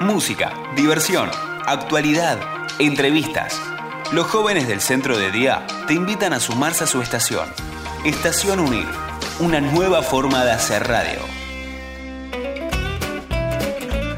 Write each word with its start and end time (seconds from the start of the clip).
Música, 0.00 0.52
diversión, 0.76 1.30
actualidad, 1.64 2.38
entrevistas. 2.78 3.58
Los 4.12 4.26
jóvenes 4.26 4.68
del 4.68 4.82
centro 4.82 5.16
de 5.16 5.30
día 5.30 5.66
te 5.86 5.94
invitan 5.94 6.34
a 6.34 6.40
sumarse 6.40 6.84
a 6.84 6.86
su 6.86 7.00
estación. 7.00 7.48
Estación 8.04 8.60
Unir, 8.60 8.84
una 9.40 9.58
nueva 9.62 10.02
forma 10.02 10.44
de 10.44 10.50
hacer 10.50 10.86
radio. 10.86 11.20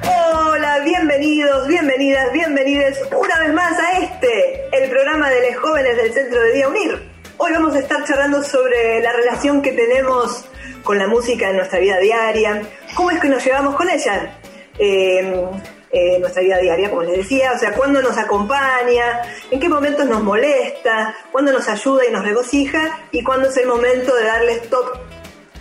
Hola, 0.04 0.80
bienvenidos, 0.85 1.69
bienvenidas, 1.69 2.33
bienvenides 2.33 2.99
una 3.17 3.38
vez 3.38 3.54
más 3.54 3.79
a 3.79 3.99
este, 4.01 4.69
el 4.72 4.90
programa 4.90 5.31
de 5.31 5.53
los 5.53 5.63
jóvenes 5.63 5.97
del 5.97 6.13
centro 6.13 6.42
de 6.42 6.53
día 6.54 6.69
Unir. 6.69 7.08
Hoy 7.37 7.53
vamos 7.53 7.76
a 7.76 7.79
estar 7.79 8.04
charlando 8.04 8.42
sobre 8.42 9.01
la 9.01 9.13
relación 9.13 9.63
que 9.63 9.71
tenemos 9.71 10.45
con 10.83 10.99
la 10.99 11.06
música 11.06 11.51
en 11.51 11.56
nuestra 11.56 11.79
vida 11.79 11.99
diaria, 11.99 12.63
cómo 12.95 13.13
es 13.13 13.21
que 13.21 13.29
nos 13.29 13.45
llevamos 13.45 13.76
con 13.76 13.88
ella. 13.88 14.37
Eh, 14.79 15.51
eh, 15.90 16.19
nuestra 16.19 16.42
vida 16.42 16.59
diaria, 16.59 16.91
como 16.91 17.02
les 17.02 17.16
decía, 17.16 17.52
o 17.55 17.59
sea, 17.59 17.73
cuándo 17.73 18.02
nos 18.02 18.19
acompaña, 18.19 19.23
en 19.51 19.59
qué 19.59 19.71
momentos 19.71 20.07
nos 20.07 20.23
molesta, 20.23 21.15
cuándo 21.33 21.51
nos 21.51 21.66
ayuda 21.66 22.05
y 22.07 22.12
nos 22.12 22.25
regocija 22.25 23.07
y 23.11 23.25
cuándo 23.25 23.49
es 23.49 23.57
el 23.57 23.66
momento 23.66 24.15
de 24.15 24.25
darle 24.25 24.52
stop 24.57 24.99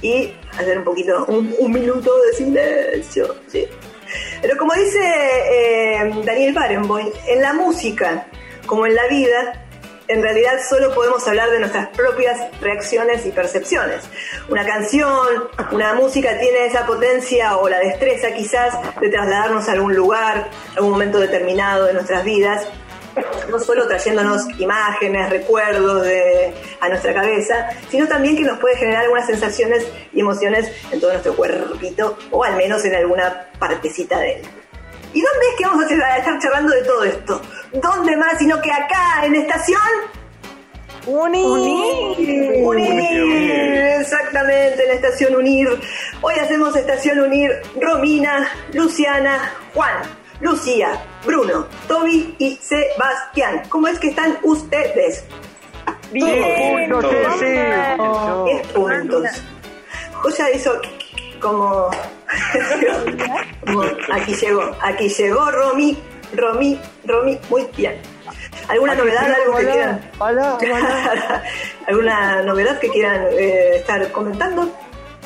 y 0.01 0.33
hacer 0.51 0.79
un 0.79 0.83
poquito, 0.83 1.25
un, 1.27 1.71
minuto 1.71 2.11
de 2.23 2.33
silencio. 2.33 3.35
Pero 4.41 4.57
como 4.57 4.73
dice 4.73 4.99
eh, 4.99 6.11
Daniel 6.25 6.53
Barenboim, 6.53 7.07
en 7.27 7.41
la 7.41 7.53
música, 7.53 8.27
como 8.65 8.85
en 8.85 8.95
la 8.95 9.07
vida, 9.07 9.66
en 10.07 10.21
realidad 10.21 10.59
solo 10.67 10.93
podemos 10.93 11.27
hablar 11.27 11.49
de 11.51 11.59
nuestras 11.59 11.87
propias 11.89 12.39
reacciones 12.61 13.25
y 13.25 13.31
percepciones. 13.31 14.03
Una 14.49 14.65
canción, 14.65 15.27
una 15.71 15.93
música 15.93 16.37
tiene 16.39 16.65
esa 16.65 16.85
potencia 16.85 17.57
o 17.57 17.67
la 17.67 17.79
destreza 17.79 18.31
quizás 18.33 18.73
de 18.99 19.09
trasladarnos 19.09 19.67
a 19.67 19.73
algún 19.73 19.95
lugar, 19.95 20.49
a 20.73 20.75
algún 20.75 20.91
momento 20.91 21.19
determinado 21.19 21.85
de 21.85 21.93
nuestras 21.93 22.23
vidas, 22.23 22.67
no 23.49 23.59
solo 23.59 23.87
trayéndonos 23.87 24.47
imágenes, 24.59 25.29
recuerdos 25.29 26.03
de, 26.03 26.53
a 26.79 26.89
nuestra 26.89 27.13
cabeza, 27.13 27.69
sino 27.89 28.07
también 28.07 28.35
que 28.37 28.43
nos 28.43 28.59
puede 28.59 28.77
generar 28.77 29.03
algunas 29.03 29.25
sensaciones 29.25 29.85
y 30.13 30.21
emociones 30.21 30.71
en 30.91 30.99
todo 30.99 31.11
nuestro 31.11 31.35
cuerpito 31.35 32.17
o 32.31 32.43
al 32.43 32.55
menos 32.55 32.85
en 32.85 32.95
alguna 32.95 33.47
partecita 33.59 34.19
de 34.19 34.33
él. 34.33 34.41
¿Y 35.17 35.21
dónde 35.21 35.47
es 35.49 35.55
que 35.57 35.65
vamos 35.65 35.83
a 35.83 36.15
estar 36.15 36.37
charlando 36.37 36.71
de 36.75 36.83
todo 36.83 37.03
esto? 37.03 37.41
¿Dónde 37.73 38.15
más 38.17 38.37
sino 38.37 38.61
que 38.61 38.71
acá, 38.71 39.25
en 39.25 39.33
Estación? 39.33 39.81
Unir. 41.07 42.63
Unir. 42.63 43.97
Exactamente, 43.99 44.85
en 44.85 44.91
Estación 44.91 45.35
Unir. 45.35 45.69
Hoy 46.21 46.35
hacemos 46.35 46.75
Estación 46.75 47.19
Unir 47.19 47.51
Romina, 47.81 48.47
Luciana, 48.73 49.53
Juan, 49.73 50.03
Lucía, 50.39 51.03
Bruno, 51.25 51.65
Toby 51.87 52.35
y 52.37 52.55
Sebastián. 52.57 53.63
¿Cómo 53.69 53.87
es 53.87 53.97
que 53.97 54.09
están 54.09 54.37
ustedes? 54.43 55.25
Bien. 56.11 56.91
puntos, 56.91 57.11
Diez 57.39 58.67
puntos. 58.67 59.23
Joya 60.21 60.51
hizo 60.51 60.79
como 61.39 61.89
aquí 64.11 64.33
llegó, 64.35 64.71
aquí 64.81 65.09
llegó 65.09 65.51
Romy, 65.51 65.97
Romy, 66.33 66.79
Romy, 67.05 67.39
muy 67.49 67.67
bien. 67.75 67.99
¿Alguna 68.67 68.95
novedad, 68.95 69.33
algo 69.33 69.57
que 69.57 69.65
quieran? 69.65 70.11
¿Alguna 71.87 72.41
novedad 72.43 72.79
que 72.79 72.89
quieran 72.89 73.27
eh, 73.31 73.77
estar 73.77 74.11
comentando? 74.11 74.69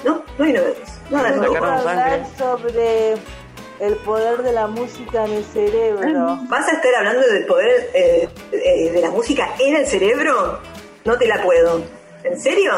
¿No? 0.04 0.24
No 0.38 0.46
hay 0.46 0.54
novedades. 0.54 1.00
Nada 1.10 1.30
hablar 1.30 2.26
sobre 2.38 3.14
el 3.80 3.96
poder 4.06 4.44
de 4.44 4.54
la 4.54 4.68
música 4.68 5.26
en 5.26 5.34
el 5.34 5.44
cerebro. 5.44 6.40
¿Vas 6.48 6.68
a 6.68 6.72
estar 6.74 6.96
hablando 6.96 7.28
del 7.28 7.46
poder 7.46 7.90
eh, 7.94 8.30
eh, 8.52 8.92
de 8.92 9.02
la 9.02 9.10
música 9.10 9.50
en 9.60 9.76
el 9.76 9.88
cerebro? 9.88 10.60
No 11.04 11.18
te 11.18 11.28
la 11.28 11.42
puedo. 11.42 11.82
¿En 12.24 12.40
serio? 12.40 12.72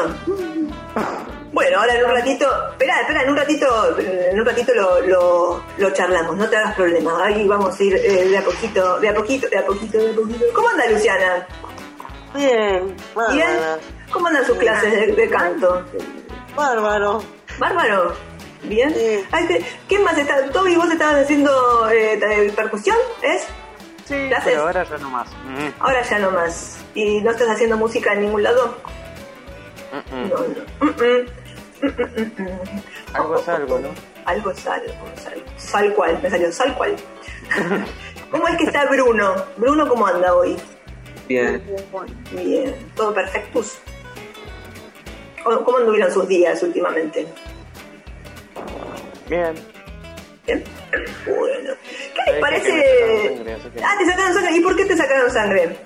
Bueno, 1.54 1.78
ahora 1.78 1.94
en 1.94 2.04
un 2.04 2.10
ratito, 2.10 2.46
espera, 2.72 3.00
espera, 3.02 3.22
en 3.22 3.30
un 3.30 3.36
ratito, 3.36 3.98
en 4.00 4.40
un 4.40 4.44
ratito 4.44 4.74
lo, 4.74 5.62
lo, 5.78 5.90
charlamos, 5.92 6.36
no 6.36 6.50
te 6.50 6.56
hagas 6.56 6.74
problema. 6.74 7.26
Ahí 7.26 7.46
vamos 7.46 7.78
a 7.78 7.82
ir 7.84 7.94
eh, 7.94 8.28
de 8.28 8.38
a 8.38 8.42
poquito, 8.42 8.98
de 8.98 9.08
a 9.08 9.14
poquito, 9.14 9.48
de 9.48 9.58
a 9.58 9.64
poquito, 9.64 9.98
de 9.98 10.10
a 10.10 10.14
poquito. 10.16 10.44
¿Cómo 10.52 10.68
anda 10.70 10.90
Luciana? 10.90 11.46
Bien, 12.34 12.96
¿Bien? 13.30 13.48
¿Cómo 14.10 14.26
andan 14.26 14.44
sus 14.44 14.58
clases 14.58 15.14
de, 15.14 15.30
canto? 15.30 15.84
Bárbaro. 16.56 17.22
¿Bárbaro? 17.56 18.16
¿Bien? 18.64 18.92
¿Quién 19.86 20.02
más 20.02 20.18
está? 20.18 20.50
Toby, 20.50 20.74
vos 20.74 20.90
estabas 20.90 21.22
haciendo 21.22 21.88
eh, 21.88 22.52
percusión, 22.56 22.96
¿es? 23.22 23.42
Sí, 24.06 24.28
pero 24.44 24.62
ahora 24.62 24.82
ya 24.82 24.98
no 24.98 25.08
más. 25.08 25.28
Ahora 25.78 26.02
ya 26.02 26.18
no 26.18 26.32
más. 26.32 26.78
¿Y 26.96 27.20
no 27.20 27.30
estás 27.30 27.48
haciendo 27.48 27.76
música 27.76 28.12
en 28.12 28.22
ningún 28.22 28.42
lado? 28.42 28.76
No, 30.10 30.38
no. 30.90 31.43
Algo 33.12 33.36
es 33.36 33.48
algo, 33.48 33.78
¿no? 33.78 33.88
Algo 34.24 34.50
es 34.50 34.66
algo, 34.66 34.92
sal, 35.16 35.44
sal 35.56 35.94
cual, 35.94 36.18
me 36.22 36.30
salió 36.30 36.50
sal 36.52 36.74
cual. 36.76 36.96
¿Cómo 38.30 38.48
es 38.48 38.56
que 38.56 38.64
está 38.64 38.86
Bruno? 38.86 39.34
Bruno, 39.56 39.88
¿cómo 39.88 40.06
anda 40.06 40.34
hoy? 40.34 40.56
Bien. 41.28 41.62
Bien, 42.32 42.74
todo 42.96 43.14
perfectus. 43.14 43.78
¿Cómo 45.42 45.78
anduvieron 45.78 46.10
sus 46.10 46.26
días 46.26 46.62
últimamente? 46.62 47.26
Bien. 49.28 49.54
Bien. 50.46 50.64
Bueno. 51.26 51.74
¿Qué 52.24 52.32
les 52.32 52.40
parece? 52.40 53.44
ah, 53.82 53.94
te 53.98 54.06
sacaron 54.06 54.34
sangre. 54.34 54.56
¿Y 54.56 54.60
por 54.60 54.76
qué 54.76 54.84
te 54.86 54.96
sacaron 54.96 55.30
sangre? 55.30 55.76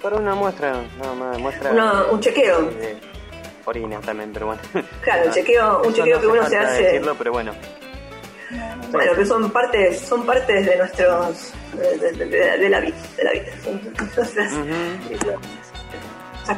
Para 0.00 0.16
una 0.16 0.34
muestra, 0.34 0.82
nada 0.98 1.14
más, 1.14 1.38
muestra. 1.38 1.72
un 2.10 2.20
chequeo 2.20 2.70
orina 3.70 4.00
también, 4.00 4.32
pero 4.32 4.46
bueno. 4.46 4.60
Claro, 5.02 5.26
un 5.26 5.32
chequeo, 5.32 5.82
un 5.82 5.94
chequeo 5.94 6.20
que 6.20 6.26
uno 6.26 6.46
se 6.46 6.58
hace. 6.58 6.82
Decirlo, 6.82 7.14
pero 7.16 7.32
bueno. 7.32 7.52
Bueno, 8.90 9.14
que 9.14 9.24
son 9.24 9.50
partes, 9.50 10.00
son 10.00 10.26
partes 10.26 10.66
de 10.66 10.76
nuestros 10.76 11.54
de, 11.72 12.28
la 12.68 12.80
vida, 12.80 12.96
de 13.16 13.24
la 13.24 13.32
vida. 13.32 13.52
Son 13.62 13.80
nuestras 13.94 14.28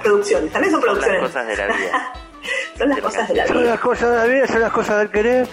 producciones. 0.01 0.51
También 0.53 0.73
son 0.73 0.81
producciones. 0.81 1.21
Son 1.21 1.23
las 1.23 1.33
cosas 1.33 1.47
de 1.47 1.57
la 1.57 1.67
vida. 1.67 2.13
son 2.79 2.89
las 2.89 3.01
cosas 3.01 3.29
de 3.29 3.35
la 3.35 3.45
vida. 3.45 3.55
Son 3.55 3.67
las 3.67 3.81
cosas 3.81 4.11
de 4.11 4.17
la 4.17 4.25
vida, 4.25 4.47
son 4.47 4.61
las 4.61 4.73
cosas 4.73 4.99
del 4.99 5.11
querer. 5.11 5.47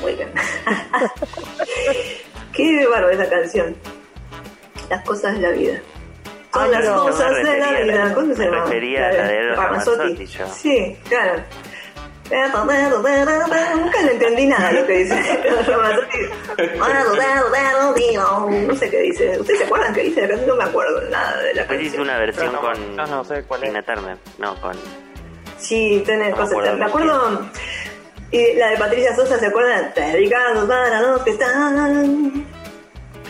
Muy 0.00 0.14
bien. 0.14 0.32
Qué 2.52 2.86
bárbaro 2.86 3.10
esa 3.10 3.28
canción. 3.28 3.76
Las 4.90 5.04
cosas 5.04 5.34
de 5.34 5.40
la 5.40 5.50
vida. 5.50 5.80
Son 6.52 6.70
las 6.70 6.88
cosas 6.88 7.34
de 7.36 7.58
la 7.58 7.80
vida. 7.80 8.14
¿Cómo 8.14 8.34
se 8.34 8.44
llama? 8.44 8.64
refería 8.64 9.08
a 9.08 9.12
la 9.12 9.28
de 9.28 9.54
Ramazzotti. 9.54 10.26
Sí, 10.26 10.96
claro. 11.08 11.42
Nunca 12.30 14.02
le 14.02 14.12
entendí 14.12 14.46
nada 14.46 14.72
lo 14.72 14.86
que 14.86 14.98
dice 14.98 15.14
No 18.68 18.74
sé 18.74 18.90
qué 18.90 19.00
dice. 19.02 19.38
¿Ustedes 19.38 19.58
se 19.60 19.66
acuerdan 19.66 19.92
qué 19.92 20.02
dice? 20.04 20.26
No 20.46 20.56
me 20.56 20.64
acuerdo 20.64 21.02
nada 21.10 21.42
de 21.42 21.54
la 21.54 21.66
canción. 21.66 21.86
hice 21.86 22.00
una 22.00 22.18
versión 22.18 22.56
con. 22.56 22.96
No, 22.96 23.06
no 23.06 23.24
sé 23.24 23.42
cuál 23.44 23.64
es. 23.64 23.84
Turner. 23.84 24.16
No, 24.38 24.54
con. 24.60 24.76
Sí, 25.58 26.02
tiene 26.06 26.30
cosas. 26.32 26.76
Me 26.78 26.84
acuerdo. 26.86 27.50
Y 28.30 28.54
la 28.54 28.68
de 28.68 28.76
Patricia 28.78 29.14
Sosa, 29.14 29.38
¿se 29.38 29.46
acuerdan? 29.46 29.92
Ricardo 30.14 30.66
para 30.66 31.02
los 31.02 31.22
que 31.22 31.30
están 31.32 32.46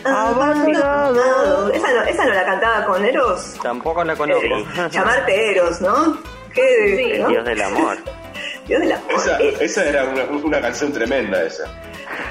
Abandonado. 0.04 1.72
¿Esa 1.72 1.92
no, 1.92 2.02
¿Esa 2.02 2.24
no 2.24 2.34
la 2.34 2.44
cantaba 2.44 2.84
con 2.84 3.04
Eros? 3.04 3.56
Tampoco 3.62 4.04
la 4.04 4.16
conozco. 4.16 4.46
llamarte 4.90 5.50
Eros, 5.52 5.80
¿no? 5.80 6.18
¿Qué, 6.54 7.24
Dios 7.28 7.44
del 7.44 7.62
amor. 7.62 7.96
Dios 8.66 8.80
del 8.80 8.92
amor. 8.92 9.12
Esa, 9.14 9.40
eh, 9.40 9.56
esa 9.60 9.84
era 9.88 10.04
una, 10.04 10.24
una, 10.24 10.60
canción 10.60 10.92
tremenda, 10.92 11.42
esa. 11.42 11.64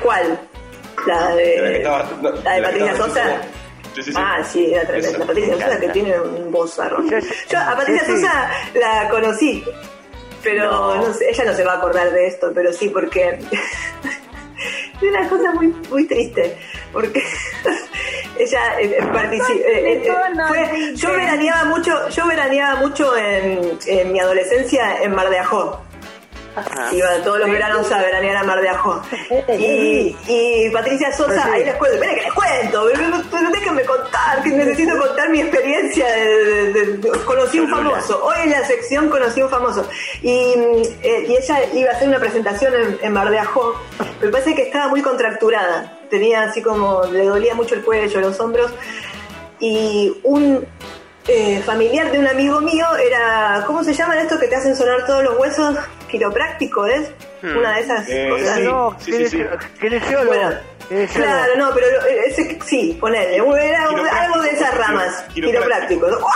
¿Cuál? 0.02 0.40
La 1.08 1.36
de, 1.36 1.84
la, 1.84 2.54
de 2.54 2.62
Patricia 2.62 2.98
Sosa. 2.98 3.42
Sí, 3.96 4.04
sí, 4.04 4.12
sí. 4.12 4.18
Ah, 4.18 4.44
sí, 4.44 4.74
era 4.74 4.86
tremenda. 4.86 5.18
La 5.20 5.26
Patricia 5.26 5.54
Sosa 5.54 5.80
que 5.80 5.90
tiene 5.90 6.20
un 6.20 6.52
vozarrón. 6.52 7.10
Yo 7.10 7.58
a 7.58 7.76
Patricia 7.76 8.06
Sosa 8.06 8.52
la 8.76 9.10
conocí, 9.10 9.64
pero 10.44 10.96
no. 10.96 11.14
sé, 11.14 11.30
ella 11.30 11.46
no 11.46 11.54
se 11.54 11.64
va 11.64 11.74
a 11.74 11.78
acordar 11.78 12.12
de 12.12 12.28
esto, 12.28 12.52
pero 12.54 12.72
sí, 12.72 12.90
porque 12.90 13.40
es 15.02 15.10
una 15.12 15.30
cosa 15.30 15.54
muy, 15.54 15.68
muy 15.90 16.06
triste, 16.08 16.58
porque 16.92 17.24
ella 18.40 18.80
eh, 18.80 18.98
eh, 19.00 20.04
eh, 20.06 20.94
yo 20.96 21.12
veraneaba 21.12 21.66
mucho, 21.66 22.10
yo 22.10 22.28
veraneaba 22.28 22.80
mucho 22.80 23.16
en, 23.18 23.78
en, 23.88 24.12
mi 24.12 24.20
adolescencia 24.20 25.02
en 25.02 25.14
Mar 25.16 25.30
de 25.30 25.40
Ajó. 25.40 25.80
Iba 26.92 27.08
todos 27.24 27.40
los 27.40 27.50
veranos 27.50 27.92
a 27.92 27.98
veranear 28.02 28.36
a 28.38 28.44
Mar 28.44 28.62
de 28.62 28.70
Ajó. 28.70 29.02
Y, 29.58 30.16
y 30.28 30.70
Patricia 30.72 31.12
Sosa, 31.16 31.46
ahí 31.54 31.64
les 31.64 31.76
cuento, 31.76 31.96
esperen 31.96 32.16
que 32.16 32.22
les 32.24 32.34
cuento, 32.34 32.86
déjenme 33.52 33.84
contar, 33.86 34.44
que 34.44 34.50
necesito 34.50 34.98
contar 34.98 35.30
mi 35.30 35.42
experiencia 35.42 36.08
de, 36.12 36.74
de- 36.74 36.98
de- 36.98 37.10
conocí 37.26 37.60
un 37.60 37.70
famoso. 37.70 38.24
Hoy 38.24 38.36
en 38.44 38.52
la 38.52 38.66
sección 38.66 39.10
conocí 39.10 39.42
un 39.42 39.50
famoso. 39.50 39.88
Y, 40.22 40.54
eh, 41.04 41.26
y 41.28 41.36
ella 41.38 41.60
iba 41.74 41.92
a 41.92 41.94
hacer 41.96 42.08
una 42.08 42.20
presentación 42.20 42.74
en, 42.76 43.00
en 43.02 43.14
Mar 43.14 43.30
de 43.30 43.40
Ajó, 43.40 43.74
pero 44.20 44.32
parece 44.32 44.54
que 44.56 44.64
estaba 44.64 44.88
muy 44.90 45.02
contracturada. 45.02 46.00
Tenía 46.10 46.44
así 46.44 46.62
como, 46.62 47.06
le 47.06 47.26
dolía 47.26 47.56
mucho 47.56 47.76
el 47.76 47.82
cuello, 47.84 48.20
los 48.20 48.40
hombros. 48.42 48.72
Y 49.60 50.20
un 50.24 50.66
eh, 51.28 51.62
familiar 51.66 52.12
de 52.12 52.20
un 52.20 52.28
amigo 52.28 52.60
mío 52.62 52.86
era, 52.98 53.64
¿cómo 53.68 53.84
se 53.84 53.94
llaman 53.94 54.18
estos 54.20 54.40
que 54.40 54.48
te 54.48 54.56
hacen 54.56 54.76
sonar 54.76 55.06
todos 55.06 55.24
los 55.24 55.38
huesos? 55.38 55.78
Quiropráctico, 56.12 56.86
¿es? 56.86 57.10
Hmm. 57.42 57.58
Una 57.58 57.76
de 57.76 57.82
esas 57.82 58.08
Eh, 58.10 58.28
cosas. 58.30 58.56
sí. 58.58 58.64
No, 58.64 58.96
sí, 59.00 59.28
sí. 59.28 59.44
kinesiólogo. 59.80 60.28
Bueno, 60.36 60.56
claro, 61.14 61.56
no, 61.58 61.72
pero 61.74 61.88
lo- 61.92 62.06
ese, 62.06 62.58
sí, 62.66 62.98
ponele, 63.00 63.36
era 63.38 63.86
algo 63.86 64.42
de 64.42 64.50
esas 64.50 64.76
ramas, 64.78 65.24
quiropráctico. 65.34 66.06
quiropráctico, 66.08 66.28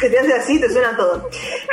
que 0.00 0.10
te 0.10 0.18
hace 0.18 0.34
así, 0.34 0.60
te 0.60 0.68
suena 0.70 0.96
todo. 0.96 1.28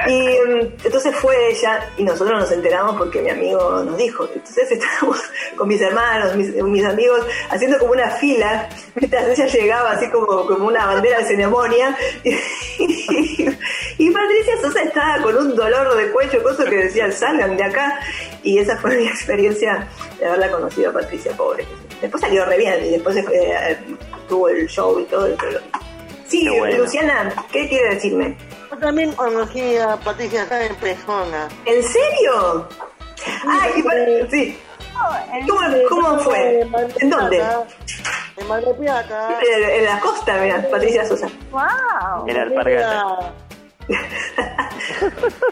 Y 0.07 0.21
mm, 0.29 0.59
entonces 0.83 1.15
fue 1.15 1.49
ella, 1.51 1.87
y 1.97 2.03
nosotros 2.03 2.39
nos 2.39 2.51
enteramos 2.51 2.95
porque 2.97 3.21
mi 3.21 3.29
amigo 3.29 3.83
nos 3.83 3.97
dijo. 3.97 4.27
Entonces 4.33 4.71
estábamos 4.71 5.19
con 5.55 5.67
mis 5.67 5.81
hermanos, 5.81 6.35
mis, 6.35 6.53
mis 6.55 6.85
amigos, 6.85 7.25
haciendo 7.49 7.77
como 7.79 7.91
una 7.93 8.09
fila, 8.11 8.67
mientras 8.95 9.27
ella 9.27 9.45
llegaba 9.47 9.91
así 9.91 10.09
como, 10.09 10.45
como 10.47 10.67
una 10.67 10.85
bandera 10.85 11.19
de 11.19 11.25
ceremonia, 11.25 11.95
y, 12.23 13.47
y 13.97 14.09
Patricia 14.11 14.53
Sosa 14.61 14.81
estaba 14.83 15.21
con 15.21 15.35
un 15.37 15.55
dolor 15.55 15.95
de 15.95 16.11
cuello, 16.11 16.41
cosas 16.43 16.65
que 16.69 16.75
decían, 16.77 17.11
salgan 17.11 17.57
de 17.57 17.63
acá, 17.63 17.99
y 18.43 18.59
esa 18.59 18.77
fue 18.77 18.95
mi 18.97 19.07
experiencia 19.07 19.87
de 20.19 20.25
haberla 20.25 20.51
conocido 20.51 20.89
a 20.89 20.93
Patricia, 20.93 21.31
pobre. 21.33 21.65
Después 22.01 22.21
salió 22.21 22.45
re 22.45 22.57
bien, 22.57 22.83
y 22.85 22.89
después 22.91 23.15
eh, 23.17 23.77
tuvo 24.27 24.49
el 24.49 24.67
show 24.67 24.99
y 24.99 25.03
todo. 25.05 25.27
Pero... 25.39 25.59
Sí, 26.27 26.43
Qué 26.49 26.59
bueno. 26.59 26.77
Luciana, 26.77 27.33
¿qué 27.51 27.67
quiere 27.67 27.95
decirme? 27.95 28.37
Yo 28.71 28.77
también 28.77 29.11
conocí 29.13 29.77
a 29.77 29.97
Patricia 29.97 30.47
Sáenz 30.47 30.71
en 30.71 30.75
persona. 30.77 31.49
¿En 31.65 31.83
serio? 31.83 32.67
Ay, 33.47 33.71
y 33.75 33.83
pa- 33.83 34.29
sí. 34.31 34.59
¿Cómo, 35.47 35.61
cómo 35.89 36.19
fue? 36.19 36.61
¿En 36.99 37.09
dónde? 37.09 37.43
En 38.37 38.47
Mar 38.47 38.63
del 38.63 38.75
Plata. 38.75 39.39
En, 39.41 39.69
en 39.79 39.85
la 39.85 39.99
costa, 39.99 40.37
mira, 40.41 40.65
Patricia 40.71 41.05
Sosa. 41.05 41.27
¡Wow! 41.51 42.27
En 42.27 42.37
Alpargata. 42.37 43.33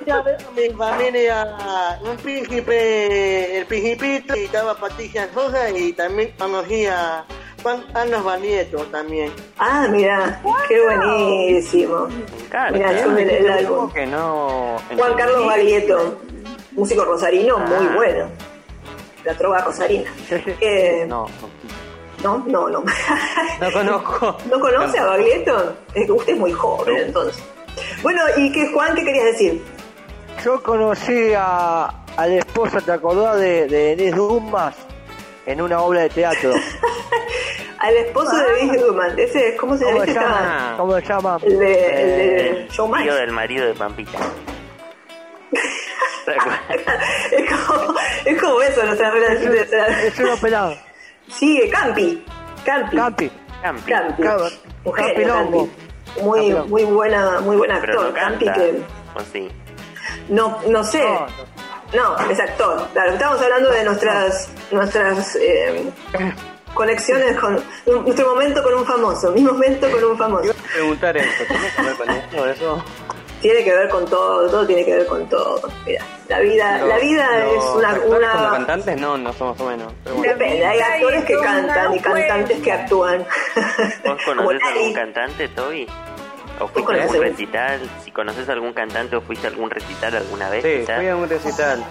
Fui 0.04 0.12
a 0.12 0.22
ver 0.22 0.38
a 0.48 0.52
mi 0.52 0.70
familia, 0.76 1.58
un 2.04 2.18
príncipe, 2.18 3.58
el 3.60 3.66
principito, 3.66 4.36
y 4.36 4.46
estaba 4.46 4.76
Patricia 4.76 5.28
Sosa 5.34 5.70
y 5.70 5.94
también 5.94 6.34
conocí 6.38 6.86
a 6.86 7.26
Juan 7.64 7.84
Carlos 7.94 8.24
Banieto 8.24 8.78
también. 8.86 9.32
Ah, 9.58 9.88
mira, 9.90 10.42
qué 10.68 10.82
buenísimo. 10.82 12.08
Claro, 12.50 12.74
Mira, 12.76 12.92
claro. 12.92 13.12
me- 13.12 13.22
el 13.38 13.50
álbum. 13.52 13.92
Que 13.92 14.06
no. 14.06 14.78
Juan 14.98 15.14
Carlos 15.16 15.46
Barieto, 15.46 16.20
músico 16.72 17.04
rosarino 17.06 17.58
muy 17.60 17.88
Ah. 17.88 17.94
bueno. 17.96 18.26
La 19.26 19.34
trova 19.36 19.60
rosarina. 19.60 20.10
Eh, 20.62 21.06
No, 21.08 21.28
no, 22.24 22.38
no, 22.48 22.70
no. 22.70 22.84
no 23.60 23.72
conozco. 23.74 24.38
¿No 24.50 24.60
conoce 24.60 24.98
a 24.98 25.06
Baglietto? 25.06 25.76
Usted 26.16 26.34
es 26.34 26.40
muy 26.40 26.54
joven, 26.54 26.96
entonces. 26.98 27.44
Bueno, 28.02 28.22
¿y 28.38 28.52
qué, 28.52 28.72
Juan, 28.74 28.96
qué 28.96 29.04
querías 29.04 29.26
decir? 29.26 29.62
Yo 30.44 30.62
conocí 30.64 31.34
a, 31.36 31.86
a 32.16 32.28
la 32.28 32.36
esposa, 32.36 32.80
¿te 32.82 32.92
acordás 32.92 33.38
de, 33.40 33.68
de 33.68 33.96
Denise 33.96 34.16
Dumas? 34.16 34.76
En 35.46 35.62
una 35.62 35.80
obra 35.82 36.02
de 36.02 36.10
teatro. 36.10 36.52
Al 37.80 37.96
esposo 37.96 38.36
de 38.38 38.54
Denise 38.54 38.78
Dumas. 38.86 39.18
Ese, 39.18 39.56
¿cómo 39.58 39.76
se 39.78 39.86
llama? 39.86 40.06
¿Cómo 40.06 40.14
llama? 40.14 40.74
¿Cómo 40.78 40.96
se 40.96 41.02
llama? 41.06 41.38
El 41.44 41.60
de, 41.60 41.74
el 41.74 42.10
Eh, 42.10 42.54
de 42.54 42.68
Showmatch. 42.72 43.04
Tío 43.04 43.16
del 43.16 43.32
marido 43.32 43.66
de 43.68 43.74
Pampita. 43.74 44.18
Es, 46.30 47.52
como, 47.52 47.96
es 48.26 48.40
como 48.42 48.62
eso, 48.62 48.84
nuestra 48.86 49.10
relación. 49.10 49.52
o 49.52 49.66
sea, 49.68 49.88
Es 50.04 50.20
una 50.20 50.36
pelada. 50.36 50.76
Sigue, 51.28 51.68
Campi. 51.70 52.24
Campi. 52.64 52.96
Campi. 52.96 53.32
Campi. 53.64 53.92
Campi. 53.92 54.24
Cam- 54.24 54.52
Un 54.84 54.94
genio, 54.94 55.14
Campilongo. 55.14 55.66
Campi. 55.68 55.89
Muy, 56.22 56.38
Campilongo. 56.40 56.68
muy 56.68 56.84
buena, 56.84 57.40
muy 57.42 57.58
buen 57.58 57.72
actor, 57.72 58.06
no 58.08 58.14
Campi, 58.14 58.46
que 58.46 58.82
no, 60.30 60.60
no 60.68 60.84
sé. 60.84 61.04
No, 61.04 61.28
No, 61.94 62.30
es 62.30 62.40
actor. 62.40 62.88
Claro, 62.94 63.14
estamos 63.14 63.42
hablando 63.42 63.72
de 63.72 63.84
nuestras, 63.84 64.50
nuestras 64.72 65.36
eh, 65.38 65.90
conexiones 66.74 67.38
con 67.38 67.60
nuestro 68.06 68.30
momento 68.30 68.62
con 68.64 68.74
un 68.76 68.86
famoso, 68.86 69.32
mi 69.32 69.42
momento 69.42 69.90
con 69.90 70.04
un 70.04 70.18
famoso. 70.18 70.54
preguntar 70.74 71.18
eso. 71.18 71.44
¿Tiene 71.48 71.70
que 71.76 71.82
ver 71.82 71.96
con 71.96 72.10
esto? 72.10 72.46
Eso? 72.48 72.84
Tiene 73.42 73.64
que 73.64 73.72
ver 73.74 73.88
con 73.90 74.06
todo, 74.06 74.50
todo 74.50 74.68
tiene 74.68 74.84
que 74.84 74.94
ver 74.98 75.06
con 75.06 75.28
todo. 75.30 75.62
Mira, 75.86 76.04
la 76.28 76.40
vida, 76.42 76.78
la 76.86 76.98
vida 76.98 77.26
es 77.48 77.64
una, 77.76 77.94
una 78.06 78.52
cantantes 78.52 79.00
no, 79.00 79.18
no 79.18 79.32
somos 79.34 79.60
o 79.62 79.66
menos. 79.70 79.94
Pero 80.04 80.16
bueno. 80.18 80.34
depende, 80.34 80.66
hay 80.66 80.80
actores 80.80 81.24
que 81.26 81.38
cantan 81.40 81.94
y 81.96 82.00
cantantes 82.00 82.60
que 82.62 82.72
actúan. 82.72 83.26
¿Vos 84.06 84.18
Como 84.26 84.44
conoces 84.44 84.68
algún 84.68 84.94
cantante, 84.94 85.48
Toby? 85.50 85.88
¿O 86.60 86.68
fuiste 86.68 87.00
a 87.00 87.04
algún 87.04 87.22
recital? 87.22 87.80
Si 88.04 88.12
conoces 88.12 88.50
algún 88.50 88.74
cantante 88.74 89.16
o 89.16 89.22
fuiste 89.22 89.48
a 89.48 89.50
algún 89.52 89.70
recital 89.70 90.16
alguna 90.18 90.50
vez, 90.50 90.62
Sí, 90.64 90.80
quizás? 90.82 90.98
fui 90.98 91.08
a 91.08 91.16
un 91.16 91.30
recital. 91.30 91.84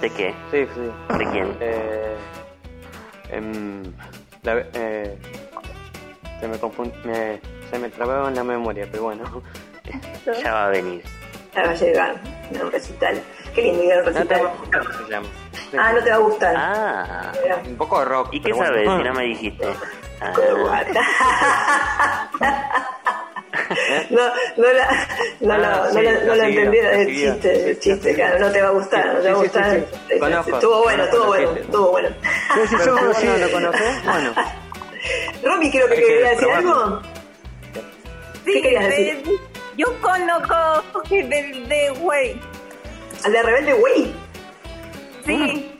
¿De 0.00 0.10
qué? 0.10 0.34
Sí, 0.50 0.66
sí. 0.74 1.16
¿De 1.18 1.30
quién? 1.30 1.56
Eh, 1.60 2.16
em, 3.30 3.82
la- 4.42 4.64
eh, 4.74 5.16
se 6.40 6.48
me 6.48 6.58
confund- 6.60 6.92
me, 7.04 7.40
se 7.70 7.78
me 7.78 7.88
trababa 7.90 8.28
en 8.28 8.34
la 8.34 8.42
memoria, 8.44 8.88
pero 8.90 9.04
bueno. 9.04 9.22
Ya 10.42 10.52
va 10.52 10.66
a 10.66 10.70
venir. 10.70 11.02
Ya 11.54 11.62
va 11.62 11.70
a 11.70 11.74
llegar 11.74 12.14
un 12.62 12.72
recital. 12.72 13.22
Qué 13.54 13.62
lindo 13.62 13.82
ir 13.84 13.92
a 13.92 13.98
un 13.98 14.04
No 14.04 14.12
te 14.12 14.18
recital. 14.34 14.52
se 15.04 15.10
llama. 15.10 15.28
Ah, 15.78 15.92
no 15.92 16.02
te 16.04 16.10
va 16.10 16.16
a 16.16 16.20
gustar. 16.20 16.54
Ah, 16.56 17.32
Mira. 17.42 17.56
Un 17.66 17.76
poco 17.76 17.98
de 18.00 18.04
rock. 18.06 18.28
¿y 18.32 18.40
qué 18.40 18.52
bueno. 18.52 18.72
sabes 18.72 18.88
si 18.96 19.02
no 19.04 19.14
me 19.14 19.22
dijiste? 19.24 19.66
Ah, 20.20 20.32
No, 24.10 24.22
no 24.56 24.72
la, 24.72 25.08
no, 25.40 25.54
Ah, 25.54 25.58
la- 25.58 25.76
no, 25.92 25.92
sí, 25.92 25.98
entendí 26.40 26.80
la 26.80 26.90
el 26.92 27.06
chiste, 27.08 27.70
el 27.70 27.78
chiste, 27.78 28.14
claro, 28.14 28.38
no 28.38 28.50
te 28.50 28.62
va 28.62 28.68
a 28.68 28.72
gustar, 28.72 29.06
no 29.14 29.20
te 29.20 29.30
va 29.30 29.38
a 29.38 29.42
gustar. 29.42 29.74
sí, 29.74 29.84
sí. 30.10 30.18
Conozco, 30.18 30.54
Estuvo 30.54 30.82
bueno, 30.82 31.04
estuvo 31.04 31.26
bueno, 31.26 31.50
estuvo 31.52 31.90
bueno. 31.90 32.08
Sí, 32.68 32.76
yo 32.78 32.86
no 32.86 32.94
lo 33.02 33.38
lo 33.38 33.50
conoces. 33.52 34.04
Bueno, 34.04 34.34
Romy, 35.42 35.70
creo 35.70 35.88
que 35.88 35.94
quería 35.96 36.30
decir 36.30 36.50
algo. 36.50 37.02
Sí, 38.44 38.52
¿Qué 38.54 38.62
querías 38.62 38.84
decir? 38.88 39.22
Yo 39.78 39.86
conozco 40.02 40.82
del 41.10 41.66
de 41.68 41.90
Güey. 42.00 42.38
Al 43.24 43.32
de 43.32 43.42
Rebelde 43.42 43.74
Way. 43.74 44.14
Sí. 45.24 45.74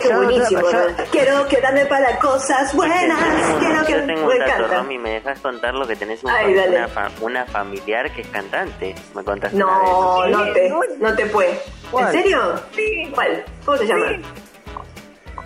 Qué 0.00 0.08
Ya, 0.08 0.16
buenísimo. 0.16 0.62
¿verdad? 0.64 1.06
Quiero 1.12 1.46
quedarme 1.46 1.84
para 1.86 2.18
cosas 2.18 2.74
buenas. 2.74 3.18
Quiero 3.58 3.84
que 3.84 3.92
Yo 3.92 4.06
tengo 4.06 4.26
me 4.28 4.32
un 4.34 4.38
dato. 4.38 4.66
Romy, 4.68 4.98
¿me 4.98 5.10
dejas 5.10 5.38
contar 5.40 5.74
lo 5.74 5.86
que 5.86 5.94
tenés 5.96 6.24
un 6.24 6.30
Ay, 6.30 6.54
fa- 6.54 6.60
dale. 6.62 6.76
una, 6.78 6.88
fa- 6.88 7.10
una 7.20 7.44
familiar 7.46 8.10
que 8.14 8.22
es 8.22 8.28
cantante? 8.28 8.94
Me 9.14 9.22
contaste 9.22 9.56
una 9.56 9.66
No, 9.66 10.22
vez. 10.22 10.30
no 10.36 10.52
te, 10.52 10.72
no 10.98 11.14
te 11.16 11.26
puede. 11.26 11.60
¿En 11.98 12.12
serio? 12.12 12.54
Sí. 12.74 13.10
¿Cuál? 13.14 13.44
¿Cómo 13.66 13.76
se 13.76 13.86
llama? 13.86 14.06
Sí. 14.08 14.22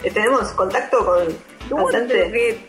Eh, 0.04 0.10
¿Tenemos 0.12 0.48
contacto 0.52 1.04
con 1.04 1.26
cantante? 1.90 2.66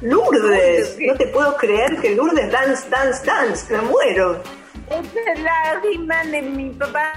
Lourdes. 0.00 0.96
No 1.00 1.14
te 1.16 1.26
puedo 1.28 1.56
creer 1.56 1.96
que 2.00 2.14
Lourdes 2.14 2.50
dance, 2.50 2.88
dance, 2.88 3.24
dance. 3.24 3.72
Me 3.72 3.80
muero. 3.82 4.40
Esa 4.88 5.32
es 5.32 5.40
la 5.40 5.80
rima 5.82 6.24
de 6.24 6.42
mi 6.42 6.70
papá. 6.70 7.12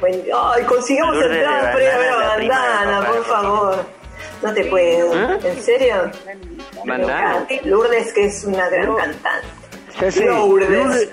Bueno, 0.00 0.52
Ay, 0.52 0.62
consigamos 0.64 1.14
Lourdes 1.16 1.30
de 1.30 1.36
entradas 1.38 1.62
para 1.74 1.98
ver 1.98 2.10
a 2.10 2.16
Bandana, 2.16 3.06
por 3.06 3.24
favor. 3.24 3.84
No 4.42 4.52
te 4.54 4.64
puedo. 4.66 5.14
¿Eh? 5.14 5.38
¿En 5.44 5.62
serio? 5.62 6.10
Bandana. 6.84 7.46
Lourdes, 7.64 8.12
que 8.12 8.26
es 8.26 8.44
una 8.44 8.68
gran 8.68 8.94
cantante. 8.94 9.46
Sí, 9.98 10.10
sí. 10.12 10.24
Lourdes. 10.24 10.70
Lourdes, 10.70 11.08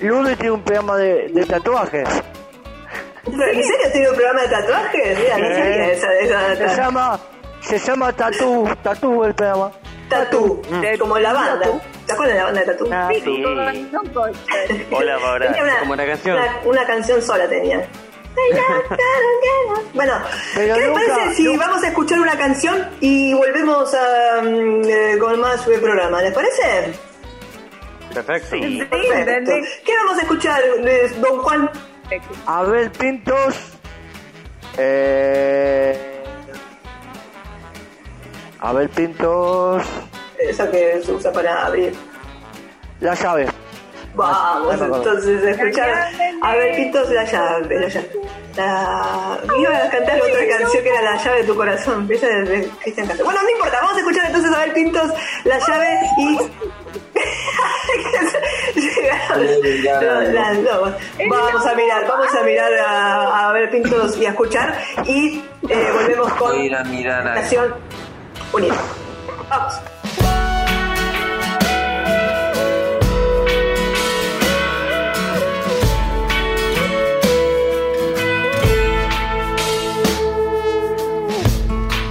Lourdes 0.00 0.36
tiene 0.38 0.52
un 0.52 0.62
programa 0.62 0.96
de, 0.96 1.28
de 1.28 1.44
tatuajes. 1.46 2.08
¿En 3.26 3.32
serio 3.62 3.92
tiene 3.92 4.08
un 4.08 4.14
programa 4.16 4.42
de 4.42 4.48
tatuajes? 4.48 5.18
Mira, 5.18 5.38
no 5.38 5.54
sabía 5.54 5.92
esa, 5.92 6.14
esa 6.14 6.54
Se 6.56 6.62
data. 6.64 6.76
llama, 6.76 7.20
se 7.60 7.78
llama 7.78 8.12
Tatú, 8.12 8.68
Tatú 8.82 9.24
el 9.24 9.34
programa. 9.34 9.72
Tatú, 10.08 10.62
como 10.98 11.18
la 11.18 11.32
banda. 11.32 11.66
¿Te 12.06 12.12
acuerdas 12.12 12.34
de 12.34 12.38
la 12.40 12.44
banda 12.46 12.60
de 12.60 12.66
Tatú? 12.66 12.88
Ah, 12.92 13.10
Sí. 13.22 13.42
Cosas. 14.14 14.36
Hola, 14.90 15.18
Paola. 15.18 15.46
Tenía 15.46 15.62
una, 15.64 15.78
Como 15.80 15.96
la 15.96 16.06
canción. 16.06 16.36
Una, 16.38 16.56
una 16.64 16.86
canción 16.86 17.22
sola 17.22 17.48
tenía. 17.48 17.86
Bueno, 19.94 20.12
Pero 20.54 20.74
¿qué 20.74 20.80
les 20.80 20.88
nunca- 20.90 21.14
parece 21.16 21.34
si 21.36 21.44
nunca- 21.44 21.66
vamos 21.66 21.82
a 21.82 21.88
escuchar 21.88 22.20
una 22.20 22.36
canción 22.38 22.88
y 23.00 23.34
volvemos 23.34 23.92
a, 23.94 24.42
mm, 24.42 24.82
eh, 24.84 25.16
con 25.18 25.40
más 25.40 25.66
del 25.66 25.80
programa? 25.80 26.22
¿Les 26.22 26.32
parece? 26.32 26.92
Perfecto. 28.14 28.56
Sí. 28.56 28.84
Perfecto. 28.88 29.52
¿Qué 29.84 29.96
vamos 29.96 30.18
a 30.18 30.22
escuchar, 30.22 30.62
eh, 30.84 31.12
don 31.20 31.38
Juan? 31.40 31.70
Abel 32.46 32.90
Pintos 32.92 33.54
Eh, 34.80 36.17
a 38.60 38.72
ver, 38.72 38.88
Pintos. 38.90 39.82
Esa 40.38 40.70
que 40.70 41.00
se 41.02 41.12
usa 41.12 41.32
para 41.32 41.66
abrir. 41.66 41.94
La 43.00 43.14
llave. 43.14 43.46
Vamos, 44.14 44.74
entonces, 44.80 45.42
escuchar. 45.44 46.10
A 46.42 46.56
ver, 46.56 46.76
Pintos, 46.76 47.10
la 47.10 47.24
llave, 47.24 47.80
la 47.80 47.88
llave. 47.88 48.10
La... 48.56 49.38
Iba 49.56 49.76
a 49.76 49.88
cantar 49.88 50.20
otra 50.20 50.58
canción 50.58 50.82
que 50.82 50.88
era 50.88 51.02
La 51.02 51.16
llave 51.22 51.42
de 51.42 51.44
tu 51.44 51.54
corazón. 51.54 52.00
Empieza 52.00 52.26
desde 52.26 52.68
Cristian 52.82 53.06
Castro. 53.06 53.24
Bueno, 53.24 53.40
no 53.42 53.50
importa, 53.50 53.78
vamos 53.80 53.96
a 53.96 54.00
escuchar 54.00 54.26
entonces 54.26 54.52
a 54.52 54.58
ver, 54.58 54.72
Pintos, 54.72 55.12
la 55.44 55.58
llave 55.60 56.00
y. 56.18 56.38
Llegaron 58.74 60.34
las 60.34 60.64
dos. 60.64 60.92
Vamos 61.28 61.66
a 61.66 61.74
mirar, 61.74 62.06
vamos 62.06 62.34
a 62.34 62.42
mirar 62.42 62.72
a, 62.74 63.48
a 63.48 63.52
ver 63.52 63.70
Pintos 63.70 64.16
y 64.16 64.26
a 64.26 64.30
escuchar 64.30 64.78
y 65.04 65.42
eh, 65.68 65.90
volvemos 65.92 66.32
con 66.34 66.56
Voy 66.56 66.72
a 66.74 66.84
Vamos. 68.52 69.74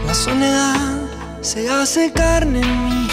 La 0.06 0.13
soledad 0.13 1.01
se 1.41 1.70
hace 1.70 2.12
carne 2.13 2.62
en 2.62 2.86
mí 2.86 3.08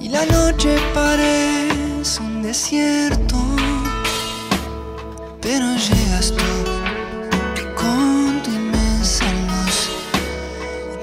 y 0.00 0.08
la 0.08 0.26
noche 0.26 0.76
parece 0.92 2.20
un 2.20 2.42
desierto. 2.42 3.36
Pero 5.40 5.66
llegas 5.76 6.32
tú 6.32 6.79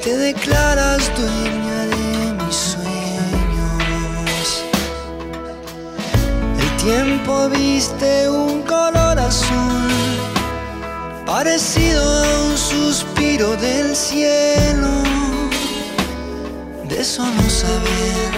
te 0.08 0.16
declaras 0.16 1.12
dueña 1.18 1.80
de 1.94 2.46
mis 2.46 2.56
sueños. 2.56 4.48
El 6.62 6.70
tiempo 6.78 7.50
viste 7.50 8.30
un 8.30 8.62
color 8.62 9.20
azul 9.20 9.92
parecido 11.26 12.02
a 12.24 12.44
un 12.48 12.58
suspiro 12.58 13.58
del 13.58 13.94
cielo, 13.94 14.94
de 16.88 17.04
solo 17.04 17.44
saber 17.50 18.30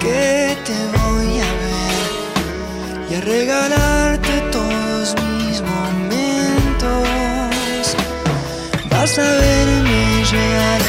que 0.00 0.56
te 0.66 0.78
voy 0.96 1.30
a 1.48 1.50
ver 1.62 2.00
y 3.08 3.14
a 3.14 3.20
regalarte 3.20 4.34
todos 4.50 5.14
mis 5.22 5.41
Vas 9.02 9.18
a 9.18 9.22
verme 9.22 10.24
llegar, 10.30 10.80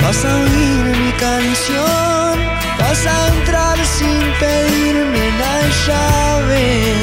vas 0.00 0.24
a 0.24 0.34
oír 0.34 0.96
mi 0.96 1.12
canción, 1.12 2.34
vas 2.78 3.06
a 3.06 3.28
entrar 3.34 3.76
sin 3.84 4.22
pedirme 4.40 5.24
la 5.42 5.56
llave. 5.84 6.94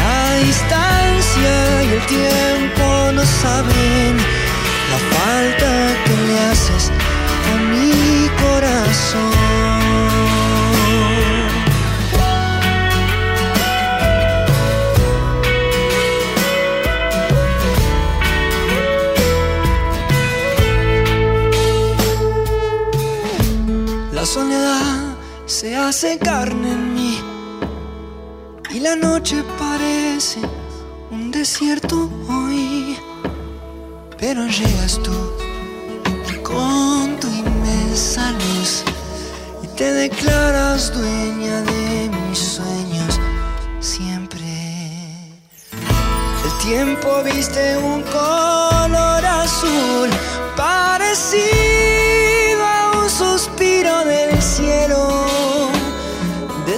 La 0.00 0.34
distancia 0.46 1.84
y 1.84 1.88
el 1.92 2.06
tiempo 2.06 3.12
no 3.12 3.22
saben 3.42 4.16
la 4.92 4.98
falta 5.12 5.72
que 6.06 6.14
le 6.26 6.38
haces 6.50 6.90
se 25.60 25.74
hace 25.74 26.18
carne 26.18 26.70
en 26.70 26.94
mí 26.94 27.18
y 28.70 28.78
la 28.78 28.94
noche 28.94 29.42
parece 29.58 30.38
un 31.10 31.32
desierto 31.32 32.08
hoy. 32.28 32.96
Pero 34.20 34.46
llegas 34.46 35.00
tú 35.02 35.18
con 36.44 37.18
tu 37.18 37.26
inmensa 37.26 38.30
luz 38.30 38.84
y 39.64 39.66
te 39.76 39.92
declaras 39.94 40.92
dueña 40.94 41.62
de 41.62 42.08
mis 42.08 42.38
sueños 42.38 43.18
siempre. 43.80 44.38
El 46.44 46.52
tiempo 46.62 47.08
viste 47.24 47.76
un 47.78 48.02
color 48.02 49.26
azul 49.26 50.08
parecido 50.56 51.48
a 52.64 53.02
un 53.02 53.10
suspiro 53.10 54.04
del 54.04 54.40
cielo 54.40 55.17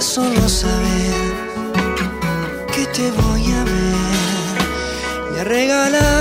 solo 0.01 0.49
saber 0.49 1.13
que 2.73 2.85
te 2.87 3.11
voy 3.11 3.51
a 3.51 3.63
ver 3.63 5.35
y 5.35 5.39
a 5.39 5.43
regalarte 5.43 6.20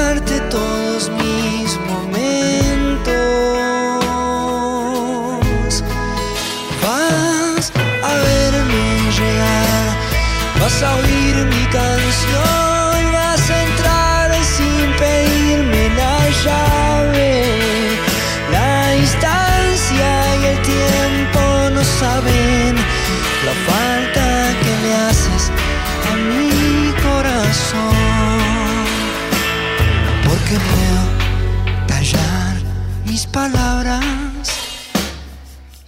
mis 33.11 33.27
palabras 33.27 34.47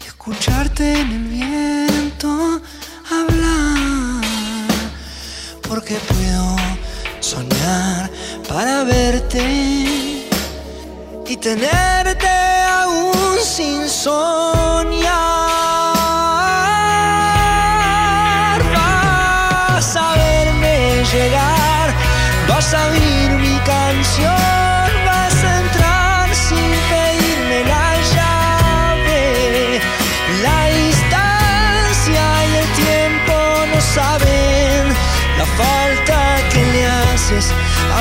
y 0.02 0.06
escucharte 0.08 1.00
en 1.02 1.12
el 1.12 1.24
viento 1.28 2.60
hablar. 3.08 4.24
Porque 5.68 5.94
puedo 6.08 6.56
soñar 7.20 8.10
para 8.48 8.82
verte 8.82 9.44
y 11.24 11.36
tenerte 11.36 12.28
aún 12.68 13.38
sin 13.40 13.88
soñar. 13.88 15.31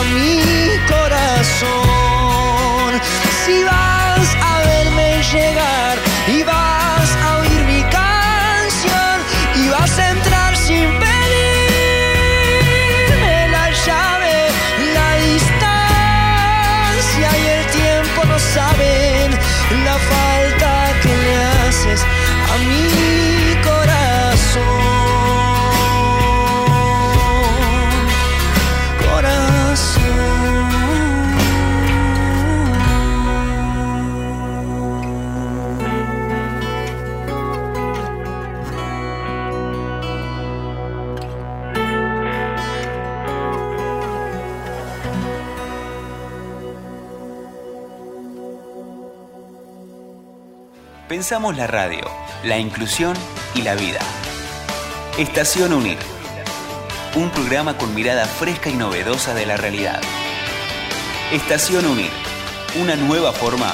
A 0.03 0.61
Pensamos 51.31 51.55
la 51.55 51.65
radio, 51.65 52.03
la 52.43 52.57
inclusión 52.57 53.15
y 53.55 53.61
la 53.61 53.75
vida. 53.75 54.00
Estación 55.17 55.71
Unir. 55.71 55.97
Un 57.15 57.29
programa 57.29 57.77
con 57.77 57.95
mirada 57.95 58.25
fresca 58.25 58.69
y 58.69 58.73
novedosa 58.73 59.33
de 59.33 59.45
la 59.45 59.55
realidad. 59.55 60.01
Estación 61.31 61.85
Unir, 61.85 62.09
una 62.81 62.97
nueva 62.97 63.31
forma 63.31 63.71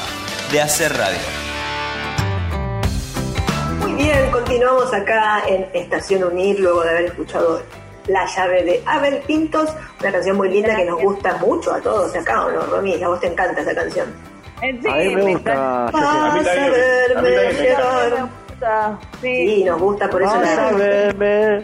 de 0.51 0.61
hacer 0.61 0.95
radio. 0.95 1.17
Muy 3.79 3.93
bien, 4.03 4.29
continuamos 4.29 4.93
acá 4.93 5.41
en 5.47 5.65
Estación 5.73 6.25
Unir 6.25 6.59
luego 6.59 6.83
de 6.83 6.89
haber 6.91 7.05
escuchado 7.05 7.63
La 8.05 8.27
llave 8.27 8.65
de 8.65 8.83
Abel 8.85 9.23
Pintos, 9.25 9.71
una 9.99 10.11
canción 10.11 10.37
muy 10.37 10.49
linda 10.49 10.75
que 10.75 10.85
nos 10.85 11.01
gusta 11.01 11.37
mucho 11.37 11.73
a 11.73 11.81
todos 11.81 12.15
acá, 12.15 12.45
¿o 12.45 12.51
no, 12.51 12.67
Romy? 12.67 13.01
A 13.01 13.07
vos 13.07 13.19
te 13.19 13.25
encanta 13.25 13.61
esa 13.61 13.73
canción. 13.73 14.26
Eh, 14.61 14.79
Sí, 14.81 14.87
A 14.89 14.93
mí 14.95 15.15
me 15.15 15.21
gusta. 15.33 15.89
Vas 15.91 15.95
A 15.95 16.33
mí 16.33 16.39
a 16.39 16.43
también 16.43 16.45
me- 16.45 16.49
a 16.49 16.65
mí 16.65 16.71
verme 16.71 17.13
también 17.13 17.35
me 17.57 17.61
llegar. 17.63 18.21
gusta. 18.47 18.99
Sí. 19.21 19.47
Sí, 19.47 19.63
nos 19.63 19.79
gusta, 19.81 20.09
por 20.09 20.21
eso 20.23 20.33
Vas 20.33 20.57
a 20.57 20.71
la 20.71 20.77
verme. 20.77 21.61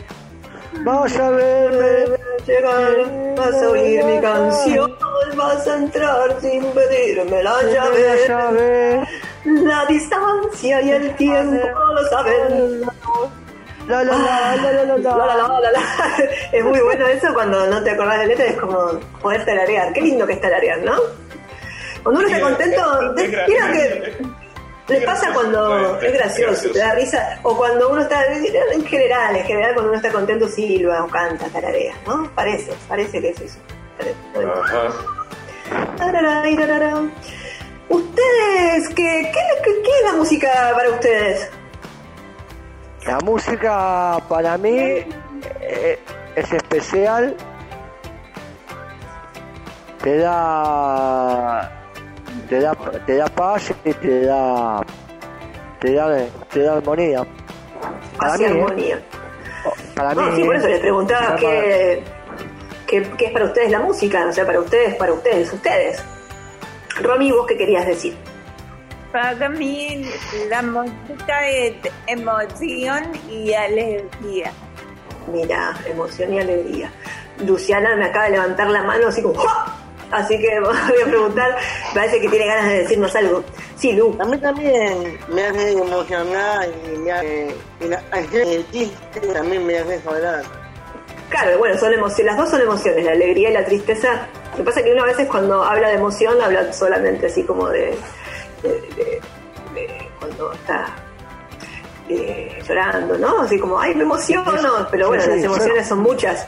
Vas 0.86 1.18
a 1.20 1.30
verme. 1.30 2.18
llegar, 2.46 3.36
vas 3.38 3.54
a 3.64 3.70
oír 3.70 4.04
mi 4.04 4.20
canción, 4.20 4.92
vas 5.38 5.68
a 5.68 5.76
entrar 5.78 6.36
sin 6.42 6.64
pedirme 6.72 7.42
la 7.44 7.62
La 7.64 7.72
llave. 7.72 8.18
llave. 8.28 9.04
La 9.46 9.86
distancia 9.86 10.82
y 10.82 10.90
el 10.92 11.16
tiempo 11.16 11.58
lo 11.94 12.08
saben. 12.10 12.82
La 13.88 14.02
la 14.04 14.14
la 14.14 14.56
la 14.56 14.72
la 14.72 14.72
la 14.72 14.84
La, 14.84 14.98
la. 14.98 15.26
la, 15.26 15.36
la, 15.36 15.60
la, 15.60 15.72
la. 15.72 15.80
Es 16.52 16.64
muy 16.64 16.80
bueno 16.80 17.06
eso 17.08 17.34
cuando 17.34 17.66
no 17.68 17.84
te 17.84 17.92
acordás 17.92 18.20
de 18.20 18.28
letra, 18.28 18.46
es 18.46 18.56
como 18.58 18.78
poder 19.22 19.44
tararear. 19.46 19.92
Qué 19.94 20.02
lindo 20.02 20.26
que 20.26 20.34
es 20.34 20.42
tararear, 20.42 20.80
¿no? 20.80 20.94
Cuando 22.04 22.20
uno 22.22 22.28
está 22.30 22.42
contento, 22.42 23.14
es- 23.18 23.30
que 23.72 23.86
es- 23.86 24.18
le 24.90 24.98
es 24.98 25.06
pasa 25.06 25.34
cuando 25.34 25.96
es- 25.98 26.04
es 26.04 26.10
es 26.10 26.14
gracioso, 26.20 26.70
te 26.72 26.80
da 26.80 26.94
risa, 26.96 27.40
o 27.44 27.56
cuando 27.58 27.90
uno 27.90 28.02
está, 28.02 28.26
en 28.26 28.86
general, 28.86 29.36
en 29.38 29.46
general 29.46 29.74
cuando 29.74 29.92
uno 29.92 29.98
está 29.98 30.12
contento 30.12 30.48
silba 30.50 31.04
o 31.04 31.08
canta, 31.08 31.48
tararea, 31.48 31.94
¿no? 32.06 32.30
Parece, 32.36 32.74
parece 32.90 33.22
que 33.22 33.30
es 33.30 33.40
eso. 33.42 33.60
Ajá. 34.52 34.88
Ustedes, 37.90 38.90
¿qué, 38.90 39.32
qué, 39.34 39.40
qué- 39.64 39.82
qué 39.84 39.90
es 40.00 40.12
la 40.12 40.18
música 40.18 40.50
para 40.76 40.90
ustedes? 40.90 41.50
La 43.06 43.20
música 43.20 44.18
para 44.28 44.58
mí 44.58 44.78
eh, 45.62 46.00
es 46.36 46.52
especial. 46.52 47.36
Te 50.02 50.18
da, 50.18 51.72
te 52.50 52.60
da, 52.60 52.74
te 53.06 53.16
da 53.16 53.26
paz 53.28 53.72
y 53.86 53.94
te 53.94 54.22
da, 54.26 54.82
te 55.80 55.94
da, 55.94 56.26
te 56.52 56.60
da 56.62 56.78
armonía. 56.78 57.26
Para 58.18 58.38
mí, 58.38 58.44
¿eh? 58.44 58.48
armonía. 58.48 59.02
Para 59.96 60.14
No, 60.14 60.22
mí. 60.24 60.36
sí, 60.38 60.44
por 60.44 60.56
eso 60.56 60.68
les 60.68 60.80
preguntaba 60.80 61.36
qué, 61.36 62.04
qué, 62.88 63.02
qué 63.18 63.26
es 63.26 63.32
para 63.32 63.46
ustedes 63.46 63.72
la 63.72 63.80
música, 63.80 64.26
o 64.28 64.32
sea, 64.34 64.46
para 64.46 64.60
ustedes, 64.60 64.96
para 64.96 65.14
ustedes, 65.14 65.52
ustedes. 65.54 66.04
Romy, 67.02 67.32
¿vos 67.32 67.48
qué 67.48 67.58
querías 67.58 67.86
decir? 67.88 68.16
Para 69.12 69.48
mí 69.50 70.06
la 70.50 70.62
música 70.64 71.48
es 71.48 71.76
emoción 72.08 73.04
y 73.30 73.54
alegría. 73.54 74.52
Mira, 75.32 75.74
emoción 75.86 76.34
y 76.34 76.40
alegría. 76.40 76.92
Luciana 77.46 77.96
me 77.96 78.06
acaba 78.06 78.26
de 78.26 78.32
levantar 78.32 78.68
la 78.70 78.84
mano 78.84 79.08
así 79.08 79.22
como 79.22 79.36
¡Jua! 79.36 79.66
Así 80.14 80.40
que 80.40 80.60
voy 80.62 80.76
a 81.02 81.06
preguntar, 81.06 81.58
parece 81.94 82.22
que 82.22 82.30
tiene 82.30 82.46
ganas 82.48 82.68
de 82.70 82.78
decirnos 82.80 83.16
algo. 83.16 83.44
Sí, 83.78 83.92
Lu. 83.94 84.16
A 84.20 84.26
mí 84.26 84.38
también 84.38 85.18
me 85.30 85.44
hace 85.48 85.72
emocionar 85.72 86.68
y 86.94 86.98
me 87.00 87.12
hace... 87.12 87.56
Y 87.82 87.88
la, 87.88 88.02
el 88.34 88.66
chiste 88.72 89.20
también 89.34 89.66
me 89.66 89.78
hace 89.80 90.00
llorar. 90.06 90.44
Claro, 91.30 91.58
bueno, 91.58 91.78
son 91.78 91.92
emociones, 91.94 92.26
las 92.34 92.38
dos 92.38 92.50
son 92.50 92.62
emociones, 92.62 93.04
la 93.06 93.12
alegría 93.14 93.50
y 93.50 93.54
la 93.54 93.66
tristeza. 93.66 94.28
Lo 94.52 94.58
que 94.58 94.64
pasa 94.64 94.80
es 94.82 94.86
que 94.86 94.92
uno 94.94 95.04
a 95.04 95.08
veces 95.08 95.28
cuando 95.28 95.64
habla 95.64 95.88
de 95.90 95.96
emoción 95.96 96.40
habla 96.42 96.72
solamente 96.72 97.26
así 97.26 97.44
como 97.44 97.70
de, 97.70 97.98
de, 98.62 98.70
de- 98.70 99.22
de 99.74 100.10
cuando 100.20 100.54
está 100.54 100.86
eh, 102.10 102.62
llorando, 102.68 103.18
¿no? 103.18 103.42
Así 103.42 103.58
como, 103.60 103.80
ay, 103.80 103.96
me 103.96 104.04
emociono. 104.04 104.88
Pero 104.92 105.08
bueno, 105.08 105.24
Sí, 105.24 105.30
sí, 105.32 105.36
las 105.38 105.46
emociones 105.46 105.88
son 105.88 106.00
muchas. 106.00 106.48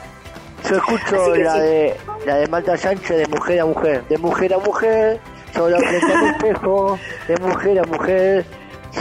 Yo 0.69 0.75
escucho 0.77 1.35
la 1.35 1.53
sí. 1.53 1.59
de 1.59 1.95
la 2.25 2.35
de 2.35 2.47
Marta 2.47 2.77
Sánchez 2.77 3.17
de 3.17 3.27
mujer 3.27 3.59
a 3.61 3.65
mujer, 3.65 4.03
de 4.09 4.17
mujer 4.17 4.53
a 4.53 4.57
mujer, 4.59 5.19
sola 5.53 5.77
frente 5.79 6.13
al 6.13 6.25
espejo, 6.27 6.99
de 7.27 7.37
mujer 7.37 7.79
a 7.79 7.83
mujer, 7.83 8.45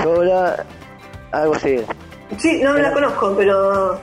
sola, 0.03 0.65
algo 1.33 1.55
así. 1.55 1.85
Sí, 2.39 2.61
no 2.63 2.75
la 2.75 2.93
conozco, 2.93 3.35
pero 3.37 4.01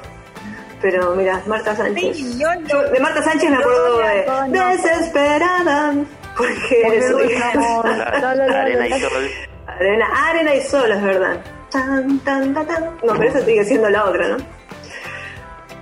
pero 0.81 1.15
mira, 1.15 1.41
Marta 1.45 1.75
Sánchez. 1.75 2.17
Sí, 2.17 2.39
yo 2.39 2.47
no- 2.55 2.67
Yo 2.67 2.81
de 2.89 2.99
Marta 2.99 3.21
Sánchez 3.23 3.49
me 3.49 3.55
yo 3.57 3.61
acuerdo 3.61 3.97
de. 3.99 4.59
Desesperada, 4.59 5.93
porque 6.37 6.81
Porque 6.83 7.01
soy 7.03 7.23
no 7.23 7.29
es 7.29 7.55
amor. 7.55 7.85
La, 7.89 7.95
la, 8.19 8.35
la, 8.35 8.47
la, 8.47 8.61
Arena 8.61 8.87
y 8.87 8.99
sol. 9.01 9.29
arena, 9.67 10.07
arena 10.29 10.55
y 10.55 10.61
sol, 10.61 10.91
es 10.91 11.01
verdad. 11.03 11.39
Tan, 11.71 12.19
tan, 12.19 12.53
tan, 12.53 12.65
tan. 12.67 12.83
No, 13.03 13.13
pero 13.13 13.23
eso 13.29 13.39
sigue 13.45 13.63
siendo 13.63 13.89
la 13.89 14.05
otra, 14.05 14.27
¿no? 14.29 14.37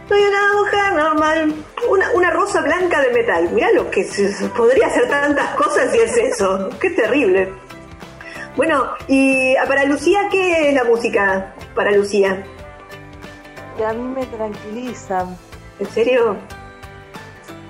Soy 0.10 0.22
una 0.22 0.54
mujer 0.58 0.94
normal, 0.94 1.54
una, 1.88 2.12
una 2.12 2.32
rosa 2.32 2.62
blanca 2.62 3.00
de 3.02 3.12
metal. 3.14 3.50
Mirá 3.52 3.72
lo 3.74 3.90
que 3.92 4.04
se- 4.04 4.48
podría 4.50 4.88
hacer 4.88 5.08
tantas 5.08 5.56
cosas 5.56 5.94
y 5.96 6.00
es 6.00 6.18
eso. 6.18 6.70
Qué 6.82 6.90
terrible. 6.90 7.54
Bueno, 8.58 8.86
y 9.08 9.56
ah, 9.56 9.66
para 9.68 9.86
Lucía, 9.86 10.28
¿qué 10.32 10.70
es 10.70 10.74
la 10.76 10.84
música 10.84 11.54
para 11.76 11.92
Lucía? 11.92 12.44
que 13.78 13.86
a 13.86 13.94
mí 13.94 14.04
me 14.16 14.26
tranquilizan. 14.26 15.38
¿En 15.80 15.86
serio? 15.92 16.36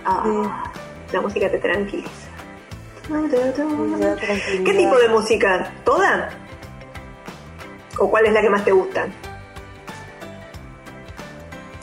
Ah, 0.06 0.63
la 1.12 1.21
música 1.21 1.52
te 1.52 1.60
tranquiliza. 1.60 2.10
¿Qué 4.65 4.73
tipo 4.73 4.97
de 4.97 5.10
música? 5.10 5.71
¿Toda? 5.84 6.30
¿O 7.99 8.10
cuál 8.10 8.25
es 8.28 8.34
la 8.34 8.41
que 8.41 8.49
más 8.49 8.63
te 8.63 8.71
gusta? 8.71 9.08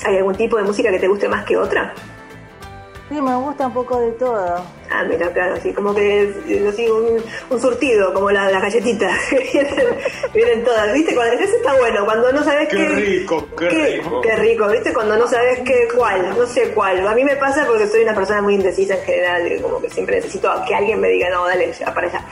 ¿Hay 0.07 0.17
algún 0.19 0.37
tipo 0.37 0.57
de 0.57 0.63
música 0.63 0.91
que 0.91 0.99
te 1.01 1.09
guste 1.09 1.29
más 1.29 1.45
que 1.45 1.57
otra? 1.57 1.93
Sí, 3.09 3.21
me 3.23 3.37
gusta 3.37 3.69
un 3.69 3.73
poco 3.75 4.01
de 4.01 4.11
todo. 4.13 4.65
Ah, 4.91 5.05
mira, 5.09 5.31
claro, 5.33 5.55
así 5.55 5.73
como 5.73 5.95
que 5.95 6.23
es 6.25 6.67
así 6.75 6.89
un, 6.89 7.23
un 7.51 7.61
surtido, 7.61 8.13
como 8.13 8.31
la- 8.33 8.51
las 8.51 8.61
galletitas. 8.63 9.13
vienen, 9.53 9.97
vienen 10.35 10.65
todas, 10.65 10.93
¿viste? 10.93 11.15
Cuando, 11.15 11.35
eso 11.35 11.57
está 11.57 11.75
bueno, 11.79 12.05
cuando 12.05 12.33
no 12.33 12.43
sabes 12.43 12.69
Qué 12.69 12.77
qué. 12.77 12.89
rico, 12.89 13.47
qué 13.57 13.69
rico. 13.69 14.21
Qué 14.23 14.37
rico, 14.37 14.67
¿viste? 14.69 14.93
Cuando 14.93 15.17
no 15.17 15.29
sabes 15.29 15.61
qué, 15.65 15.87
cuál, 15.97 16.37
no 16.37 16.47
sé 16.47 16.71
cuál. 16.73 17.07
A 17.07 17.15
mí 17.15 17.23
me 17.25 17.37
pasa 17.37 17.65
porque 17.67 17.87
soy 17.87 18.03
una 18.03 18.15
persona 18.15 18.43
muy 18.43 18.55
indecisa 18.55 18.95
en 18.95 19.03
general, 19.05 19.53
y 19.53 19.61
como 19.61 19.81
que 19.81 19.89
siempre 19.91 20.17
necesito 20.17 20.51
que 20.67 20.75
alguien 20.75 21.01
me 21.01 21.09
diga, 21.09 21.31
no, 21.31 21.47
dale, 21.47 21.73
ya 21.73 21.95
para 21.95 22.09
allá. 22.09 22.25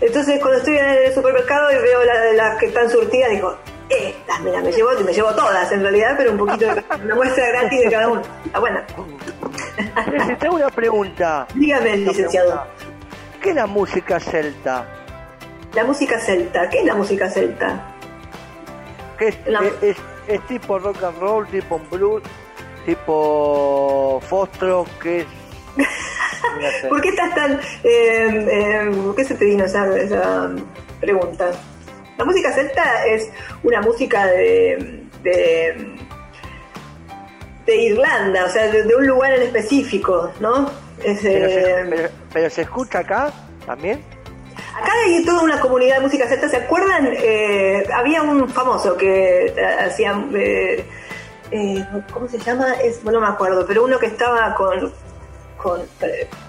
Entonces, 0.00 0.38
cuando 0.40 0.58
estoy 0.58 0.76
en 0.78 0.84
el 0.86 1.12
supermercado 1.14 1.72
y 1.72 1.76
veo 1.76 2.04
la- 2.04 2.32
las 2.34 2.58
que 2.58 2.66
están 2.66 2.88
surtidas, 2.88 3.30
digo, 3.30 3.56
estas, 3.90 4.40
mira, 4.40 4.60
me 4.60 4.72
llevo, 4.72 4.90
me 5.04 5.12
llevo 5.12 5.30
todas 5.34 5.70
en 5.72 5.82
realidad, 5.82 6.14
pero 6.16 6.32
un 6.32 6.38
poquito 6.38 6.74
de 6.74 6.84
una 7.04 7.14
muestra 7.14 7.46
gratis 7.48 7.80
de 7.84 7.90
cada 7.90 8.08
uno. 8.08 8.22
Está 8.44 8.58
buena. 8.60 8.86
Tengo 10.38 10.56
una 10.56 10.70
pregunta. 10.70 11.46
Dígame, 11.54 11.96
licenciado. 11.98 12.64
¿Qué 13.40 13.50
es 13.50 13.54
la 13.56 13.66
música 13.66 14.20
celta? 14.20 14.86
La 15.74 15.84
música 15.84 16.18
celta, 16.18 16.68
¿qué 16.68 16.80
es 16.80 16.84
la 16.84 16.94
música 16.94 17.28
celta? 17.30 17.94
¿Qué 19.18 19.28
es, 19.28 19.38
La- 19.46 19.60
es, 19.60 19.72
es- 19.82 19.96
es 20.28 20.46
tipo 20.46 20.78
rock 20.78 21.02
and 21.02 21.18
roll, 21.18 21.46
tipo 21.48 21.80
blues, 21.90 22.22
tipo 22.86 24.20
fostro? 24.28 24.84
¿Qué 25.02 25.20
es? 25.20 25.26
¿Por 26.88 27.00
qué 27.00 27.08
estás 27.10 27.34
tan... 27.34 27.52
eh, 27.54 27.60
eh, 27.84 28.90
¿Por 29.04 29.14
qué 29.14 29.24
se 29.24 29.34
te 29.34 29.44
vino 29.44 29.64
esa, 29.64 29.86
esa 29.96 30.50
pregunta? 31.00 31.50
La 32.20 32.26
música 32.26 32.52
celta 32.52 33.06
es 33.06 33.30
una 33.62 33.80
música 33.80 34.26
de, 34.26 35.04
de, 35.22 35.96
de 37.64 37.76
Irlanda, 37.76 38.44
o 38.44 38.48
sea, 38.50 38.68
de, 38.70 38.82
de 38.82 38.94
un 38.94 39.06
lugar 39.06 39.32
en 39.32 39.40
específico, 39.40 40.30
¿no? 40.38 40.70
Es, 41.02 41.20
Pero, 41.22 41.46
eh, 41.46 41.50
se, 41.54 41.90
pero- 41.96 42.08
pero 42.30 42.50
se 42.50 42.60
escucha 42.60 42.98
acá 42.98 43.32
también. 43.64 44.02
Acá 44.78 44.92
hay 45.06 45.24
toda 45.24 45.40
una 45.44 45.58
comunidad 45.60 45.96
de 45.96 46.02
música 46.02 46.28
celta, 46.28 46.46
¿se 46.50 46.58
acuerdan? 46.58 47.08
Eh, 47.10 47.84
había 47.94 48.20
un 48.22 48.46
famoso 48.50 48.98
que 48.98 49.46
eh, 49.46 49.64
hacía... 49.86 50.12
eh, 50.34 50.84
eh, 51.52 51.84
¿Cómo 52.12 52.28
se 52.28 52.38
llama? 52.38 52.74
Es, 52.84 53.02
bueno, 53.02 53.18
no 53.20 53.26
me 53.28 53.32
acuerdo, 53.32 53.64
pero 53.66 53.82
uno 53.84 53.98
que 53.98 54.06
estaba 54.08 54.54
con, 54.54 54.92
con 55.56 55.80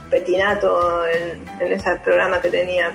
Petinato 0.10 1.08
en, 1.08 1.46
en 1.66 1.72
ese 1.72 1.96
programa 2.04 2.42
que 2.42 2.50
tenía. 2.50 2.92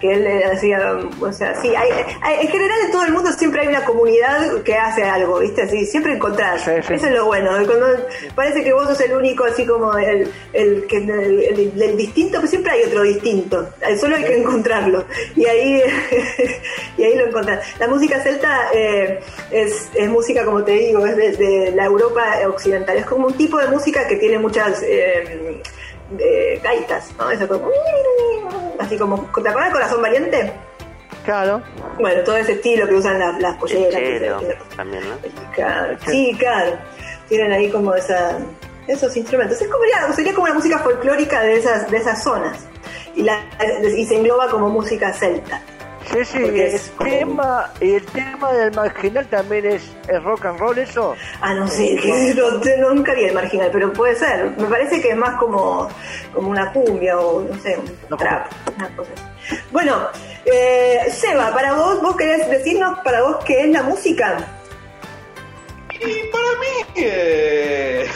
Que 0.00 0.12
él 0.12 0.22
le 0.24 0.44
hacía, 0.44 0.96
o 1.20 1.32
sea, 1.32 1.60
sí, 1.60 1.68
hay, 1.74 1.88
hay- 2.22 2.46
en 2.46 2.48
general 2.52 2.78
en 2.86 2.92
todo 2.92 3.04
el 3.04 3.12
mundo 3.12 3.32
siempre 3.32 3.62
hay 3.62 3.66
una 3.68 3.84
comunidad 3.84 4.62
que 4.62 4.74
hace 4.74 5.02
algo, 5.02 5.40
¿viste? 5.40 5.62
Así, 5.62 5.84
siempre 5.86 6.12
encontrás. 6.14 6.62
Sí, 6.62 6.70
sí. 6.86 6.94
Eso 6.94 7.06
es 7.06 7.12
lo 7.12 7.24
bueno. 7.26 7.60
y 7.60 7.66
Cuando 7.66 7.86
parece 8.36 8.62
que 8.62 8.72
vos 8.72 8.86
sos 8.86 9.00
el 9.00 9.12
único, 9.14 9.44
así 9.44 9.66
como 9.66 9.96
el, 9.98 10.30
el, 10.52 10.86
el- 10.90 11.82
el 11.82 11.96
distinto, 11.96 12.38
pero 12.38 12.48
siempre 12.48 12.72
hay 12.72 12.82
otro 12.84 13.02
distinto. 13.02 13.68
Solo 14.00 14.16
hay 14.16 14.24
que 14.24 14.36
encontrarlo. 14.38 15.04
Y 15.34 15.44
ahí, 15.46 15.82
y 16.96 17.02
ahí 17.02 17.16
lo 17.16 17.26
encontrás. 17.26 17.64
La 17.80 17.88
música 17.88 18.20
celta 18.20 18.70
eh, 18.72 19.20
es, 19.50 19.88
es 19.94 20.08
música, 20.08 20.44
como 20.44 20.62
te 20.62 20.72
digo, 20.72 21.04
es 21.06 21.16
de, 21.16 21.32
de 21.32 21.72
la 21.72 21.84
Europa 21.86 22.24
occidental. 22.46 22.96
Es 22.98 23.06
como 23.06 23.26
un 23.26 23.34
tipo 23.36 23.58
de 23.58 23.66
música 23.68 24.06
que 24.06 24.16
tiene 24.16 24.38
muchas. 24.38 24.82
eh, 24.84 25.60
eh, 26.18 26.60
gaitas, 26.62 27.10
¿no? 27.18 27.30
Eso 27.30 27.46
como, 27.48 27.68
así 28.78 28.96
como, 28.96 29.16
¿te 29.42 29.48
acuerdas 29.48 29.66
de 29.66 29.72
Corazón 29.72 30.02
Valiente? 30.02 30.52
Claro. 31.24 31.60
Bueno, 31.98 32.22
todo 32.24 32.36
ese 32.36 32.52
estilo 32.52 32.86
que 32.88 32.94
usan 32.94 33.18
las, 33.18 33.38
las 33.40 33.56
polleras. 33.56 33.94
que 34.00 34.18
Chelo, 34.18 34.40
se- 34.40 34.76
también, 34.76 35.02
¿no? 35.08 35.16
Claro, 35.54 35.96
sí, 36.06 36.34
claro. 36.38 36.78
Tienen 37.28 37.52
ahí 37.52 37.70
como 37.70 37.94
esa, 37.94 38.38
esos 38.86 39.14
instrumentos. 39.16 39.60
Es 39.60 39.68
como 39.68 39.84
ya, 39.84 40.10
sería 40.14 40.32
como 40.32 40.44
una 40.46 40.54
música 40.54 40.78
folclórica 40.78 41.42
de 41.42 41.56
esas, 41.58 41.90
de 41.90 41.98
esas 41.98 42.22
zonas. 42.22 42.66
Y, 43.14 43.22
la, 43.24 43.40
y 43.94 44.06
se 44.06 44.16
engloba 44.16 44.48
como 44.48 44.70
música 44.70 45.12
celta. 45.12 45.60
Sí, 46.12 46.24
sí, 46.24 46.38
Porque 46.40 46.56
y 46.56 46.60
el 46.74 46.80
como- 46.96 47.10
tema, 47.10 47.72
y 47.80 47.94
el 47.94 48.06
tema 48.06 48.52
del 48.52 48.72
marginal 48.74 49.26
también 49.28 49.66
es, 49.66 49.82
es 50.08 50.22
rock 50.22 50.46
and 50.46 50.58
roll 50.58 50.78
eso. 50.78 51.14
Ah, 51.40 51.52
no 51.54 51.68
sé, 51.68 51.96
que 51.96 52.34
no, 52.34 52.60
te- 52.60 52.78
nunca 52.78 53.12
vi 53.14 53.24
el 53.24 53.34
marginal, 53.34 53.68
pero 53.72 53.92
puede 53.92 54.14
ser. 54.14 54.50
Me 54.56 54.66
parece 54.68 55.00
que 55.02 55.10
es 55.10 55.16
más 55.16 55.34
como, 55.38 55.88
como 56.32 56.48
una 56.50 56.72
cumbia 56.72 57.18
o 57.18 57.42
no 57.42 57.60
sé, 57.60 57.76
un 57.76 57.84
No, 58.08 58.16
trap, 58.16 58.46
una 58.76 58.88
cosa 58.96 59.10
así. 59.14 59.58
Bueno, 59.70 60.08
eh, 60.46 61.00
Seba, 61.10 61.52
para 61.52 61.74
vos, 61.74 62.00
vos 62.00 62.16
querés 62.16 62.48
decirnos 62.48 62.98
para 63.00 63.22
vos 63.22 63.36
qué 63.44 63.60
es 63.62 63.68
la 63.68 63.82
música. 63.82 64.38
Y 66.00 66.30
para 66.30 66.48
mí 66.60 66.92
eh, 66.96 68.06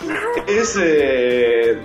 es, 0.48 0.76
eh, 0.80 1.78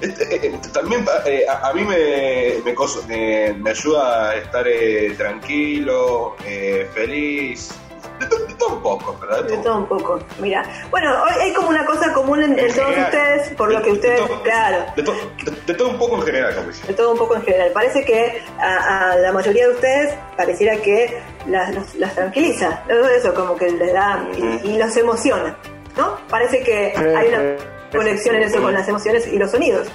también 0.72 1.04
eh, 1.26 1.44
a, 1.48 1.68
a 1.68 1.72
mí 1.74 1.82
me, 1.84 2.54
me, 2.64 2.74
coso- 2.74 3.04
me- 3.06 3.52
me 3.54 3.70
ayuda 3.70 4.30
a 4.30 4.36
estar 4.36 4.66
eh, 4.66 5.14
tranquilo, 5.16 6.36
eh, 6.44 6.88
feliz, 6.94 7.70
de, 8.18 8.26
to- 8.26 8.38
de 8.46 8.54
todo 8.54 8.76
un 8.76 8.82
poco, 8.82 9.18
¿verdad? 9.20 9.44
De 9.44 9.56
todo 9.58 9.76
un 9.78 9.86
poco, 9.86 10.18
mira. 10.40 10.62
Bueno, 10.90 11.10
hoy 11.24 11.30
hay 11.42 11.52
como 11.54 11.68
una 11.70 11.84
cosa 11.84 12.12
común 12.12 12.42
en, 12.42 12.58
en 12.58 12.66
todos 12.74 12.88
general. 12.88 13.04
ustedes, 13.04 13.48
por 13.56 13.72
lo 13.72 13.78
que 13.80 13.86
De- 13.86 13.92
ustedes, 13.92 14.20
de 14.20 14.26
todo- 14.26 14.42
claro, 14.42 14.84
De, 14.96 15.02
to- 15.02 15.14
de- 15.44 15.60
de 15.66 15.74
todo 15.74 15.88
un 15.90 15.98
poco 15.98 16.16
en 16.16 16.22
general, 16.22 16.54
como 16.54 16.68
dice. 16.68 16.86
de 16.86 16.94
todo 16.94 17.12
un 17.12 17.18
poco 17.18 17.36
en 17.36 17.42
general. 17.42 17.70
Parece 17.72 18.04
que 18.04 18.42
a, 18.58 19.10
a 19.12 19.16
la 19.16 19.32
mayoría 19.32 19.66
de 19.68 19.74
ustedes 19.74 20.14
pareciera 20.36 20.76
que 20.76 21.18
las, 21.46 21.74
los- 21.74 21.94
las 21.96 22.14
tranquiliza, 22.14 22.82
todo 22.88 23.08
eso 23.08 23.34
como 23.34 23.56
que 23.56 23.70
les 23.70 23.92
da 23.92 24.24
y, 24.36 24.68
y 24.70 24.78
los 24.78 24.94
emociona, 24.96 25.56
¿no? 25.96 26.18
Parece 26.28 26.62
que 26.62 26.92
hay 26.96 27.28
una. 27.28 27.56
conexión 27.96 28.36
en 28.36 28.42
eso 28.42 28.60
con 28.62 28.72
las 28.72 28.86
emociones 28.88 29.26
y 29.26 29.38
los 29.38 29.50
sonidos. 29.50 29.88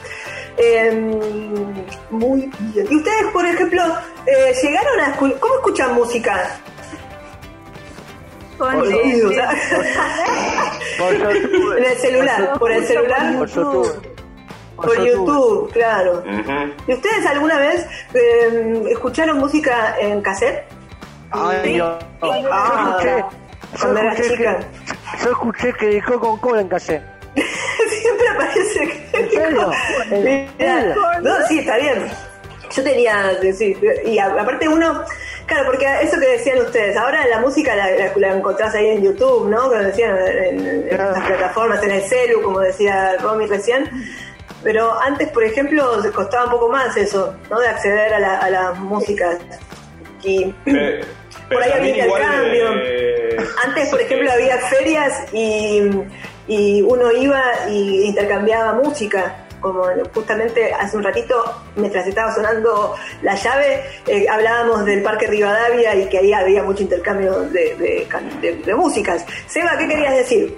Eh, 0.57 0.91
muy 2.09 2.49
bien. 2.59 2.87
¿Y 2.89 2.95
ustedes, 2.95 3.25
por 3.33 3.45
ejemplo, 3.45 3.81
eh, 4.25 4.53
llegaron 4.63 4.99
a 5.01 5.15
escu- 5.15 5.37
¿Cómo 5.39 5.55
escuchan 5.55 5.93
música? 5.95 6.57
Con 8.57 8.73
Por 8.73 8.87
oídos. 8.87 9.33
Por 10.97 11.13
YouTube. 11.17 11.77
En 11.77 11.83
el 11.83 11.97
celular, 11.97 12.53
por 12.57 12.71
el 12.71 12.85
celular, 12.85 13.37
Por 13.37 13.47
YouTube. 13.49 14.15
por 14.77 15.05
YouTube, 15.05 15.71
claro. 15.73 16.23
¿Y 16.87 16.93
ustedes 16.93 17.25
alguna 17.25 17.57
vez 17.59 17.85
eh, 18.13 18.83
escucharon 18.91 19.37
música 19.39 19.95
en 19.99 20.21
cassette? 20.21 20.63
Ay, 21.31 21.75
no. 21.77 21.97
Ah, 22.21 22.97
yo 23.01 23.09
escuché, 23.09 23.17
yo 23.17 23.79
cuando 23.81 23.99
era 23.99 24.13
escuché 24.13 24.37
chica. 24.37 24.57
que, 24.59 25.23
yo 25.25 25.31
escuché 25.31 25.73
que 25.73 25.85
dejó 25.87 26.19
con 26.19 26.37
cola 26.39 26.61
en 26.61 26.69
cassette. 26.69 27.03
Serio? 29.35 29.71
¿En 30.11 30.23
Mirá, 30.23 30.79
serio? 30.81 30.95
No, 31.21 31.47
sí, 31.47 31.59
está 31.59 31.77
bien. 31.77 32.07
Yo 32.75 32.83
tenía, 32.83 33.31
sí, 33.57 33.77
y 34.05 34.17
aparte 34.19 34.67
uno, 34.67 35.03
claro, 35.45 35.65
porque 35.67 35.85
eso 36.01 36.19
que 36.19 36.27
decían 36.29 36.59
ustedes, 36.59 36.97
ahora 36.97 37.25
la 37.27 37.39
música 37.39 37.75
la, 37.75 37.89
la- 37.91 38.11
la 38.15 38.33
encontrás 38.35 38.73
ahí 38.75 38.87
en 38.89 39.03
YouTube, 39.03 39.47
¿no? 39.49 39.61
Como 39.69 39.75
decían 39.75 40.17
en, 40.17 40.67
en 40.67 40.87
Claro. 40.89 41.11
las 41.11 41.25
plataformas, 41.27 41.83
en 41.83 41.91
el 41.91 42.01
celu, 42.01 42.41
como 42.41 42.59
decía 42.59 43.15
Romy 43.21 43.45
recién. 43.45 43.89
Pero 44.63 44.99
antes, 44.99 45.29
por 45.29 45.43
ejemplo, 45.43 46.01
costaba 46.13 46.45
un 46.45 46.51
poco 46.51 46.69
más 46.69 46.97
eso, 46.97 47.35
¿no? 47.51 47.59
De 47.59 47.67
acceder 47.67 48.13
a 48.15 48.19
la, 48.19 48.37
a 48.39 48.49
la 48.49 48.71
música. 48.73 49.37
Y 50.23 50.53
Eh, 50.65 51.01
Por 51.49 51.61
ahí 51.61 51.71
había 51.71 51.89
intercambio. 52.05 52.69
eh, 52.81 53.37
Antes, 53.63 53.89
por 53.89 54.01
ejemplo, 54.01 54.31
había 54.31 54.57
ferias 54.57 55.31
y, 55.31 55.81
y 56.47 56.81
uno 56.81 57.11
iba 57.11 57.41
y 57.69 58.05
intercambiaba 58.05 58.73
música. 58.73 59.41
Como 59.61 59.83
justamente 60.13 60.71
hace 60.73 60.95
un 60.95 61.03
ratito, 61.03 61.43
mientras 61.75 62.05
estaba 62.05 62.31
sonando 62.35 62.93
la 63.23 63.33
llave, 63.35 63.83
eh, 64.05 64.27
hablábamos 64.29 64.85
del 64.85 65.01
Parque 65.01 65.25
Rivadavia 65.25 65.95
y 65.95 66.07
que 66.07 66.19
ahí 66.19 66.33
había 66.33 66.61
mucho 66.61 66.83
intercambio 66.83 67.39
de, 67.49 67.73
de 67.75 68.05
can- 68.07 68.41
de- 68.41 68.57
de 68.57 68.75
músicas. 68.75 69.25
Seba, 69.47 69.75
¿qué 69.79 69.87
querías 69.87 70.15
decir? 70.17 70.55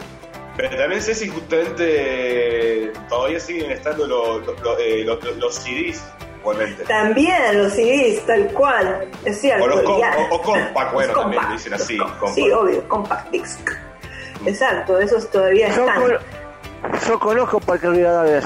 Pero 0.57 0.75
también 0.75 1.01
sé 1.01 1.13
si 1.15 1.29
justamente 1.29 2.91
todavía 3.07 3.39
siguen 3.39 3.71
estando 3.71 4.07
los, 4.07 4.45
los, 4.45 4.59
los, 4.61 4.79
eh, 4.79 5.03
los- 5.05 5.23
los- 5.23 5.37
los 5.37 5.55
CDs 5.55 6.03
igualmente. 6.39 6.83
También 6.85 7.57
los 7.63 7.71
CDs, 7.73 8.25
tal 8.25 8.47
cual. 8.47 9.07
Es 9.23 9.39
cierto. 9.39 9.63
O 9.63 9.67
los 9.67 9.81
com- 9.83 9.99
ya. 9.99 10.17
o- 10.31 10.35
o 10.35 10.41
compact, 10.41 10.93
bueno, 10.93 11.13
Los 11.13 11.21
también 11.21 11.41
compact, 11.43 11.51
dicen 11.63 11.73
así, 11.75 11.97
compact. 11.97 12.33
Sí, 12.33 12.51
obvio, 12.51 12.87
compact 12.89 13.29
disc. 13.31 13.69
Exacto, 14.45 14.99
esos 14.99 15.29
todavía 15.31 15.69
Yo, 15.69 15.87
están. 15.87 16.01
con- 16.01 16.17
yo 17.07 17.19
conozco 17.19 17.59
Parque 17.59 17.89
Rivadavia. 17.89 18.41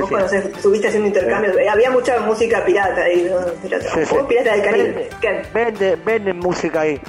Vos 0.00 0.08
conocés, 0.08 0.44
estuviste 0.46 0.88
haciendo 0.88 1.08
intercambios. 1.08 1.56
Eh, 1.56 1.68
Había 1.68 1.90
mucha 1.90 2.20
música 2.20 2.64
pirata 2.64 3.02
ahí. 3.02 3.28
¿no? 3.30 3.40
Pirata. 3.62 3.84
Sí, 3.94 4.04
sí. 4.06 4.14
Pirata 4.28 4.52
del 4.52 4.62
Caribe. 4.62 4.88
Vende- 4.88 5.08
¿Qué? 5.20 5.42
Vende, 5.52 5.96
venden 5.96 6.38
música 6.38 6.80
ahí. 6.82 7.00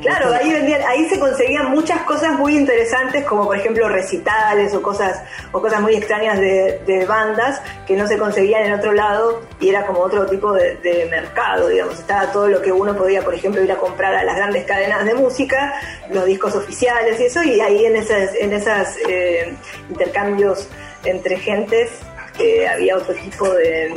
Claro, 0.00 0.32
ahí, 0.34 0.52
vendían, 0.52 0.80
ahí 0.86 1.08
se 1.08 1.18
conseguían 1.18 1.70
muchas 1.70 2.02
cosas 2.02 2.32
muy 2.38 2.56
interesantes, 2.56 3.24
como 3.24 3.44
por 3.44 3.56
ejemplo 3.56 3.88
recitales 3.88 4.74
o 4.74 4.82
cosas 4.82 5.22
o 5.52 5.60
cosas 5.60 5.80
muy 5.80 5.94
extrañas 5.94 6.38
de, 6.38 6.80
de 6.86 7.04
bandas 7.04 7.60
que 7.86 7.94
no 7.96 8.06
se 8.06 8.18
conseguían 8.18 8.64
en 8.64 8.72
otro 8.74 8.92
lado 8.92 9.42
y 9.60 9.68
era 9.68 9.86
como 9.86 10.00
otro 10.00 10.26
tipo 10.26 10.52
de, 10.52 10.76
de 10.76 11.06
mercado, 11.10 11.68
digamos. 11.68 11.98
Estaba 11.98 12.32
todo 12.32 12.48
lo 12.48 12.62
que 12.62 12.72
uno 12.72 12.96
podía, 12.96 13.22
por 13.22 13.34
ejemplo, 13.34 13.62
ir 13.62 13.72
a 13.72 13.76
comprar 13.76 14.14
a 14.14 14.24
las 14.24 14.36
grandes 14.36 14.64
cadenas 14.64 15.04
de 15.04 15.14
música, 15.14 15.74
los 16.10 16.24
discos 16.24 16.54
oficiales 16.54 17.20
y 17.20 17.24
eso, 17.24 17.42
y 17.42 17.60
ahí 17.60 17.84
en 17.84 17.96
esas, 17.96 18.34
en 18.34 18.52
esas 18.52 18.96
eh, 19.08 19.54
intercambios 19.90 20.68
entre 21.04 21.38
gentes 21.38 21.90
eh, 22.38 22.68
había 22.68 22.96
otro 22.96 23.14
tipo 23.14 23.48
de, 23.50 23.94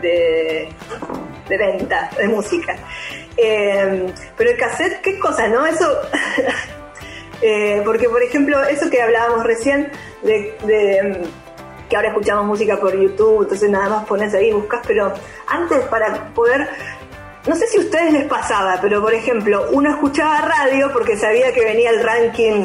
de, 0.00 0.68
de 1.50 1.58
venta 1.58 2.08
de 2.16 2.28
música. 2.28 2.76
Eh, 3.36 4.12
pero 4.36 4.50
el 4.50 4.56
cassette, 4.56 5.00
qué 5.02 5.18
cosa, 5.18 5.48
¿no? 5.48 5.66
Eso. 5.66 6.00
eh, 7.42 7.82
porque, 7.84 8.08
por 8.08 8.22
ejemplo, 8.22 8.62
eso 8.64 8.88
que 8.88 9.02
hablábamos 9.02 9.44
recién, 9.44 9.90
de, 10.22 10.54
mm, 10.62 11.88
que 11.88 11.96
ahora 11.96 12.08
escuchamos 12.08 12.46
música 12.46 12.78
por 12.78 12.98
YouTube, 12.98 13.42
entonces 13.42 13.68
nada 13.68 13.88
más 13.88 14.06
pones 14.06 14.32
ahí, 14.34 14.52
buscas, 14.52 14.80
pero 14.86 15.12
antes 15.48 15.80
para 15.86 16.32
poder. 16.32 16.68
No 17.46 17.56
sé 17.56 17.66
si 17.68 17.78
a 17.78 17.80
ustedes 17.80 18.12
les 18.12 18.24
pasaba, 18.26 18.78
pero 18.82 19.00
por 19.00 19.14
ejemplo, 19.14 19.68
uno 19.72 19.88
escuchaba 19.88 20.42
radio 20.42 20.92
porque 20.92 21.16
sabía 21.16 21.54
que 21.54 21.64
venía 21.64 21.88
el 21.88 22.02
ranking 22.02 22.64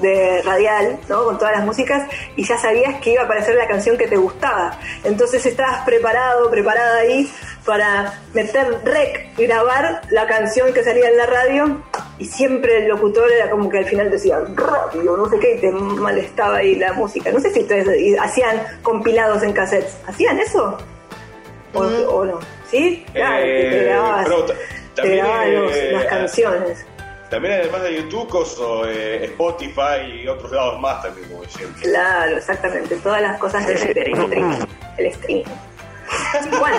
de 0.00 0.40
radial, 0.42 0.98
¿no? 1.10 1.24
Con 1.24 1.38
todas 1.38 1.56
las 1.56 1.64
músicas 1.64 2.08
y 2.34 2.42
ya 2.42 2.56
sabías 2.56 3.00
que 3.02 3.12
iba 3.12 3.22
a 3.22 3.24
aparecer 3.26 3.54
la 3.54 3.68
canción 3.68 3.98
que 3.98 4.08
te 4.08 4.16
gustaba. 4.16 4.78
Entonces 5.04 5.44
estabas 5.44 5.84
preparado, 5.84 6.50
preparada 6.50 7.00
ahí 7.00 7.30
para 7.64 8.20
meter 8.34 8.78
rec, 8.84 9.36
grabar 9.38 10.02
la 10.10 10.26
canción 10.26 10.72
que 10.72 10.82
salía 10.84 11.08
en 11.08 11.16
la 11.16 11.26
radio 11.26 11.82
y 12.18 12.26
siempre 12.26 12.78
el 12.82 12.88
locutor 12.88 13.30
era 13.32 13.48
como 13.50 13.68
que 13.70 13.78
al 13.78 13.84
final 13.86 14.10
decía 14.10 14.38
radio, 14.54 15.16
no 15.16 15.28
sé 15.30 15.38
qué, 15.38 15.54
y 15.56 15.58
te 15.60 15.70
malestaba 15.70 16.56
ahí 16.58 16.74
la 16.76 16.92
música. 16.92 17.30
No 17.32 17.40
sé 17.40 17.52
si 17.52 17.60
ustedes 17.60 17.88
hacían 18.20 18.62
compilados 18.82 19.42
en 19.42 19.52
cassettes. 19.52 19.96
¿Hacían 20.06 20.38
eso? 20.40 20.76
¿O, 21.72 21.80
o 21.80 22.24
no? 22.24 22.38
¿Sí? 22.70 23.04
Claro, 23.12 23.42
te 23.42 23.80
Eh, 23.80 23.84
grababas, 23.84 24.24
pero 24.26 24.44
ta- 24.44 24.54
te 25.02 25.16
grababas 25.16 25.48
los- 25.48 25.72
eh, 25.72 25.90
las 25.92 26.04
canciones. 26.04 26.86
También 27.30 27.54
además 27.54 27.82
de 27.82 27.96
YouTube, 27.96 28.28
coso, 28.28 28.86
eh, 28.86 29.24
Spotify 29.24 30.22
y 30.22 30.28
otros 30.28 30.52
lados 30.52 30.78
más 30.80 31.02
también, 31.02 31.28
como 31.30 31.42
siempre. 31.46 31.82
Claro, 31.82 32.36
exactamente. 32.36 32.94
Todas 32.96 33.22
las 33.22 33.38
cosas 33.38 33.66
del 33.66 33.78
del 33.78 33.88
streaming. 33.98 34.58
El 34.98 35.06
streaming. 35.06 35.44
Bueno, 36.60 36.76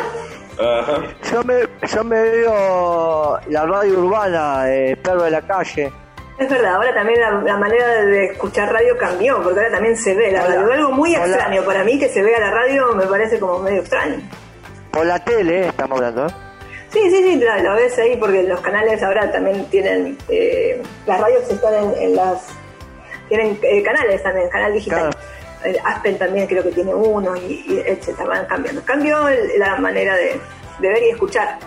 Ajá. 0.59 1.03
Yo 1.31 1.43
me, 1.43 1.53
yo 1.87 2.03
me 2.03 2.21
veo 2.21 3.39
la 3.49 3.65
radio 3.65 3.99
urbana, 3.99 4.63
eh, 4.71 4.95
Perro 4.95 5.23
de 5.23 5.31
la 5.31 5.41
Calle. 5.41 5.91
es 6.37 6.49
verdad, 6.49 6.75
ahora 6.75 6.93
también 6.93 7.19
la, 7.19 7.31
la 7.41 7.57
manera 7.57 7.87
de 8.05 8.25
escuchar 8.27 8.71
radio 8.71 8.97
cambió, 8.97 9.41
porque 9.43 9.59
ahora 9.59 9.71
también 9.71 9.97
se 9.97 10.13
ve 10.15 10.31
la 10.31 10.45
Hola. 10.45 10.55
radio. 10.55 10.73
Algo 10.73 10.91
muy 10.91 11.15
Hola. 11.15 11.25
extraño 11.25 11.63
para 11.63 11.83
mí 11.83 11.99
que 11.99 12.09
se 12.09 12.21
vea 12.21 12.39
la 12.39 12.51
radio 12.51 12.93
me 12.95 13.05
parece 13.05 13.39
como 13.39 13.59
medio 13.59 13.81
extraño. 13.81 14.17
Por 14.91 15.05
la 15.05 15.19
tele, 15.23 15.61
eh, 15.63 15.67
estamos 15.67 15.97
hablando. 15.99 16.27
¿eh? 16.27 16.31
Sí, 16.89 17.01
sí, 17.09 17.17
sí, 17.17 17.35
la- 17.43 17.57
lo 17.61 17.75
ves 17.75 17.97
ahí 17.99 18.15
porque 18.15 18.43
los 18.43 18.61
canales 18.61 19.03
ahora 19.03 19.29
también 19.31 19.65
tienen, 19.69 20.17
eh, 20.29 20.81
las 21.05 21.19
radios 21.19 21.49
están 21.49 21.73
en, 21.73 21.93
en 22.01 22.15
las, 22.15 22.47
tienen 23.27 23.59
eh, 23.61 23.83
canales 23.83 24.23
también, 24.23 24.47
canal 24.49 24.71
digital. 24.71 25.09
Claro. 25.11 25.17
El 25.65 25.79
Aspen 25.83 26.17
también 26.17 26.47
creo 26.47 26.63
que 26.63 26.71
tiene 26.71 26.93
uno 26.93 27.35
y, 27.35 27.65
y 27.67 27.83
etcétera, 27.85 28.29
van 28.29 28.45
cambiando. 28.45 28.81
Cambió 28.85 29.27
la 29.57 29.75
manera 29.77 30.15
de, 30.15 30.39
de 30.79 30.87
ver 30.87 31.03
y 31.03 31.09
escuchar. 31.09 31.57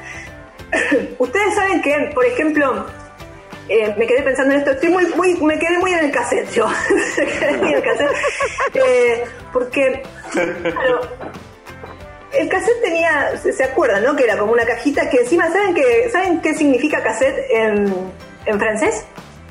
Ustedes 1.19 1.55
saben 1.55 1.81
que, 1.83 2.11
por 2.15 2.25
ejemplo, 2.25 2.87
eh, 3.69 3.95
me 3.99 4.07
quedé 4.07 4.23
pensando 4.23 4.55
en 4.55 4.61
esto, 4.61 4.71
estoy 4.73 4.89
muy, 4.91 5.07
muy, 5.15 5.35
me 5.43 5.59
quedé 5.59 5.79
muy 5.79 5.93
en 5.93 6.07
el 6.07 6.11
cassette 6.11 6.51
yo, 6.53 6.67
Me 7.19 7.27
quedé 7.27 7.57
muy 7.59 7.69
en 7.69 7.77
el 7.77 7.83
cassette, 7.83 8.13
Eh, 8.75 9.25
porque 9.53 10.03
Claro. 10.33 11.01
El 12.33 12.49
cassette 12.51 12.83
tenía, 12.83 13.37
se, 13.43 13.53
se 13.53 13.65
acuerdan, 13.65 14.05
¿no? 14.05 14.15
Que 14.15 14.25
era 14.25 14.37
como 14.37 14.53
una 14.53 14.65
cajita 14.65 15.09
que 15.09 15.19
encima, 15.19 15.51
¿saben 15.51 15.75
qué, 15.75 16.09
¿saben 16.13 16.41
qué 16.43 16.55
significa 16.55 17.03
cassette 17.03 17.39
en, 17.51 17.95
en 18.45 18.59
francés? 18.59 19.05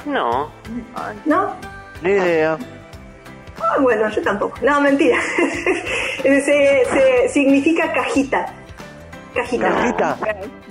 No. 0.05 0.51
¿No? 1.25 1.55
Ni 2.03 2.12
idea. 2.12 2.57
Ah, 3.69 3.80
bueno, 3.82 4.10
yo 4.10 4.21
tampoco. 4.21 4.58
No, 4.62 4.80
mentira. 4.82 5.17
se, 6.23 6.41
se- 6.41 7.30
significa 7.30 7.91
cajita. 7.93 8.45
Cajita. 9.34 9.69
¿Cajita? 9.69 10.17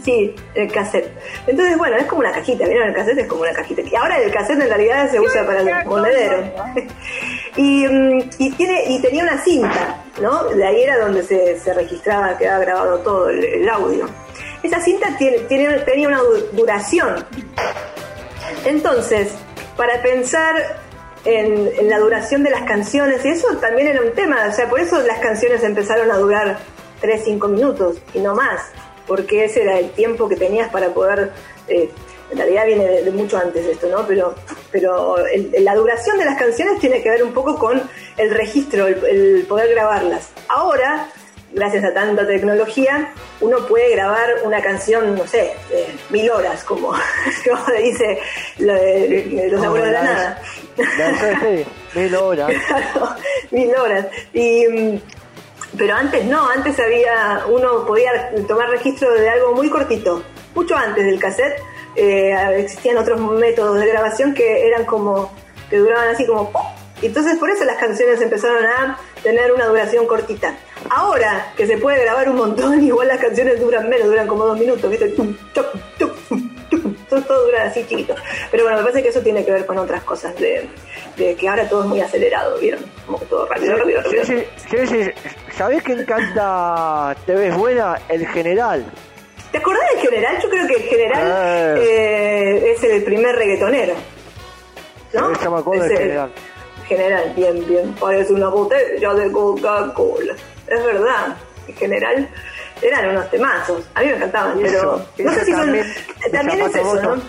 Sí, 0.02 0.34
el 0.54 0.70
cassette. 0.72 1.08
Entonces, 1.46 1.76
bueno, 1.78 1.96
es 1.96 2.06
como 2.06 2.20
una 2.20 2.32
cajita, 2.32 2.64
¿vieron? 2.66 2.88
El 2.88 2.94
cassette 2.94 3.18
es 3.18 3.26
como 3.28 3.42
una 3.42 3.52
cajita. 3.52 3.82
Y 3.82 3.94
ahora 3.94 4.18
el 4.18 4.30
cassette 4.32 4.60
en 4.60 4.68
realidad 4.68 5.10
se 5.10 5.20
usa 5.20 5.44
para 5.46 5.60
el 5.60 5.86
monedero. 5.86 6.42
y, 7.56 7.86
mm, 7.86 8.18
y, 8.38 8.50
tiene, 8.52 8.84
y 8.88 9.00
tenía 9.00 9.22
una 9.24 9.38
cinta, 9.42 10.02
¿no? 10.20 10.44
De 10.44 10.64
ahí 10.64 10.82
era 10.82 10.98
donde 10.98 11.22
se, 11.22 11.58
se 11.60 11.74
registraba, 11.74 12.36
quedaba 12.38 12.64
grabado 12.64 12.98
todo 13.00 13.28
el, 13.28 13.44
el 13.44 13.68
audio. 13.68 14.08
Esa 14.62 14.80
cinta 14.80 15.08
tiene, 15.18 15.38
tiene- 15.40 15.78
tenía 15.80 16.08
una 16.08 16.18
du- 16.18 16.48
duración. 16.52 17.24
Entonces, 18.64 19.32
para 19.76 20.02
pensar 20.02 20.54
en, 21.26 21.70
en 21.78 21.90
la 21.90 21.98
duración 21.98 22.42
de 22.42 22.50
las 22.50 22.62
canciones, 22.62 23.24
y 23.24 23.28
eso 23.28 23.48
también 23.56 23.88
era 23.88 24.00
un 24.00 24.12
tema, 24.12 24.46
o 24.48 24.52
sea, 24.52 24.68
por 24.68 24.80
eso 24.80 24.98
las 25.00 25.18
canciones 25.18 25.62
empezaron 25.64 26.10
a 26.10 26.16
durar 26.16 26.58
3, 27.00 27.22
5 27.24 27.48
minutos 27.48 27.98
y 28.14 28.20
no 28.20 28.34
más, 28.34 28.60
porque 29.06 29.44
ese 29.44 29.62
era 29.62 29.78
el 29.78 29.90
tiempo 29.90 30.28
que 30.28 30.36
tenías 30.36 30.70
para 30.70 30.88
poder, 30.94 31.32
eh, 31.68 31.90
en 32.30 32.38
realidad 32.38 32.66
viene 32.66 32.84
de, 32.86 33.02
de 33.04 33.10
mucho 33.10 33.38
antes 33.38 33.64
esto, 33.66 33.88
¿no? 33.88 34.06
Pero, 34.06 34.34
pero 34.72 35.18
el- 35.26 35.52
la 35.64 35.74
duración 35.74 36.18
de 36.18 36.24
las 36.24 36.36
canciones 36.38 36.80
tiene 36.80 37.02
que 37.02 37.10
ver 37.10 37.22
un 37.22 37.32
poco 37.32 37.58
con 37.58 37.82
el 38.16 38.30
registro, 38.30 38.86
el, 38.86 39.04
el 39.04 39.46
poder 39.48 39.70
grabarlas. 39.70 40.30
Ahora, 40.48 41.08
gracias 41.52 41.84
a 41.84 41.94
tanta 41.94 42.26
tecnología, 42.26 43.12
uno 43.40 43.64
puede 43.66 43.90
grabar 43.90 44.28
una 44.44 44.60
canción, 44.60 45.14
no 45.14 45.26
sé, 45.26 45.52
de 45.70 45.86
mil 46.10 46.28
horas, 46.30 46.64
como, 46.64 46.92
como 47.48 47.64
dice 47.80 48.18
lo 48.58 48.74
de- 48.74 49.48
los 49.50 49.62
abuelos 49.64 49.86
de 49.88 49.92
la 49.92 50.02
nada. 50.02 50.42
Mil 51.94 52.14
horas. 52.14 52.52
Mil 53.50 53.74
horas. 53.74 54.06
Y, 54.32 54.66
mm, 54.66 55.00
pero 55.76 55.94
antes 55.94 56.24
no, 56.24 56.48
antes 56.48 56.78
había, 56.78 57.44
uno 57.48 57.86
podía 57.86 58.30
tomar 58.46 58.68
registro 58.70 59.12
de 59.14 59.28
algo 59.28 59.54
muy 59.54 59.68
cortito, 59.70 60.22
mucho 60.54 60.76
antes 60.76 61.04
del 61.04 61.18
cassette. 61.18 61.60
eh, 61.96 62.34
existían 62.58 62.98
otros 62.98 63.18
métodos 63.20 63.78
de 63.80 63.86
grabación 63.86 64.34
que 64.34 64.66
eran 64.66 64.84
como, 64.84 65.32
que 65.70 65.78
duraban 65.78 66.08
así 66.08 66.26
como 66.26 66.52
entonces 67.02 67.38
por 67.38 67.50
eso 67.50 67.64
las 67.64 67.76
canciones 67.76 68.20
empezaron 68.20 68.64
a 68.64 68.98
tener 69.22 69.52
una 69.52 69.66
duración 69.66 70.06
cortita. 70.06 70.54
Ahora 70.88 71.52
que 71.56 71.66
se 71.66 71.76
puede 71.76 72.02
grabar 72.02 72.28
un 72.30 72.36
montón, 72.36 72.82
igual 72.84 73.08
las 73.08 73.18
canciones 73.18 73.60
duran 73.60 73.88
menos, 73.88 74.06
duran 74.06 74.26
como 74.26 74.46
dos 74.46 74.58
minutos, 74.58 74.90
¿viste? 74.90 75.14
Todo, 77.26 77.44
dura 77.46 77.64
así 77.64 77.84
chiquito. 77.86 78.14
Pero 78.50 78.64
bueno, 78.64 78.78
me 78.78 78.82
parece 78.84 79.02
que 79.02 79.08
eso 79.10 79.20
tiene 79.20 79.44
que 79.44 79.52
ver 79.52 79.66
con 79.66 79.78
otras 79.78 80.02
cosas, 80.04 80.34
de, 80.38 80.68
de 81.16 81.34
que 81.36 81.48
ahora 81.48 81.68
todo 81.68 81.82
es 81.82 81.86
muy 81.88 82.00
acelerado, 82.00 82.58
¿vieron? 82.58 82.80
Como 83.06 83.18
que 83.18 83.26
todo 83.26 83.46
rápido, 83.46 83.76
rápido, 83.76 84.02
rápido. 84.02 84.24
Sí, 84.24 84.44
sí, 84.70 84.86
sí. 84.86 85.10
¿Sabés 85.56 85.82
quién 85.82 86.04
canta 86.04 87.16
TV 87.26 87.48
es 87.48 87.56
buena? 87.56 87.98
El 88.08 88.26
general. 88.28 88.84
¿Te 89.52 89.58
acordás 89.58 89.82
del 89.94 90.00
general? 90.02 90.38
Yo 90.42 90.50
creo 90.50 90.66
que 90.66 90.74
el 90.74 90.82
general 90.82 91.32
Ah. 91.32 91.74
eh, 91.78 92.72
es 92.76 92.84
el 92.84 93.04
primer 93.04 93.34
reggaetonero. 93.36 93.94
¿No? 95.12 95.32
Yo 95.42 95.50
me 95.50 95.58
acuerdo 95.60 95.84
del 95.84 95.96
general. 95.96 96.30
General, 96.88 97.32
bien, 97.34 97.66
bien. 97.66 97.92
Parece 97.94 98.32
una 98.32 98.48
botella 98.48 99.14
de 99.14 99.32
Coca-Cola. 99.32 100.34
Es 100.66 100.84
verdad. 100.84 101.36
El 101.68 101.74
general 101.74 102.28
eran 102.82 103.10
unos 103.10 103.30
temazos. 103.30 103.84
A 103.94 104.00
mí 104.00 104.06
me 104.06 104.16
encantaban, 104.16 104.58
pero 104.60 105.06
no 105.18 105.34
sé 105.34 105.44
si 105.44 105.52
son. 105.52 105.60
también, 105.60 105.94
También, 106.32 106.58
mis 106.58 106.68
es 106.68 106.76
eso, 106.76 107.02
¿no? 107.02 107.16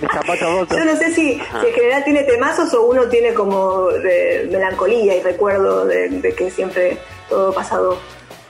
Yo 0.00 0.84
no 0.84 0.96
sé 0.96 1.14
si, 1.14 1.34
si 1.34 1.66
el 1.66 1.74
general 1.74 2.04
tiene 2.04 2.24
temazos 2.24 2.72
o 2.74 2.82
uno 2.86 3.08
tiene 3.08 3.34
como 3.34 3.90
eh, 3.90 4.48
melancolía 4.50 5.16
y 5.16 5.22
recuerdo 5.22 5.84
de, 5.84 6.08
de 6.08 6.34
que 6.34 6.50
siempre 6.50 6.98
todo 7.28 7.52
pasado 7.52 7.98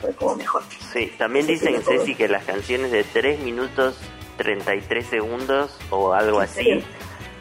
fue 0.01 0.13
como 0.15 0.37
mejor. 0.37 0.63
Sí, 0.93 1.13
también 1.19 1.47
dicen. 1.47 1.83
Ceci, 1.83 2.15
que 2.15 2.29
las 2.29 2.45
canciones 2.45 2.91
de 2.91 3.05
3 3.05 3.41
minutos 3.41 3.99
33 4.39 5.07
segundos 5.07 5.77
o 5.91 6.15
algo 6.15 6.39
¿En 6.39 6.45
así, 6.45 6.65
serio? 6.65 6.83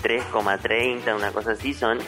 3,30, 0.04 1.16
una 1.16 1.32
cosa 1.32 1.52
así, 1.52 1.74
son 1.74 2.00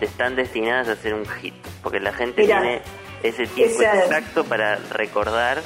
están 0.00 0.36
destinadas 0.36 0.88
a 0.88 0.96
ser 0.96 1.14
un 1.14 1.26
hit. 1.26 1.54
Porque 1.82 2.00
la 2.00 2.12
gente 2.12 2.42
Mirá, 2.42 2.60
tiene 2.60 2.82
ese 3.24 3.46
tiempo 3.48 3.80
esa- 3.82 4.04
exacto 4.04 4.44
para 4.44 4.76
recordar 4.92 5.60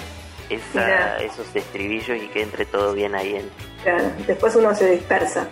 esa, 0.49 1.19
esos 1.19 1.47
estribillos 1.55 2.17
y 2.23 2.29
que 2.29 2.41
entre 2.43 2.65
todo 2.65 2.95
bien 2.95 3.15
ahí 3.15 3.37
en... 3.37 3.51
Claro, 3.83 4.11
después 4.27 4.57
uno 4.57 4.75
se 4.75 4.91
dispersa. 4.93 5.47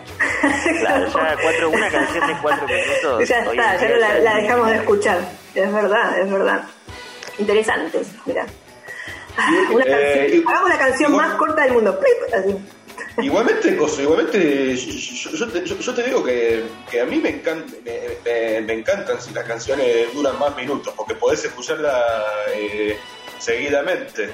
Claro, 0.79 1.05
ya 1.07 1.37
cuatro, 1.41 1.69
una 1.69 1.89
canción 1.89 2.27
de 2.27 2.33
4 2.41 2.67
minutos. 2.67 3.29
ya 3.29 3.39
está, 3.39 3.77
ya 3.77 3.89
no 3.89 3.95
la, 3.97 4.35
dejamos 4.35 4.69
de 4.69 4.75
escuchar. 4.77 5.19
Es 5.53 5.71
verdad, 5.73 6.19
es 6.19 6.31
verdad. 6.31 6.63
Interesante, 7.37 8.01
mira. 8.25 8.45
Una 9.71 9.85
Eh, 9.85 9.89
canción- 9.91 10.41
y- 10.41 10.43
hagamos 10.47 10.69
la 10.69 10.77
canción 10.79 11.15
más 11.15 11.33
corta 11.35 11.61
del 11.63 11.73
mundo. 11.73 11.99
Plip, 11.99 12.33
así. 12.33 12.57
Igualmente, 13.19 13.75
coso, 13.75 14.01
igualmente 14.01 14.75
yo, 14.75 15.31
yo 15.31 15.47
te, 15.49 15.65
yo- 15.65 15.79
yo 15.79 15.93
te 15.93 16.03
digo 16.03 16.23
que, 16.23 16.63
que 16.89 17.01
a 17.01 17.05
mí 17.05 17.17
me, 17.17 17.29
encanta, 17.29 17.73
me, 17.83 17.99
me- 18.23 18.61
me 18.61 18.73
encantan 18.73 19.19
si 19.19 19.33
las 19.33 19.43
canciones 19.45 20.13
duran 20.13 20.37
más 20.37 20.55
minutos, 20.55 20.93
porque 20.95 21.15
podés 21.15 21.43
escucharla 21.43 22.03
eh, 22.55 22.95
seguidamente. 23.39 24.29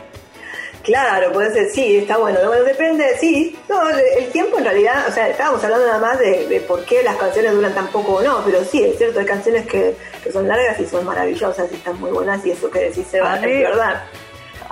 Claro, 0.83 1.31
puede 1.31 1.53
ser, 1.53 1.69
sí, 1.69 1.95
está 1.99 2.17
bueno. 2.17 2.39
Bueno, 2.45 2.65
depende, 2.65 3.17
sí. 3.17 3.57
No, 3.69 3.89
el 3.89 4.27
tiempo 4.33 4.57
en 4.57 4.65
realidad, 4.65 5.05
o 5.07 5.13
sea, 5.13 5.29
estábamos 5.29 5.63
hablando 5.63 5.85
nada 5.87 5.99
más 5.99 6.19
de, 6.19 6.45
de 6.49 6.59
por 6.59 6.83
qué 6.83 7.01
las 7.03 7.15
canciones 7.15 7.53
duran 7.53 7.73
tan 7.73 7.87
poco 7.87 8.15
o 8.15 8.21
no, 8.21 8.43
pero 8.43 8.65
sí, 8.65 8.83
es 8.83 8.97
cierto, 8.97 9.21
hay 9.21 9.25
canciones 9.25 9.65
que, 9.65 9.95
que 10.21 10.29
son 10.29 10.45
largas 10.45 10.77
y 10.81 10.85
son 10.85 11.05
maravillosas 11.05 11.71
y 11.71 11.75
están 11.75 11.97
muy 12.01 12.11
buenas 12.11 12.45
y 12.45 12.51
eso 12.51 12.69
que 12.69 12.79
decís 12.79 13.07
se 13.09 13.21
va, 13.21 13.35
A 13.35 13.35
es 13.37 13.41
verdad. 13.69 14.03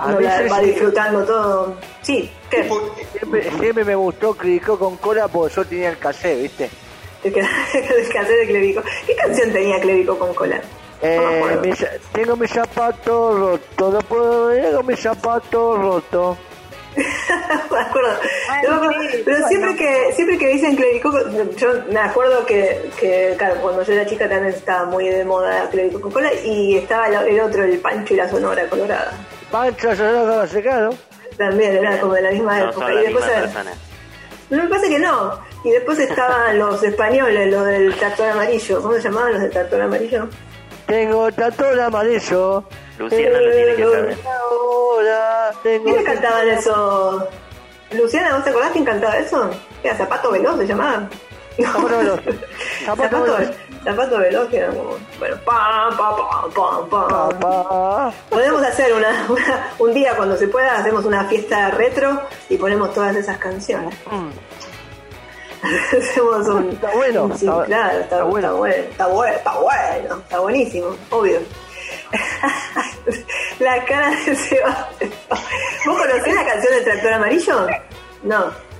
A 0.02 0.20
la 0.20 0.38
sí, 0.42 0.48
va 0.50 0.58
sí. 0.60 0.64
disfrutando 0.66 1.24
todo. 1.24 1.76
Sí, 2.02 2.30
¿qué? 2.50 2.68
Siempre, 3.18 3.50
siempre 3.60 3.84
me 3.84 3.94
gustó 3.94 4.34
Crico 4.34 4.78
con 4.78 4.96
cola 4.96 5.28
porque 5.28 5.54
yo 5.54 5.64
tenía 5.64 5.90
el 5.90 5.98
cassette, 5.98 6.42
¿viste? 6.42 6.70
El 7.24 7.32
cassette 7.32 8.40
de 8.40 8.46
Clevico. 8.48 8.82
¿Qué 9.06 9.14
canción 9.14 9.52
tenía 9.52 9.80
Clevico 9.80 10.18
con 10.18 10.34
cola? 10.34 10.60
Eh, 11.02 11.42
No 11.54 11.60
mis- 11.60 11.86
tengo 12.12 12.36
mis 12.36 12.50
zapatos 12.50 13.38
rotos, 13.38 13.92
no 13.94 13.98
puedo 14.00 14.46
ver, 14.46 14.64
tengo 14.70 14.82
mis 14.82 14.98
zapatos 15.00 15.78
rotos. 15.78 16.36
me 16.96 17.78
acuerdo. 17.80 18.10
No 18.64 18.70
me 18.80 18.86
acuerdo. 18.86 19.02
Pero 19.24 19.48
siempre 19.48 19.76
que, 19.76 20.12
siempre 20.14 20.36
que 20.38 20.48
dicen 20.48 20.76
Clevico, 20.76 21.10
yo 21.56 21.68
me 21.90 22.00
acuerdo 22.00 22.44
que, 22.44 22.90
que, 23.00 23.34
claro, 23.38 23.54
cuando 23.62 23.82
yo 23.82 23.92
era 23.94 24.04
chica 24.06 24.28
también 24.28 24.52
estaba 24.54 24.84
muy 24.86 25.08
de 25.08 25.24
moda 25.24 25.68
Clevico 25.70 26.00
con 26.00 26.10
cola 26.12 26.32
y 26.44 26.76
estaba 26.76 27.06
el, 27.08 27.14
el 27.28 27.40
otro, 27.40 27.64
el 27.64 27.78
Pancho 27.78 28.14
y 28.14 28.16
la 28.16 28.28
Sonora 28.28 28.66
Colorada. 28.68 29.12
Pancho, 29.52 29.92
lo 29.94 30.46
secado. 30.48 30.94
También 31.38 31.76
era 31.76 32.00
como 32.00 32.14
de 32.14 32.22
la 32.22 32.30
misma 32.30 32.58
No 32.58 32.70
época. 32.70 32.86
son 32.86 32.92
y 32.92 32.94
la 32.96 33.00
después, 33.02 33.24
misma 33.26 33.40
persona. 33.42 33.72
no 34.50 34.62
me 34.64 34.68
parece 34.68 34.88
que 34.88 34.98
no. 34.98 35.38
Y 35.64 35.70
después 35.70 35.98
estaban 36.00 36.58
los 36.58 36.82
españoles, 36.82 37.52
los 37.52 37.64
del 37.66 37.94
tractor 37.94 38.30
amarillo. 38.30 38.82
¿Cómo 38.82 38.94
se 38.94 39.02
llamaban 39.02 39.32
los 39.34 39.42
del 39.42 39.50
tractor 39.50 39.80
amarillo? 39.82 40.28
Tengo 40.86 41.30
tatón 41.32 41.78
amarillo. 41.80 42.64
Luciana 42.98 43.40
lo 43.40 43.50
tiene 43.52 43.74
que 43.76 43.82
saber. 43.84 44.18
Ahora 44.50 45.50
tengo. 45.62 45.84
¿Quiénes 45.84 46.04
cantaban 46.04 46.48
eso? 46.48 47.28
Luciana, 47.92 48.34
¿vos 48.34 48.44
te 48.44 48.50
acordás 48.50 48.72
quién 48.72 48.84
cantaba 48.84 49.16
eso? 49.18 49.50
Era 49.82 49.94
Zapato 49.96 50.30
Veloz, 50.32 50.58
se 50.58 50.66
llamaba. 50.66 51.08
Zapato 51.62 51.98
Veloz. 51.98 52.20
Zapato 52.84 53.02
Zapato, 53.02 53.22
Veloz. 53.22 53.56
Zapato 53.84 54.18
Veloz, 54.18 54.48
que 54.48 54.56
era 54.58 54.68
como. 54.68 54.96
Bueno, 55.18 55.36
pam, 55.44 55.96
pam, 55.96 56.88
pam. 56.88 56.88
Papá. 56.88 58.12
Podemos 58.30 58.62
hacer 58.62 58.92
una, 58.94 59.26
una- 59.28 59.70
un 59.78 59.92
día 59.94 60.16
cuando 60.16 60.36
se 60.36 60.48
pueda, 60.48 60.78
hacemos 60.78 61.04
una 61.04 61.24
fiesta 61.28 61.70
retro 61.70 62.22
y 62.48 62.56
ponemos 62.56 62.92
todas 62.94 63.14
esas 63.16 63.36
canciones. 63.38 63.94
hacemos 65.92 66.46
un. 66.48 66.70
Está 66.70 66.90
bueno, 66.92 67.28
sí, 67.36 67.46
está- 67.46 67.64
claro, 67.64 67.98
está, 68.00 68.02
está 68.16 68.22
bueno. 68.24 68.48
está 68.48 68.52
bueno. 68.56 68.74
Está 68.90 69.06
bueno, 69.08 69.36
está 69.36 69.58
bueno, 69.58 70.16
está 70.22 70.38
buenísimo, 70.40 70.96
obvio. 71.10 71.38
la 73.58 73.84
cara 73.84 74.10
de 74.10 74.34
Sebastián. 74.36 75.10
¿Vos 75.86 75.98
conocés 75.98 76.34
la 76.34 76.44
canción 76.46 76.74
del 76.74 76.84
tractor 76.84 77.12
amarillo? 77.14 77.66
No. 78.22 78.71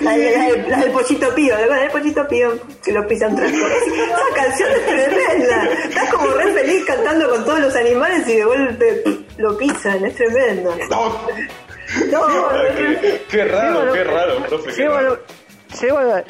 La, 0.00 0.16
de- 0.16 0.36
la 0.36 0.44
del- 0.46 0.70
la 0.70 0.92
pollito 0.92 1.34
pío, 1.34 1.54
¿te 1.56 1.62
acuerdas 1.64 1.82
del 1.82 1.90
pollito 1.90 2.28
pío 2.28 2.52
que 2.82 2.92
lo 2.92 3.06
pisa 3.06 3.26
un 3.28 3.36
tractor? 3.36 3.70
Esa 3.72 4.34
canción 4.34 4.68
es 4.72 4.86
tremenda. 4.86 5.68
Estás 5.84 6.10
como 6.14 6.26
re 6.28 6.52
feliz 6.52 6.84
cantando 6.86 7.28
con 7.30 7.44
todos 7.44 7.60
los 7.60 7.76
animales 7.76 8.26
y 8.28 8.36
de 8.36 8.44
golpe 8.44 9.02
lo 9.36 9.56
pisan, 9.56 10.04
es 10.04 10.14
tremendo. 10.14 10.74
No, 10.88 12.28
No, 12.28 12.48
qué, 12.76 13.22
qué 13.28 13.44
raro, 13.46 13.92
qué 13.92 14.04
raro, 14.04 14.36
profe. 14.46 14.72
qué 14.74 14.88
raro. 14.88 15.08
lo- 15.10 16.22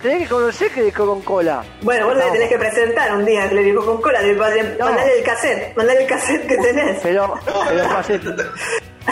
tenés 0.00 0.22
que 0.22 0.28
conocer 0.28 0.70
Clérigo 0.70 1.06
con 1.06 1.20
cola. 1.22 1.64
Bueno, 1.82 2.06
vos 2.06 2.16
le 2.16 2.30
tenés 2.30 2.48
que 2.48 2.58
presentar 2.58 3.12
un 3.16 3.24
día 3.24 3.48
Clérigo 3.48 3.84
con 3.84 4.00
cola, 4.00 4.22
podés- 4.36 4.78
No. 4.78 4.84
mandale 4.84 5.18
el 5.18 5.24
cassette, 5.24 5.76
mandale 5.76 6.02
el 6.02 6.06
cassette 6.06 6.46
que 6.46 6.56
tenés. 6.58 7.00
Pero, 7.02 7.34
pero 7.44 7.88
falleció, 7.88 8.34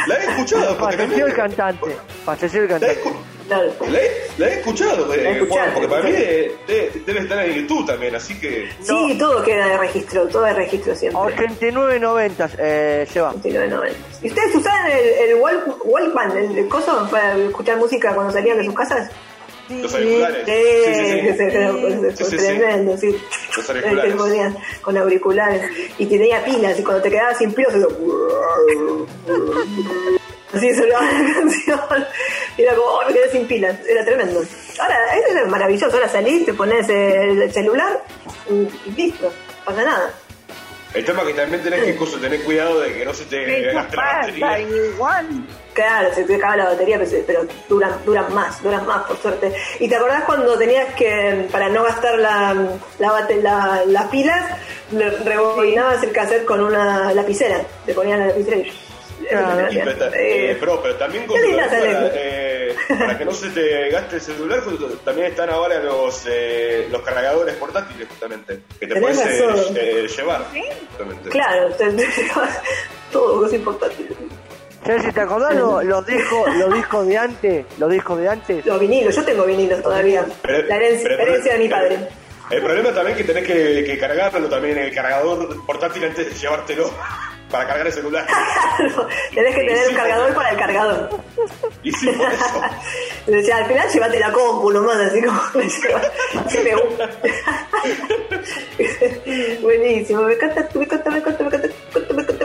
La 0.07 0.14
he 0.14 0.25
escuchado, 0.25 0.75
también. 0.77 1.27
el 1.27 1.35
cantante. 1.35 1.96
Falleció 2.25 2.62
el 2.62 2.68
La 2.68 2.79
cantante. 2.79 3.03
Claro. 3.50 3.72
la 3.90 3.98
he- 3.98 4.10
la 4.38 4.46
he 4.48 4.52
escuchado, 4.60 5.12
eh, 5.12 5.44
Juan, 5.48 5.70
porque 5.74 5.88
para 5.88 6.02
mí 6.04 6.12
debe, 6.12 6.92
debe 7.04 7.20
estar 7.20 7.44
en 7.44 7.52
YouTube 7.54 7.84
también, 7.84 8.14
así 8.14 8.38
que. 8.38 8.68
Sí, 8.80 9.16
todo 9.18 9.42
queda 9.42 9.66
de 9.70 9.78
registro, 9.78 10.28
todo 10.28 10.42
de 10.44 10.52
registro 10.54 10.94
siempre. 10.94 11.20
89.90, 11.20 12.50
eh, 12.58 13.06
lleva. 13.12 13.34
89.90. 13.34 13.92
¿Y 14.22 14.28
ustedes 14.28 14.54
usaban 14.54 14.90
el, 14.92 14.98
el 15.30 15.36
Walk- 15.36 15.76
Walkman, 15.84 16.36
el, 16.38 16.58
el 16.58 16.68
coso, 16.68 17.08
para 17.10 17.36
escuchar 17.36 17.76
música 17.78 18.14
cuando 18.14 18.32
salían 18.32 18.58
de 18.58 18.64
sus 18.64 18.74
casas? 18.74 19.10
Los 19.68 19.94
auriculares. 19.94 20.44
Sí, 20.46 20.52
Sí, 20.84 20.94
sí, 20.94 21.28
sí. 22.16 22.24
Sí, 22.24 22.36
tremendo, 22.36 22.96
sí. 22.96 23.16
Los 23.56 23.66
Te 23.66 23.72
auriculares. 23.72 24.14
ponían 24.14 24.56
con 24.82 24.96
auriculares 24.96 25.62
y 25.98 26.06
tenía 26.06 26.44
pilas 26.44 26.78
y 26.78 26.82
cuando 26.82 27.02
te 27.02 27.10
quedabas 27.10 27.38
sin 27.38 27.52
pilas 27.52 27.74
así 30.54 30.74
sonaba 30.74 31.02
la 31.04 31.34
canción. 31.34 32.06
Y 32.56 32.62
era 32.62 32.74
como 32.74 32.86
oh, 32.88 33.02
me 33.06 33.12
quedé 33.14 33.30
sin 33.30 33.46
pilas 33.46 33.76
era 33.88 34.04
tremendo. 34.04 34.42
Ahora 34.78 34.96
eso 35.16 35.38
es 35.38 35.46
maravilloso. 35.48 35.94
Ahora 35.96 36.08
salís 36.08 36.44
te 36.46 36.54
pones 36.54 36.88
el 36.88 37.52
celular 37.52 38.02
y 38.50 38.90
listo. 38.92 39.26
No 39.26 39.64
pasa 39.64 39.84
nada. 39.84 40.10
El 40.92 41.04
tema 41.04 41.24
que 41.24 41.32
también 41.34 41.62
tenés 41.62 41.84
que 41.84 41.90
incluso 41.90 42.18
tener 42.18 42.42
cuidado 42.42 42.80
de 42.80 42.92
que 42.92 43.04
no 43.04 43.14
se 43.14 43.24
te 43.26 43.72
gaste 43.72 43.96
la 43.96 44.02
batería. 44.02 44.58
igual. 44.58 45.26
Claro, 45.72 46.12
se 46.12 46.24
te 46.24 46.34
acaba 46.34 46.56
la 46.56 46.64
batería, 46.64 46.98
pero, 46.98 47.08
se- 47.08 47.22
pero 47.24 47.46
duran, 47.68 47.92
duran 48.04 48.34
más, 48.34 48.60
duran 48.60 48.84
más, 48.84 49.06
por 49.06 49.16
suerte. 49.18 49.54
¿Y 49.78 49.88
te 49.88 49.94
acordás 49.94 50.24
cuando 50.24 50.58
tenías 50.58 50.92
que, 50.94 51.46
para 51.52 51.68
no 51.68 51.84
gastar 51.84 52.18
la, 52.18 52.54
la, 52.98 53.08
bate- 53.12 53.40
la- 53.40 53.84
las 53.86 54.06
pilas, 54.06 54.44
le- 54.90 55.10
rebobinabas 55.10 56.02
el 56.02 56.10
cassette 56.10 56.44
con 56.44 56.60
una 56.60 57.14
lapicera? 57.14 57.60
Te 57.86 57.94
ponían 57.94 58.18
la 58.18 58.26
lapicera 58.26 58.56
y... 58.56 58.72
Claro. 59.28 59.68
Eh, 60.14 60.56
pero, 60.59 60.83
pero 60.83 60.94
también 60.96 61.26
con 61.26 61.37
para, 61.40 62.11
eh, 62.14 62.74
para 62.88 63.18
que 63.18 63.24
no 63.24 63.33
se 63.33 63.50
te 63.50 63.90
gaste 63.90 64.16
el 64.16 64.22
celular, 64.22 64.61
pues, 64.64 64.76
también 65.04 65.28
están 65.28 65.50
ahora 65.50 65.78
los 65.80 66.24
eh, 66.28 66.88
los 66.90 67.02
cargadores 67.02 67.54
portátiles 67.56 68.09
justamente, 68.09 68.61
que 68.78 68.87
te 68.87 69.00
puedes 69.00 69.18
eh, 69.20 69.44
eh, 69.76 70.09
llevar. 70.09 70.44
Claro, 71.30 71.68
te, 71.74 71.92
te 71.92 72.06
llevas 72.22 72.61
todo, 73.12 73.46
es 73.46 73.52
importante. 73.52 74.09
¿Sabes 74.85 75.02
si 75.02 75.12
te 75.12 75.20
acordás 75.20 75.54
lo- 75.54 75.83
los 75.83 76.06
discos, 76.06 76.56
los 76.56 76.72
discos 76.74 77.06
de 77.06 77.18
antes? 77.18 77.66
Los 77.78 77.90
discos 77.90 78.18
de 78.18 78.28
antes. 78.28 78.64
Los 78.64 78.80
vinilos, 78.80 79.14
yo 79.14 79.24
tengo 79.24 79.44
vinilos 79.44 79.83
todavía. 79.83 80.24
Pero- 80.42 80.66
la 80.66 80.76
herencia, 80.76 81.09
pero- 81.11 81.22
herencia 81.22 81.52
de 81.52 81.59
mi 81.59 81.68
padre. 81.68 81.98
El 82.50 82.62
problema 82.62 82.88
también 82.92 83.16
es 83.16 83.24
que 83.24 83.33
tenés 83.33 83.46
que, 83.46 83.85
que 83.85 83.98
cargarlo 83.98 84.48
también 84.48 84.76
el 84.78 84.92
cargador 84.92 85.64
portátil 85.66 86.02
antes 86.04 86.30
de 86.30 86.35
llevártelo 86.35 86.90
para 87.50 87.66
cargar 87.66 87.86
el 87.86 87.92
celular. 87.92 88.26
Tenés 89.34 89.54
que 89.54 89.60
tener 89.60 89.76
sí, 89.78 89.90
un 89.90 89.96
cargador 89.96 90.34
para 90.34 90.50
el 90.50 90.56
cargador. 90.56 91.10
Y 91.82 91.90
sí, 91.92 92.08
por 92.08 92.30
eso. 92.30 92.62
Le 93.26 93.36
decía, 93.38 93.56
al 93.56 93.64
final 93.66 93.88
llévate 93.88 94.20
la 94.20 94.30
compu 94.32 94.70
nomás, 94.70 94.98
así 94.98 95.22
como. 95.22 95.40
Buenísimo, 99.62 100.20
me 100.22 100.34
encanta, 100.34 100.68
me 100.74 100.84
encanta, 100.84 101.10
me 101.10 101.18
encanta, 101.18 101.42
me 101.42 101.48
encanta, 101.48 101.68
me 102.14 102.22
encanta, 102.22 102.39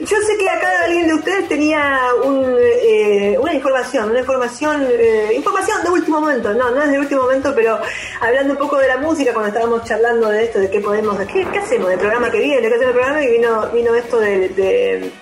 yo 0.00 0.16
sé 0.26 0.36
que 0.38 0.48
acá 0.48 0.68
alguien 0.84 1.06
de 1.08 1.14
ustedes 1.14 1.48
tenía 1.48 2.00
un, 2.24 2.56
eh, 2.58 3.36
una 3.40 3.54
información, 3.54 4.10
una 4.10 4.20
información, 4.20 4.86
eh, 4.90 5.32
información 5.34 5.82
de 5.82 5.90
último 5.90 6.20
momento, 6.20 6.52
no, 6.54 6.70
no 6.70 6.82
es 6.82 6.90
de 6.90 6.98
último 6.98 7.22
momento, 7.22 7.52
pero 7.54 7.78
hablando 8.20 8.52
un 8.54 8.58
poco 8.58 8.78
de 8.78 8.88
la 8.88 8.96
música, 8.98 9.32
cuando 9.32 9.48
estábamos 9.48 9.84
charlando 9.84 10.28
de 10.28 10.44
esto, 10.44 10.58
de 10.60 10.70
qué 10.70 10.80
podemos, 10.80 11.18
de 11.18 11.26
qué, 11.26 11.46
qué 11.52 11.58
hacemos, 11.58 11.88
del 11.88 11.98
programa 11.98 12.30
que 12.30 12.40
viene, 12.40 12.60
qué 12.68 12.74
hacemos 12.74 12.86
el 12.86 12.92
programa, 13.00 13.22
y 13.22 13.30
vino, 13.30 13.68
vino 13.72 13.94
esto 13.94 14.18
de- 14.20 14.48
de 14.50 15.12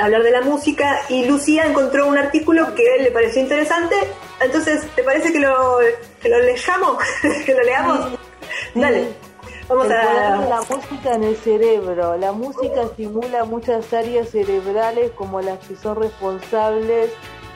hablar 0.00 0.22
de 0.22 0.30
la 0.30 0.40
música 0.40 1.00
y 1.10 1.26
Lucía 1.26 1.64
encontró 1.66 2.06
un 2.06 2.16
artículo 2.16 2.74
que 2.74 2.82
a 2.90 2.94
él 2.96 3.04
le 3.04 3.10
pareció 3.10 3.42
interesante. 3.42 3.94
Entonces, 4.40 4.82
¿te 4.96 5.02
parece 5.02 5.32
que 5.32 5.38
lo, 5.38 5.78
que 6.20 6.28
lo 6.30 6.38
leyamos? 6.40 6.96
¿Que 7.46 7.54
lo 7.54 7.62
leamos? 7.62 8.18
Dale, 8.74 9.08
vamos 9.74 9.86
el 9.86 9.92
poder 9.92 10.38
de 10.38 10.44
a... 10.44 10.48
la 10.48 10.60
música 10.62 11.14
en 11.14 11.24
el 11.24 11.36
cerebro. 11.36 12.16
La 12.16 12.32
música 12.32 12.82
estimula 12.82 13.44
muchas 13.44 13.92
áreas 13.92 14.28
cerebrales 14.30 15.10
como 15.12 15.40
las 15.40 15.58
que 15.66 15.76
son 15.76 15.96
responsables 15.96 17.10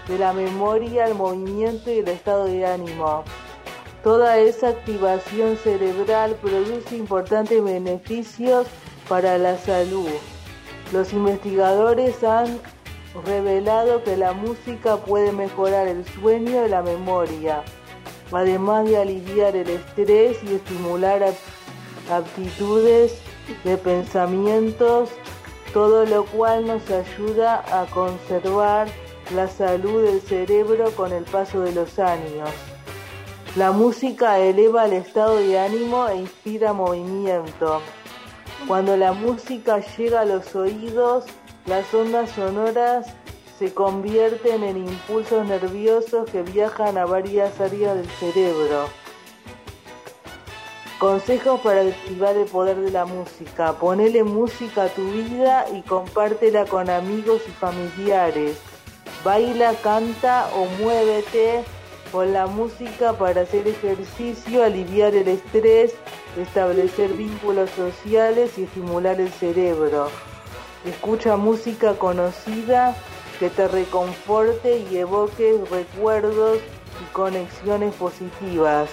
de 0.09 0.19
la 0.19 0.33
memoria, 0.33 1.07
el 1.07 1.15
movimiento 1.15 1.91
y 1.91 1.99
el 1.99 2.09
estado 2.09 2.45
de 2.45 2.65
ánimo. 2.67 3.25
Toda 4.05 4.39
esa 4.39 4.69
activación 4.69 5.57
cerebral 5.57 6.37
produce 6.41 6.97
importantes 6.97 7.63
beneficios 7.63 8.67
para 9.09 9.37
la 9.39 9.59
salud. 9.59 10.09
Los 10.93 11.13
investigadores 11.13 12.23
han 12.23 12.61
revelado 13.25 14.05
que 14.05 14.17
la 14.17 14.33
música 14.33 14.99
puede 14.99 15.33
mejorar 15.33 15.89
el 15.89 16.05
sueño 16.05 16.67
y 16.67 16.69
la 16.69 16.83
memoria, 16.83 17.63
además 18.31 18.85
de 18.89 18.99
aliviar 18.99 19.57
el 19.57 19.71
estrés 19.71 20.37
y 20.45 20.55
estimular 20.55 21.25
ap- 21.25 21.35
aptitudes 22.11 23.19
de 23.65 23.77
pensamientos, 23.77 25.11
todo 25.73 26.05
lo 26.07 26.25
cual 26.27 26.67
nos 26.67 26.89
ayuda 26.91 27.65
a 27.71 27.87
conservar 27.87 28.89
la 29.35 29.49
salud 29.49 30.05
del 30.05 30.21
cerebro 30.21 30.91
con 30.93 31.13
el 31.13 31.25
paso 31.25 31.61
de 31.61 31.73
los 31.73 31.99
años. 31.99 32.51
La 33.57 33.73
música 33.73 34.39
eleva 34.39 34.85
el 34.85 34.93
estado 34.93 35.39
de 35.39 35.59
ánimo 35.59 36.09
e 36.09 36.17
inspira 36.17 36.73
movimiento. 36.73 37.81
Cuando 38.69 38.97
la 38.97 39.13
música 39.13 39.81
llega 39.97 40.21
a 40.21 40.25
los 40.25 40.55
oídos, 40.55 41.25
las 41.67 41.93
ondas 41.95 42.31
sonoras 42.31 43.07
se 43.59 43.73
convierten 43.73 44.63
en 44.63 44.77
impulsos 44.77 45.47
nerviosos 45.47 46.31
que 46.31 46.43
viajan 46.43 46.99
a 46.99 47.07
varias 47.07 47.59
áreas 47.59 47.97
del 47.97 48.09
cerebro. 48.11 48.89
Consejos 50.99 51.61
para 51.61 51.83
activar 51.83 52.39
el 52.39 52.47
poder 52.47 52.79
de 52.79 52.91
la 52.91 53.05
música. 53.05 53.75
Ponele 53.75 54.25
música 54.25 54.85
a 54.85 54.89
tu 54.89 55.07
vida 55.11 55.67
y 55.75 55.83
compártela 55.83 56.65
con 56.65 56.89
amigos 56.89 57.43
y 57.47 57.51
familiares. 57.51 58.57
Baila, 59.23 59.75
canta 59.83 60.49
o 60.55 60.65
muévete 60.83 61.65
con 62.11 62.33
la 62.33 62.47
música 62.47 63.13
para 63.13 63.43
hacer 63.43 63.69
ejercicio, 63.69 64.65
aliviar 64.65 65.15
el 65.15 65.29
estrés, 65.29 65.93
establecer 66.39 67.13
vínculos 67.13 67.69
sociales 67.71 68.57
y 68.57 68.63
estimular 68.63 69.21
el 69.21 69.31
cerebro. 69.31 70.09
Escucha 70.87 71.37
música 71.37 71.99
conocida 71.99 72.97
que 73.39 73.51
te 73.51 73.69
reconforte 73.69 74.79
y 74.91 74.97
evoque 74.97 75.61
recuerdos 75.71 76.59
y 77.03 77.13
conexiones 77.13 77.95
positivas. 77.97 78.89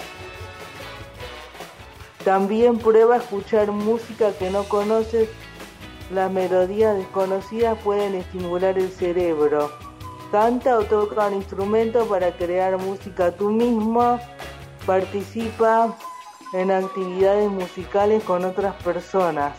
También 2.24 2.78
prueba 2.78 3.16
a 3.16 3.18
escuchar 3.18 3.70
música 3.70 4.32
que 4.38 4.50
no 4.50 4.64
conoces. 4.64 5.28
Las 6.10 6.30
melodías 6.30 6.96
desconocidas 6.96 7.78
pueden 7.84 8.14
estimular 8.14 8.78
el 8.78 8.90
cerebro. 8.90 9.70
Canta 10.32 10.78
o 10.78 10.84
toca 10.84 11.26
un 11.26 11.34
instrumento 11.34 12.06
para 12.06 12.32
crear 12.32 12.78
música 12.78 13.30
tú 13.32 13.50
mismo. 13.50 14.18
Participa 14.86 15.94
en 16.54 16.70
actividades 16.70 17.50
musicales 17.50 18.22
con 18.24 18.44
otras 18.44 18.74
personas. 18.82 19.54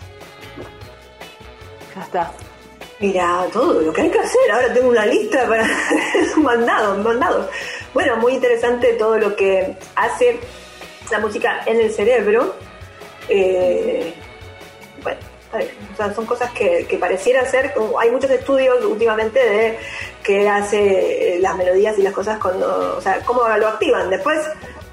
Ya 1.95 2.01
está. 2.01 2.31
Mira, 2.99 3.45
todo 3.53 3.81
lo 3.81 3.93
que 3.93 4.01
hay 4.01 4.09
que 4.09 4.19
hacer. 4.19 4.51
Ahora 4.51 4.73
tengo 4.73 4.89
una 4.89 5.05
lista 5.05 5.47
para 5.47 5.65
es 5.65 6.35
un 6.37 6.43
mandado, 6.43 6.95
un 6.95 7.03
mandado. 7.03 7.49
Bueno, 7.93 8.17
muy 8.17 8.33
interesante 8.33 8.93
todo 8.93 9.19
lo 9.19 9.35
que 9.35 9.77
hace 9.95 10.39
la 11.11 11.19
música 11.19 11.61
en 11.65 11.79
el 11.79 11.91
cerebro. 11.91 12.55
Eh, 13.29 14.13
bueno, 15.03 15.19
son 16.13 16.25
cosas 16.25 16.51
que, 16.51 16.97
pareciera 16.99 17.45
ser. 17.45 17.73
Hay 17.99 18.11
muchos 18.11 18.29
estudios 18.31 18.83
últimamente 18.83 19.39
de 19.39 19.79
que 20.23 20.47
hace 20.47 21.35
eh, 21.35 21.39
las 21.39 21.55
melodías 21.55 21.97
y 21.97 22.01
las 22.01 22.13
cosas 22.13 22.39
cuando. 22.39 22.95
O 22.97 23.01
sea, 23.01 23.19
cómo 23.25 23.47
lo 23.47 23.67
activan. 23.67 24.09
Después, 24.09 24.39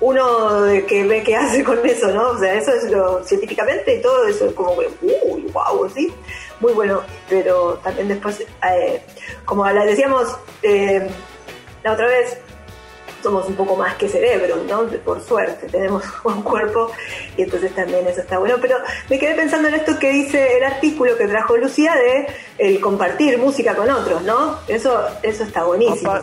uno 0.00 0.64
que 0.86 1.04
ve 1.04 1.22
qué 1.22 1.36
hace 1.36 1.62
con 1.64 1.84
eso, 1.86 2.08
¿no? 2.08 2.30
O 2.30 2.38
sea, 2.38 2.54
eso 2.54 2.72
es 2.72 2.90
lo 2.90 3.24
científicamente 3.24 3.96
y 3.96 4.02
todo 4.02 4.26
eso 4.26 4.46
es 4.46 4.52
como, 4.52 4.72
uy, 4.72 5.46
wow, 5.52 5.88
¿sí? 5.90 6.12
Muy 6.60 6.72
bueno, 6.72 7.02
pero 7.28 7.74
también 7.82 8.08
después, 8.08 8.40
eh, 8.40 9.02
como 9.44 9.64
decíamos 9.64 10.28
la 11.82 11.92
otra 11.92 12.06
vez, 12.06 12.38
somos 13.22 13.46
un 13.46 13.54
poco 13.54 13.76
más 13.76 13.94
que 13.96 14.08
cerebro, 14.08 14.56
¿no? 14.68 14.86
Por 15.04 15.22
suerte, 15.22 15.68
tenemos 15.68 16.04
un 16.24 16.42
cuerpo 16.42 16.90
y 17.36 17.42
entonces 17.42 17.74
también 17.74 18.06
eso 18.06 18.20
está 18.20 18.38
bueno. 18.38 18.56
Pero 18.60 18.76
me 19.08 19.18
quedé 19.18 19.34
pensando 19.34 19.68
en 19.68 19.74
esto 19.74 19.98
que 19.98 20.10
dice 20.10 20.58
el 20.58 20.64
artículo 20.64 21.16
que 21.16 21.26
trajo 21.26 21.56
Lucía 21.56 21.94
de 21.94 22.26
el 22.58 22.80
compartir 22.80 23.38
música 23.38 23.74
con 23.74 23.90
otros, 23.90 24.22
¿no? 24.22 24.58
Eso, 24.68 25.06
eso 25.22 25.44
está 25.44 25.64
buenísimo. 25.64 26.14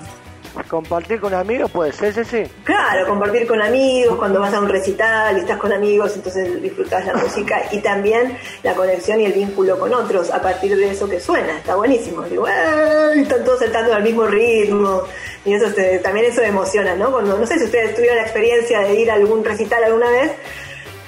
Compartir 0.69 1.19
con 1.19 1.33
amigos 1.33 1.71
puede 1.71 1.91
ser, 1.91 2.13
sí, 2.13 2.23
sí. 2.23 2.43
Claro, 2.63 3.07
compartir 3.07 3.47
con 3.47 3.61
amigos, 3.61 4.17
cuando 4.17 4.39
vas 4.39 4.53
a 4.53 4.59
un 4.59 4.69
recital 4.69 5.37
y 5.37 5.41
estás 5.41 5.57
con 5.57 5.71
amigos, 5.73 6.15
entonces 6.15 6.61
disfrutás 6.61 7.05
la 7.05 7.13
música 7.15 7.63
y 7.71 7.79
también 7.79 8.37
la 8.63 8.73
conexión 8.73 9.19
y 9.21 9.25
el 9.25 9.33
vínculo 9.33 9.79
con 9.79 9.93
otros 9.93 10.29
a 10.31 10.41
partir 10.41 10.75
de 10.75 10.91
eso 10.91 11.09
que 11.09 11.19
suena, 11.19 11.57
está 11.57 11.75
buenísimo. 11.75 12.23
Están 12.25 13.43
todos 13.45 13.59
saltando 13.59 13.93
al 13.93 14.03
mismo 14.03 14.25
ritmo 14.27 15.03
y 15.45 15.53
eso 15.53 15.71
te- 15.73 15.99
también 15.99 16.25
eso 16.27 16.41
emociona, 16.41 16.95
¿no? 16.95 17.11
Cuando, 17.11 17.37
no 17.37 17.45
sé 17.47 17.57
si 17.57 17.65
ustedes 17.65 17.95
tuvieron 17.95 18.17
la 18.17 18.23
experiencia 18.23 18.79
de 18.81 18.93
ir 18.95 19.09
a 19.11 19.15
algún 19.15 19.43
recital 19.43 19.83
alguna 19.83 20.09
vez, 20.09 20.31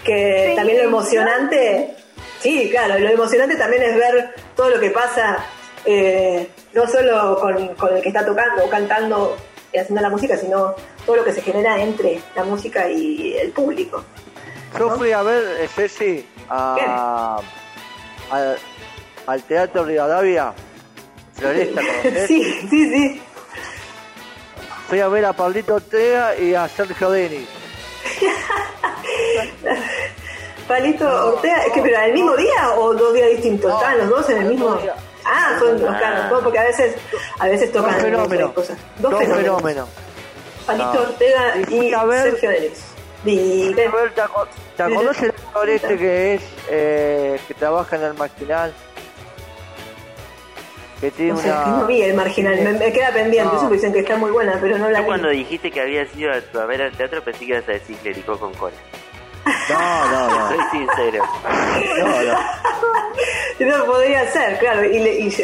que 0.03 0.47
Sí, 0.51 0.55
también 0.55 0.77
lo 0.79 0.83
emocionante, 0.85 1.95
sí, 2.39 2.69
claro, 2.71 2.97
lo 2.99 3.09
emocionante 3.09 3.55
también 3.55 3.83
es 3.83 3.95
ver 3.95 4.29
todo 4.55 4.69
lo 4.69 4.79
que 4.79 4.89
pasa, 4.89 5.45
eh, 5.85 6.47
no 6.73 6.87
solo 6.87 7.37
con, 7.39 7.75
con 7.75 7.95
el 7.95 8.01
que 8.01 8.09
está 8.09 8.25
tocando 8.25 8.65
o 8.65 8.69
cantando 8.69 9.37
y 9.73 9.77
haciendo 9.77 10.01
la 10.01 10.09
música, 10.09 10.37
sino 10.37 10.75
todo 11.05 11.17
lo 11.17 11.23
que 11.23 11.33
se 11.33 11.41
genera 11.41 11.81
entre 11.81 12.21
la 12.35 12.43
música 12.43 12.89
y 12.89 13.37
el 13.37 13.51
público. 13.51 14.03
Yo 14.77 14.97
fui 14.97 15.11
a 15.11 15.21
ver, 15.21 15.61
eh, 15.61 15.67
Ceci, 15.67 16.25
a, 16.49 17.39
al, 18.29 18.57
al 19.27 19.43
Teatro 19.43 19.85
Rivadavia, 19.85 20.53
Floresta. 21.33 21.81
Sí, 22.27 22.43
sí, 22.69 22.89
sí. 22.89 23.21
Fui 24.87 24.99
a 24.99 25.07
ver 25.07 25.25
a 25.25 25.33
Pablito 25.33 25.75
Ortega 25.75 26.35
y 26.35 26.53
a 26.53 26.67
Sergio 26.67 27.11
Denis. 27.11 27.47
Palito 30.67 31.33
Ortega, 31.33 31.63
es 31.65 31.73
que 31.73 31.81
pero 31.81 31.99
el 31.99 32.13
mismo 32.13 32.35
día 32.35 32.73
o 32.77 32.93
dos 32.93 33.13
días 33.13 33.29
distintos, 33.29 33.73
estaban 33.73 33.97
los 33.99 34.09
dos 34.09 34.29
en 34.29 34.37
el 34.37 34.45
mismo. 34.45 34.77
Ah, 35.25 35.55
son 35.59 35.81
los 35.81 35.97
claro, 35.97 36.39
porque 36.43 36.59
a 36.59 36.63
veces 36.63 36.95
a 37.39 37.47
veces 37.47 37.71
Dos 37.71 37.83
tocan 37.83 37.99
fenómenos. 38.01 38.51
cosas. 38.53 38.77
Dos 38.99 39.13
fenómenos. 39.17 39.37
fenómenos. 39.61 39.89
Palito 40.65 40.93
No. 40.93 41.01
Ortega 41.01 41.53
Y 41.69 41.89
ver- 42.05 42.23
Sergio 42.31 42.51
ver, 43.87 44.11
¿Te 44.13 44.21
aco- 44.21 44.47
te 44.77 44.83
acordás 44.83 45.21
el 45.21 45.29
actor 45.29 45.69
este 45.69 45.97
que 45.97 46.33
es, 46.35 46.41
eh, 46.69 47.39
que 47.47 47.53
trabaja 47.53 47.95
en 47.95 48.03
el 48.03 48.13
marginal? 48.15 48.73
Que 50.99 51.09
tiene 51.11 51.33
No 51.33 51.37
sé, 51.39 51.49
una... 51.51 51.65
no 51.65 51.85
vi 51.87 52.01
el 52.03 52.13
marginal, 52.15 52.61
me, 52.61 52.73
me 52.73 52.91
queda 52.93 53.11
pendiente, 53.11 53.55
No. 53.55 53.69
dicen 53.69 53.91
que 53.91 53.99
está 53.99 54.15
muy 54.17 54.29
buena, 54.31 54.57
pero 54.61 54.77
no 54.77 54.87
la 54.89 54.99
Yo 54.99 55.03
vi. 55.03 55.07
cuando 55.07 55.29
dijiste 55.29 55.71
que 55.71 55.81
habías 55.81 56.15
ido 56.15 56.31
a, 56.31 56.61
a 56.61 56.65
ver 56.65 56.81
al 56.83 56.91
teatro 56.91 57.23
pensé 57.23 57.39
que 57.39 57.45
ibas 57.53 57.67
a 57.67 57.71
decir 57.71 57.95
clericó 57.97 58.37
con 58.39 58.53
cola. 58.53 58.75
No, 59.73 60.07
no, 60.11 60.29
no. 60.29 60.47
Soy 60.49 60.59
sincero. 60.71 61.23
No, 61.99 62.21
no. 62.23 63.77
No 63.77 63.85
podría 63.85 64.31
ser, 64.31 64.57
claro. 64.59 64.83
Y, 64.85 64.99
le- 64.99 65.19
y- 65.19 65.35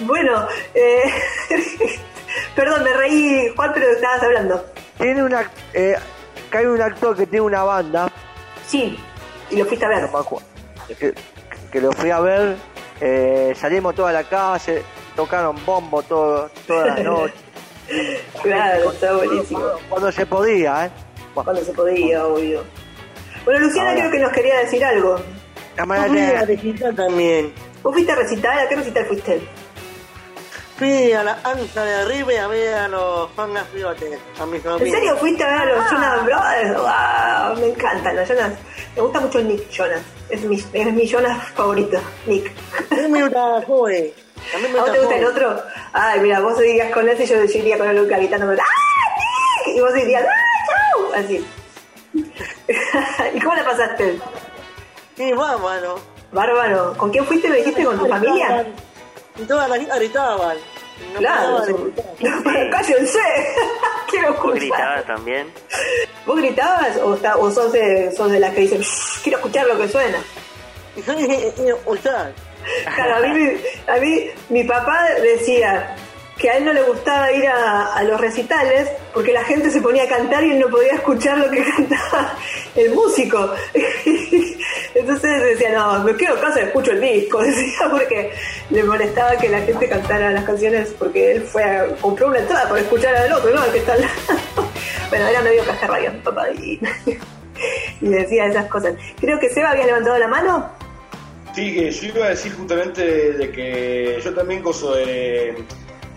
bueno, 0.00 0.46
eh, 0.74 1.02
perdón, 2.56 2.84
me 2.84 2.92
reí, 2.94 3.48
Juan, 3.54 3.70
pero 3.74 3.90
estabas 3.92 4.22
hablando. 4.22 4.64
Tiene 4.98 5.22
una... 5.22 5.50
Eh, 5.72 5.94
que 6.50 6.58
hay 6.58 6.66
un 6.66 6.80
actor 6.80 7.16
que 7.16 7.26
tiene 7.26 7.40
una 7.44 7.64
banda, 7.64 8.08
Sí, 8.66 8.96
y 9.50 9.56
lo 9.56 9.64
fuiste 9.66 9.84
a 9.84 9.88
ver. 9.88 10.08
que, 10.98 11.12
que 11.72 11.80
lo 11.80 11.90
fui 11.92 12.10
a 12.10 12.20
ver, 12.20 12.56
eh, 13.00 13.52
salimos 13.60 13.94
toda 13.94 14.12
la 14.12 14.22
calle, 14.24 14.82
tocaron 15.16 15.56
bombo 15.66 16.02
todo, 16.02 16.48
toda 16.66 16.86
la 16.86 16.94
noche, 17.02 17.34
Claro, 18.42 18.92
está 18.92 19.14
buenísimo. 19.14 19.62
cuando 19.88 20.12
se 20.12 20.24
podía, 20.26 20.86
¿eh? 20.86 20.90
Bueno, 21.34 21.44
Cuando 21.44 21.64
se 21.64 21.72
podía, 21.72 22.26
obvio. 22.26 22.62
Bueno, 23.44 23.60
Luciana 23.60 23.90
Ahora. 23.90 24.00
creo 24.02 24.12
que 24.12 24.18
nos 24.20 24.32
quería 24.32 24.58
decir 24.58 24.84
algo. 24.84 25.16
manera 25.84 26.08
fui 26.08 26.36
a 26.36 26.44
recital 26.46 26.94
también. 26.94 27.52
¿Vos 27.82 27.92
fuiste 27.92 28.12
a 28.12 28.14
recital? 28.14 28.58
¿A 28.58 28.68
qué 28.68 28.76
recital 28.76 29.06
fuiste? 29.06 29.42
Fui 30.78 31.12
a 31.12 31.22
la 31.22 31.38
Anza 31.44 31.84
de 31.84 31.94
Arriba 31.94 32.32
a 32.42 32.48
ver 32.48 32.74
a 32.74 32.88
los 32.88 33.28
a 33.38 34.46
mis 34.46 34.64
¿En 34.64 34.90
serio 34.90 35.16
fuiste 35.16 35.44
a 35.44 35.48
ver 35.48 35.58
a 35.60 35.64
los 35.66 35.90
Jonas 35.90 36.24
Brothers? 36.24 36.76
¡Wow! 36.76 37.60
Me 37.60 37.66
encantan 37.68 38.16
los 38.16 38.28
Jonas. 38.28 38.52
Me 38.96 39.02
gusta 39.02 39.20
mucho 39.20 39.38
el 39.38 39.48
Nick 39.48 39.68
Jonas. 39.70 40.00
Es 40.30 40.42
mi, 40.44 40.56
es 40.72 40.92
mi 40.92 41.06
Jonas 41.06 41.48
favorito, 41.50 42.00
Nick. 42.26 42.50
A 42.90 43.08
me 43.08 43.22
gusta 43.22 43.62
Joey. 43.66 44.14
A 44.54 44.58
mí 44.58 44.68
me 44.72 44.78
¿A 44.78 44.82
vos 44.82 44.92
te 44.92 44.98
gusta 44.98 45.16
el 45.16 45.24
otro? 45.26 45.62
Ay, 45.92 46.20
mira, 46.20 46.40
vos 46.40 46.58
dirías 46.58 46.92
con 46.92 47.08
ese 47.08 47.24
y 47.24 47.26
yo, 47.26 47.44
yo 47.44 47.58
iría 47.58 47.78
con 47.78 47.88
el 47.88 47.96
Luca 47.96 48.16
gritando 48.16 48.46
¡Ah, 48.46 49.66
Nick! 49.66 49.76
Y 49.76 49.80
vos 49.80 49.94
dirías 49.94 50.24
¡Ah! 50.24 50.53
Así. 51.14 51.44
¿Y 53.34 53.40
cómo 53.40 53.54
la 53.54 53.64
pasaste? 53.64 54.18
Sí, 55.16 55.32
bárbaro. 55.32 55.98
Bárbaro. 56.32 56.94
¿Con 56.96 57.10
quién 57.10 57.24
fuiste? 57.24 57.48
¿Me 57.48 57.58
dijiste? 57.58 57.84
¿Con 57.84 57.98
tu 57.98 58.06
familia? 58.06 58.66
Y 59.38 59.42
todas 59.44 59.68
las 59.68 59.78
chicas 59.78 59.98
gritaban. 59.98 60.56
No 61.12 61.18
Claro. 61.18 61.62
gritar. 61.62 62.70
¡Cállense! 62.70 63.18
Quiero 64.10 64.28
¿Vos 64.28 64.36
escuchar. 64.36 64.54
gritabas 64.60 65.06
también? 65.06 65.52
¿Vos 66.26 66.36
gritabas 66.36 66.96
o, 66.98 67.14
está- 67.14 67.36
o 67.36 67.50
sos, 67.50 67.72
de, 67.72 68.12
sos 68.16 68.30
de 68.30 68.38
las 68.40 68.54
que 68.54 68.60
dicen 68.62 68.80
"Shh, 68.80 69.22
quiero 69.22 69.38
escuchar 69.38 69.66
lo 69.66 69.76
que 69.78 69.88
suena? 69.88 70.18
Dije, 70.94 71.52
eh, 71.58 71.74
usar. 71.86 72.32
Claro, 72.94 73.16
a 73.16 73.20
mí, 73.28 73.50
a 73.88 73.96
mí 73.96 74.30
mi 74.48 74.62
papá 74.64 75.08
decía 75.20 75.96
que 76.38 76.50
a 76.50 76.56
él 76.56 76.64
no 76.64 76.72
le 76.72 76.82
gustaba 76.82 77.32
ir 77.32 77.46
a, 77.46 78.02
los 78.04 78.20
recitales 78.20 78.90
porque 79.12 79.32
la 79.32 79.44
gente 79.44 79.70
se 79.70 79.80
ponía 79.80 80.04
a 80.04 80.08
cantar 80.08 80.44
y 80.44 80.52
él 80.52 80.58
no 80.58 80.68
podía 80.68 80.94
escuchar 80.94 81.38
lo 81.38 81.50
que 81.50 81.64
cantaba 81.76 82.36
el 82.74 82.92
músico. 82.92 83.50
Entonces 84.94 85.42
decía, 85.42 85.72
no, 85.72 86.04
me 86.04 86.16
quedo 86.16 86.34
en 86.34 86.40
casa 86.40 86.60
escucho 86.60 86.92
el 86.92 87.00
disco, 87.00 87.38
decía, 87.42 87.88
porque 87.90 88.32
le 88.70 88.82
molestaba 88.84 89.36
que 89.36 89.48
la 89.48 89.60
gente 89.60 89.88
cantara 89.88 90.30
las 90.30 90.44
canciones 90.44 90.94
porque 90.98 91.32
él 91.32 91.42
fue 91.42 91.62
a 91.62 91.86
compró 92.00 92.28
una 92.28 92.38
entrada 92.38 92.68
para 92.68 92.80
escuchar 92.80 93.14
al 93.14 93.32
otro, 93.32 93.54
¿no? 93.54 93.64
El 93.64 93.72
que 93.72 93.78
está 93.78 93.92
al 93.94 94.00
lado. 94.00 94.12
Bueno, 95.08 95.26
era 95.28 95.42
medio 95.42 95.62
papá 95.64 96.50
y, 96.50 96.80
y 98.00 98.08
decía 98.08 98.46
esas 98.46 98.66
cosas. 98.66 98.94
Creo 99.20 99.38
que 99.38 99.48
Seba 99.48 99.70
había 99.70 99.86
levantado 99.86 100.18
la 100.18 100.28
mano. 100.28 100.70
Sí, 101.54 101.72
que 101.72 101.90
yo 101.90 102.08
iba 102.08 102.26
a 102.26 102.30
decir 102.30 102.52
justamente 102.52 103.32
de 103.32 103.50
que 103.52 104.20
yo 104.22 104.34
también 104.34 104.60
coso 104.60 104.94
de... 104.96 105.54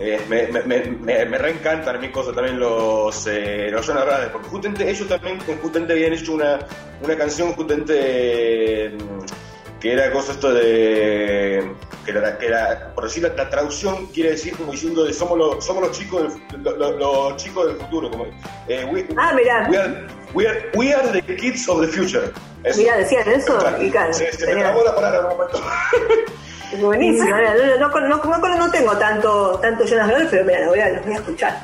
eh, 0.00 0.20
me, 0.28 0.46
me, 0.48 0.62
me, 0.62 1.24
me, 1.26 1.38
reencantan 1.38 1.96
a 1.96 1.98
mí 1.98 2.08
cosas 2.10 2.34
también 2.34 2.58
los, 2.60 3.26
eh, 3.26 3.68
los 3.70 3.84
Jonas 3.86 4.04
Brothers, 4.04 4.30
porque 4.32 4.48
justamente 4.48 4.88
ellos 4.90 5.08
también 5.08 5.38
justamente 5.60 5.92
habían 5.92 6.12
hecho 6.12 6.32
una, 6.34 6.58
una 7.02 7.16
canción 7.16 7.52
justamente 7.54 8.90
mm, 8.90 9.78
que 9.80 9.92
era 9.92 10.10
cosa 10.12 10.32
esto 10.32 10.52
de 10.52 11.64
que 12.04 12.10
era, 12.12 12.38
que 12.38 12.46
era 12.46 12.92
por 12.94 13.04
decir 13.04 13.22
la, 13.22 13.28
la 13.34 13.48
traducción 13.50 14.06
quiere 14.06 14.30
decir 14.30 14.56
como 14.56 14.72
diciendo 14.72 15.04
de 15.04 15.12
somos 15.12 15.36
los 15.38 15.64
somos 15.64 15.86
los 15.88 15.98
chicos 15.98 16.34
del, 16.50 16.62
lo- 16.62 16.76
lo- 16.76 16.96
los 16.98 17.36
chicos 17.36 17.66
del 17.66 17.76
futuro 17.76 18.10
como 18.10 18.26
eh, 18.68 18.84
we, 18.90 19.06
Ah, 19.16 19.32
mirá. 19.34 19.68
we 19.70 19.76
are, 19.78 20.06
we, 20.34 20.46
are, 20.48 20.70
we 20.74 20.92
are 20.94 21.20
the 21.22 21.36
kids 21.36 21.68
of 21.68 21.80
the 21.80 21.88
future 21.88 22.32
Eso. 22.64 22.80
Mirá, 22.80 22.96
decían 22.96 23.28
eso 23.28 23.56
Claro, 23.58 23.80
y 23.82 23.90
claro. 23.90 24.12
se, 24.12 24.32
se 24.32 24.46
me 24.52 24.60
trabó 24.60 24.82
la 24.84 24.94
palabra 24.94 25.18
en 25.20 25.24
un 25.26 25.30
momento 25.32 25.60
Es 26.72 26.80
buenísimo, 26.82 27.30
no, 27.30 27.36
no, 27.36 27.88
no, 28.08 28.08
no, 28.18 28.38
no- 28.38 28.56
no 28.56 28.70
tengo 28.70 28.96
tanto, 28.98 29.58
tanto 29.60 29.84
Jonas 29.86 30.06
Brothers, 30.08 30.28
pero 30.30 30.44
mira, 30.44 30.60
los 30.60 30.68
voy 30.70 30.80
a, 30.80 30.88
los 30.90 31.04
voy 31.04 31.12
a 31.14 31.16
escuchar. 31.16 31.58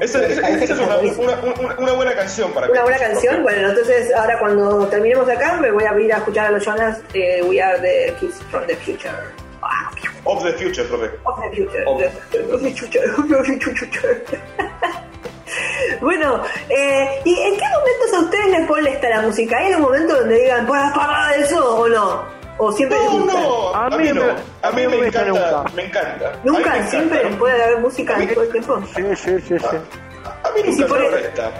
Esa, 0.00 0.26
es 0.26 0.38
una, 0.70 0.96
buenísimo. 0.96 1.22
una, 1.24 1.34
una, 1.60 1.74
una 1.78 1.92
buena 1.92 2.14
canción 2.14 2.52
para 2.52 2.66
Una 2.66 2.74
que- 2.78 2.82
buena 2.82 2.98
canción, 2.98 3.42
bueno, 3.44 3.68
entonces 3.68 4.12
ahora 4.14 4.38
cuando 4.40 4.86
terminemos 4.88 5.28
acá 5.28 5.52
me 5.54 5.70
voy 5.70 5.84
a 5.84 5.98
ir 6.00 6.12
a 6.12 6.16
escuchar 6.18 6.46
a 6.46 6.50
los 6.50 6.64
Jonas 6.64 6.98
de 7.12 7.42
We 7.44 7.62
Are 7.62 7.78
the 7.80 8.12
Kids 8.18 8.42
from 8.50 8.66
the 8.66 8.74
Future. 8.76 9.12
Ah, 9.62 9.90
Of 10.24 10.42
the 10.44 10.52
Future, 10.54 10.84
profe. 10.88 11.10
Of 11.24 11.40
the 11.40 11.56
Future. 11.56 11.84
Of- 11.86 12.02
Of 12.52 12.62
the 12.62 12.70
Future. 12.72 13.10
Of 13.16 13.28
the 13.28 13.60
Future. 13.60 14.24
Bueno, 16.00 16.42
eh, 16.68 17.20
¿y 17.24 17.34
en 17.40 17.56
qué 17.56 17.64
momentos 17.64 18.12
a 18.14 18.20
ustedes 18.20 18.46
les 18.58 18.68
molesta 18.68 19.08
la 19.08 19.22
música? 19.22 19.56
¿Hay 19.58 19.72
algún 19.72 19.86
momento 19.86 20.14
donde 20.20 20.38
digan, 20.40 20.66
para, 20.66 20.92
para 20.92 21.32
de 21.36 21.42
eso 21.42 21.76
o 21.80 21.88
no? 21.88 22.22
¿O 22.58 22.72
siempre 22.72 22.98
les 22.98 23.12
No, 23.12 23.18
gusta? 23.20 23.40
no, 23.40 23.74
A 23.74 23.86
a 23.86 23.90
mí 23.90 23.96
mí 23.98 24.08
no. 24.12 24.24
me- 24.24 24.30
A 24.62 24.70
mí 24.72 24.86
me 24.88 25.06
encanta, 25.06 25.24
nunca. 25.28 25.64
me 25.74 25.84
encanta. 25.84 26.28
A 26.28 26.32
mí 26.32 26.38
¿Nunca? 26.44 26.58
me 26.60 26.66
encanta. 26.66 26.90
¿Siempre 26.90 27.20
puede 27.38 27.62
haber 27.64 27.78
música 27.80 28.14
A 28.14 28.18
mí- 28.18 28.26
todo 28.26 28.42
el 28.44 28.50
tiempo? 28.50 28.80
Sí, 28.96 29.02
sí, 29.16 29.40
sí, 29.46 29.58
sí. 29.58 29.66
A 30.24 30.50
mí 30.54 30.60
Y 30.64 30.72
si 30.72 30.80
nunca 30.80 30.94
me 30.94 31.04
el- 31.06 31.10
molesta. 31.12 31.50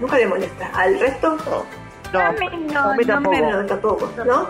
¿Nunca 0.00 0.16
le 0.18 0.26
molesta? 0.26 0.70
¿Al 0.74 1.00
resto? 1.00 1.36
No. 1.46 1.86
No, 2.12 2.20
A 2.20 2.32
mí 2.32 2.46
no, 2.72 2.80
a 2.80 2.94
mí 2.94 3.04
no 3.04 3.14
tampoco. 3.14 3.36
No, 3.40 3.66
tampoco, 3.66 4.10
¿no? 4.24 4.48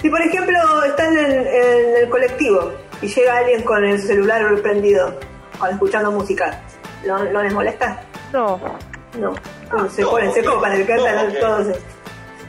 Si 0.00 0.10
por 0.10 0.20
ejemplo 0.20 0.84
están 0.84 1.16
en, 1.16 1.32
en 1.46 1.96
el 2.02 2.08
colectivo 2.10 2.70
y 3.00 3.06
llega 3.08 3.38
alguien 3.38 3.62
con 3.62 3.82
el 3.82 3.98
celular 4.00 4.44
prendido 4.60 5.14
o 5.60 5.66
escuchando 5.66 6.12
música, 6.12 6.60
¿no, 7.06 7.42
les 7.42 7.52
molesta? 7.54 7.98
No. 8.32 8.60
No. 9.18 9.34
Se 9.88 10.02
No, 10.02 10.10
ponen, 10.10 10.32
se 10.34 10.44
copan, 10.44 10.72
el 10.72 10.80
no, 10.80 10.86
cantan 10.86 11.32
todos. 11.40 11.66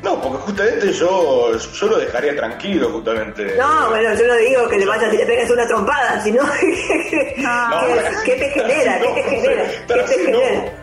No, 0.01 0.21
porque 0.21 0.37
justamente 0.39 0.93
yo, 0.93 1.51
yo 1.57 1.87
lo 1.87 1.97
dejaría 1.97 2.35
tranquilo, 2.35 2.89
justamente. 2.89 3.55
No, 3.57 3.89
bueno, 3.89 4.13
yo 4.15 4.27
no 4.27 4.35
digo 4.35 4.67
que 4.69 4.77
le 4.77 4.85
vayas 4.85 5.13
y 5.13 5.17
le 5.17 5.25
pegues 5.25 5.49
una 5.51 5.67
trompada, 5.67 6.21
sino 6.23 6.41
que, 6.59 7.35
No, 7.37 7.69
que- 7.85 8.15
¿qué 8.25 8.35
te 8.37 8.49
genera? 8.51 8.99
¿Qué 8.99 9.07
te 9.13 9.23
genera? 9.23 9.63
¿Qué 9.87 9.93
te 9.93 9.99
así 10.01 10.13
genera? 10.25 10.73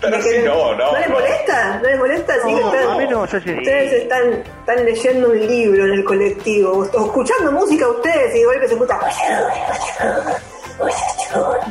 Pero 0.00 0.22
sí, 0.22 0.28
que- 0.30 0.42
no, 0.42 0.74
no, 0.74 0.92
les 0.98 1.08
no. 1.08 1.14
molesta? 1.14 1.76
¿No 1.82 1.88
les 1.88 1.98
molesta? 1.98 2.34
Sí, 2.34 2.54
que 2.54 2.60
No, 2.60 3.24
están- 3.24 3.42
sí. 3.42 3.50
Ustedes 3.50 3.92
están, 4.02 4.32
están 4.60 4.84
leyendo 4.84 5.28
un 5.30 5.38
libro 5.46 5.84
en 5.86 5.92
el 5.92 6.04
colectivo, 6.04 6.70
o, 6.72 6.84
escuchando 6.84 7.52
música 7.52 7.88
ustedes 7.88 8.34
y 8.36 8.38
de 8.40 8.44
golpe 8.44 8.68
se 8.68 8.74
escucha. 8.74 8.98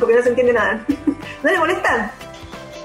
Porque 0.00 0.14
no 0.14 0.22
se 0.22 0.28
entiende 0.30 0.52
nada. 0.52 0.80
¿No 1.42 1.50
les 1.50 1.58
molestan? 1.58 2.10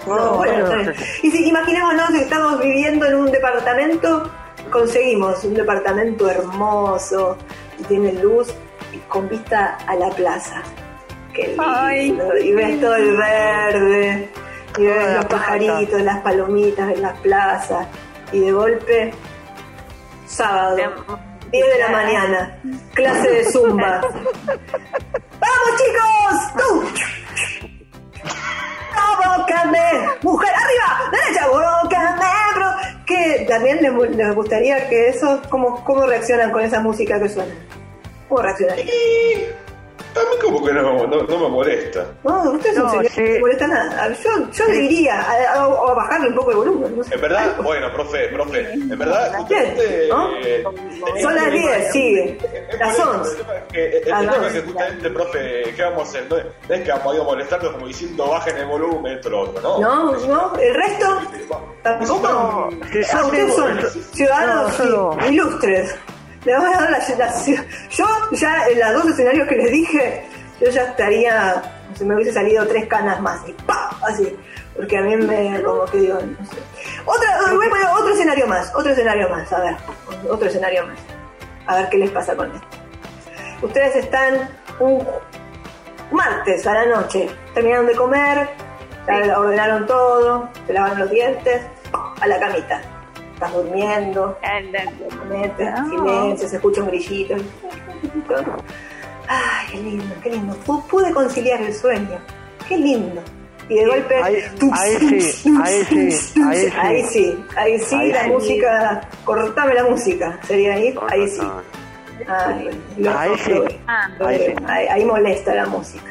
No, 0.07 0.35
bueno, 0.37 0.67
no, 0.67 0.91
Y 1.21 1.31
si 1.31 1.47
imaginémonos 1.47 2.09
que 2.09 2.21
estamos 2.21 2.59
viviendo 2.59 3.05
en 3.05 3.15
un 3.15 3.31
departamento, 3.31 4.29
conseguimos 4.71 5.43
un 5.43 5.53
departamento 5.53 6.29
hermoso 6.29 7.37
y 7.79 7.83
tiene 7.83 8.13
luz 8.13 8.53
y 8.91 8.97
con 9.07 9.29
vista 9.29 9.77
a 9.87 9.95
la 9.95 10.09
plaza. 10.09 10.63
Qué 11.33 11.47
lindo. 11.47 11.63
Ay, 11.65 12.19
y 12.43 12.51
ves 12.53 12.81
todo 12.81 12.95
el 12.95 13.15
verde, 13.15 14.29
y 14.77 14.85
ves 14.85 15.05
la 15.05 15.13
los 15.15 15.25
pajaritos, 15.25 16.01
las 16.01 16.19
palomitas 16.21 16.91
en 16.93 17.01
las 17.01 17.17
plazas, 17.19 17.87
y 18.31 18.39
de 18.39 18.51
golpe, 18.51 19.13
sábado, 20.25 20.77
10 21.51 21.65
de 21.67 21.79
la 21.79 21.89
mañana, 21.89 22.59
clase 22.93 23.29
de 23.29 23.45
zumba. 23.51 24.01
¡Vamos 25.41 25.69
chicos! 25.77 26.53
¡Tú! 26.57 26.83
¡Provócame! 28.91 29.79
¡Mujer 30.21 30.53
arriba! 30.53 31.11
¡Derecha! 31.11 31.45
¡Provócame! 31.47 32.25
bro! 32.55 32.71
Que 33.05 33.45
también 33.49 33.81
les, 33.81 34.15
les 34.15 34.35
gustaría 34.35 34.87
que 34.89 35.09
eso, 35.09 35.41
¿cómo, 35.49 35.83
¿cómo 35.83 36.05
reaccionan 36.05 36.51
con 36.51 36.61
esa 36.61 36.79
música 36.79 37.19
que 37.19 37.29
suena? 37.29 37.53
¿Cómo 38.29 38.41
reaccionan? 38.41 38.77
A 40.13 40.19
mí 40.19 40.35
como 40.43 40.65
que 40.65 40.73
no, 40.73 41.07
no, 41.07 41.23
no 41.23 41.37
me 41.39 41.47
molesta. 41.49 42.05
No, 42.23 42.51
ustedes 42.51 42.75
son 42.75 42.85
No, 43.03 43.09
sí. 43.09 43.21
les 43.21 43.39
molesta 43.39 43.67
nada. 43.67 44.09
Yo, 44.21 44.29
yo 44.51 44.65
le 44.65 44.73
diría 44.73 45.21
a, 45.21 45.53
a- 45.53 45.63
a 45.63 45.93
bajarle 45.93 46.27
un 46.29 46.35
poco 46.35 46.51
el 46.51 46.57
volumen. 46.57 46.97
No 46.97 47.03
sé. 47.03 47.15
En 47.15 47.21
verdad, 47.21 47.55
bueno, 47.63 47.93
profe, 47.93 48.27
profe, 48.27 48.73
en 48.73 48.89
verdad. 48.99 49.31
¿no? 49.39 49.47
eh, 50.43 50.63
Son 51.21 51.33
las 51.35 51.45
el 51.45 51.51
tema- 51.53 51.75
10, 51.77 51.91
sigue. 51.93 52.37
es 52.71 52.79
Las 52.79 52.95
por 52.97 53.07
eso, 53.07 53.11
11. 53.19 53.31
El 53.31 53.37
tema 53.37 53.53
es 53.55 53.63
que, 53.71 53.97
el 53.99 54.13
Ah, 54.13 54.19
tema 54.19 54.37
no. 54.37 54.45
es 54.47 54.53
que 54.53 54.61
justamente, 54.61 55.09
profe, 55.11 55.63
¿qué 55.75 55.83
vamos 55.83 55.99
a 55.99 56.03
hacer? 56.03 56.25
No 56.29 56.75
es, 56.75 56.81
que 56.81 56.91
vamos 56.91 57.05
a 57.11 57.15
ir 57.15 57.21
a 57.21 57.23
molestarnos 57.23 57.71
como 57.71 57.87
diciendo 57.87 58.27
bajen 58.27 58.57
el 58.57 58.65
volumen, 58.67 59.13
esto, 59.13 59.29
lo 59.29 59.39
otro, 59.41 59.61
¿no? 59.61 59.79
No, 59.79 60.11
no, 60.27 60.53
el 60.59 60.73
resto 60.75 61.21
tampoco. 61.83 62.27
Ah, 62.27 62.69
ustedes 63.25 63.53
son 63.53 63.79
ciudadanos 64.13 64.73
ilustres. 65.29 65.95
Le 66.45 66.57
voy 66.57 66.73
a 66.73 66.77
dar 66.79 66.91
la, 66.91 66.97
la- 66.97 67.43
Yo 67.89 68.05
ya 68.31 68.67
en 68.67 68.79
los 68.79 69.03
dos 69.03 69.13
escenarios 69.13 69.47
que 69.47 69.55
les 69.55 69.71
dije, 69.71 70.25
yo 70.59 70.69
ya 70.69 70.83
estaría, 70.83 71.61
se 71.95 72.03
me 72.05 72.15
hubiese 72.15 72.33
salido 72.33 72.65
tres 72.67 72.87
canas 72.87 73.19
más 73.21 73.41
y 73.47 73.53
¡pa! 73.53 73.91
así. 74.07 74.35
Porque 74.75 74.97
a 74.97 75.01
mí 75.01 75.15
me, 75.17 75.61
como 75.61 75.85
que 75.85 75.97
digo, 75.99 76.15
no 76.15 76.45
sé. 76.47 76.57
Otra, 77.05 77.37
voy 77.53 77.67
a 77.67 77.69
poner 77.69 77.85
otro 77.93 78.13
escenario 78.13 78.47
más, 78.47 78.71
otro 78.73 78.91
escenario 78.91 79.29
más, 79.29 79.51
a 79.53 79.59
ver, 79.59 79.75
otro 80.29 80.47
escenario 80.47 80.87
más. 80.87 80.97
A 81.67 81.75
ver 81.77 81.89
qué 81.89 81.97
les 81.97 82.09
pasa 82.11 82.35
con 82.35 82.47
esto. 82.53 82.67
Ustedes 83.61 83.95
están 83.97 84.49
un 84.79 85.05
martes 86.11 86.65
a 86.65 86.73
la 86.73 86.85
noche, 86.85 87.29
terminaron 87.53 87.85
de 87.85 87.95
comer, 87.95 88.49
ordenaron 89.37 89.85
todo, 89.85 90.49
se 90.65 90.73
lavaron 90.73 90.99
los 90.99 91.11
dientes, 91.11 91.61
a 92.21 92.27
la 92.27 92.39
camita. 92.39 92.81
Estás 93.41 93.53
durmiendo, 93.55 94.37
metes, 95.27 95.69
silencio, 95.89 96.47
se 96.47 96.55
escucha 96.57 96.81
un 96.81 96.87
grillito. 96.89 97.33
Ay, 99.27 99.67
qué 99.71 99.77
lindo, 99.77 100.15
qué 100.21 100.29
lindo. 100.29 100.55
Pu- 100.63 100.83
Pude 100.85 101.11
conciliar 101.11 101.59
el 101.59 101.73
sueño. 101.73 102.19
Qué 102.67 102.77
lindo. 102.77 103.19
Y 103.67 103.75
de 103.79 103.85
golpe. 103.87 104.21
Ahí- 104.21 104.43
sí, 104.59 104.69
ahí 104.73 104.97
sí, 105.31 105.55
ahí 105.63 105.83
sí. 105.83 106.41
Ahí 106.77 107.03
sí, 107.03 107.45
ahí 107.55 107.79
sí, 107.79 107.95
Ahí 107.95 108.11
la 108.11 108.23
sí. 108.25 108.29
música. 108.29 109.01
Cortame 109.25 109.73
la 109.73 109.83
música. 109.85 110.37
Sería 110.43 110.75
ahí, 110.75 110.95
ahí 111.09 111.27
sí. 111.27 111.41
Ay, 112.27 112.69
Ahí 113.17 113.31
sí. 113.39 113.53
Ahí 114.23 114.37
sí. 114.45 114.55
ahí- 114.67 114.87
ahí 114.87 115.05
molesta 115.05 115.55
la 115.55 115.65
música. 115.65 116.05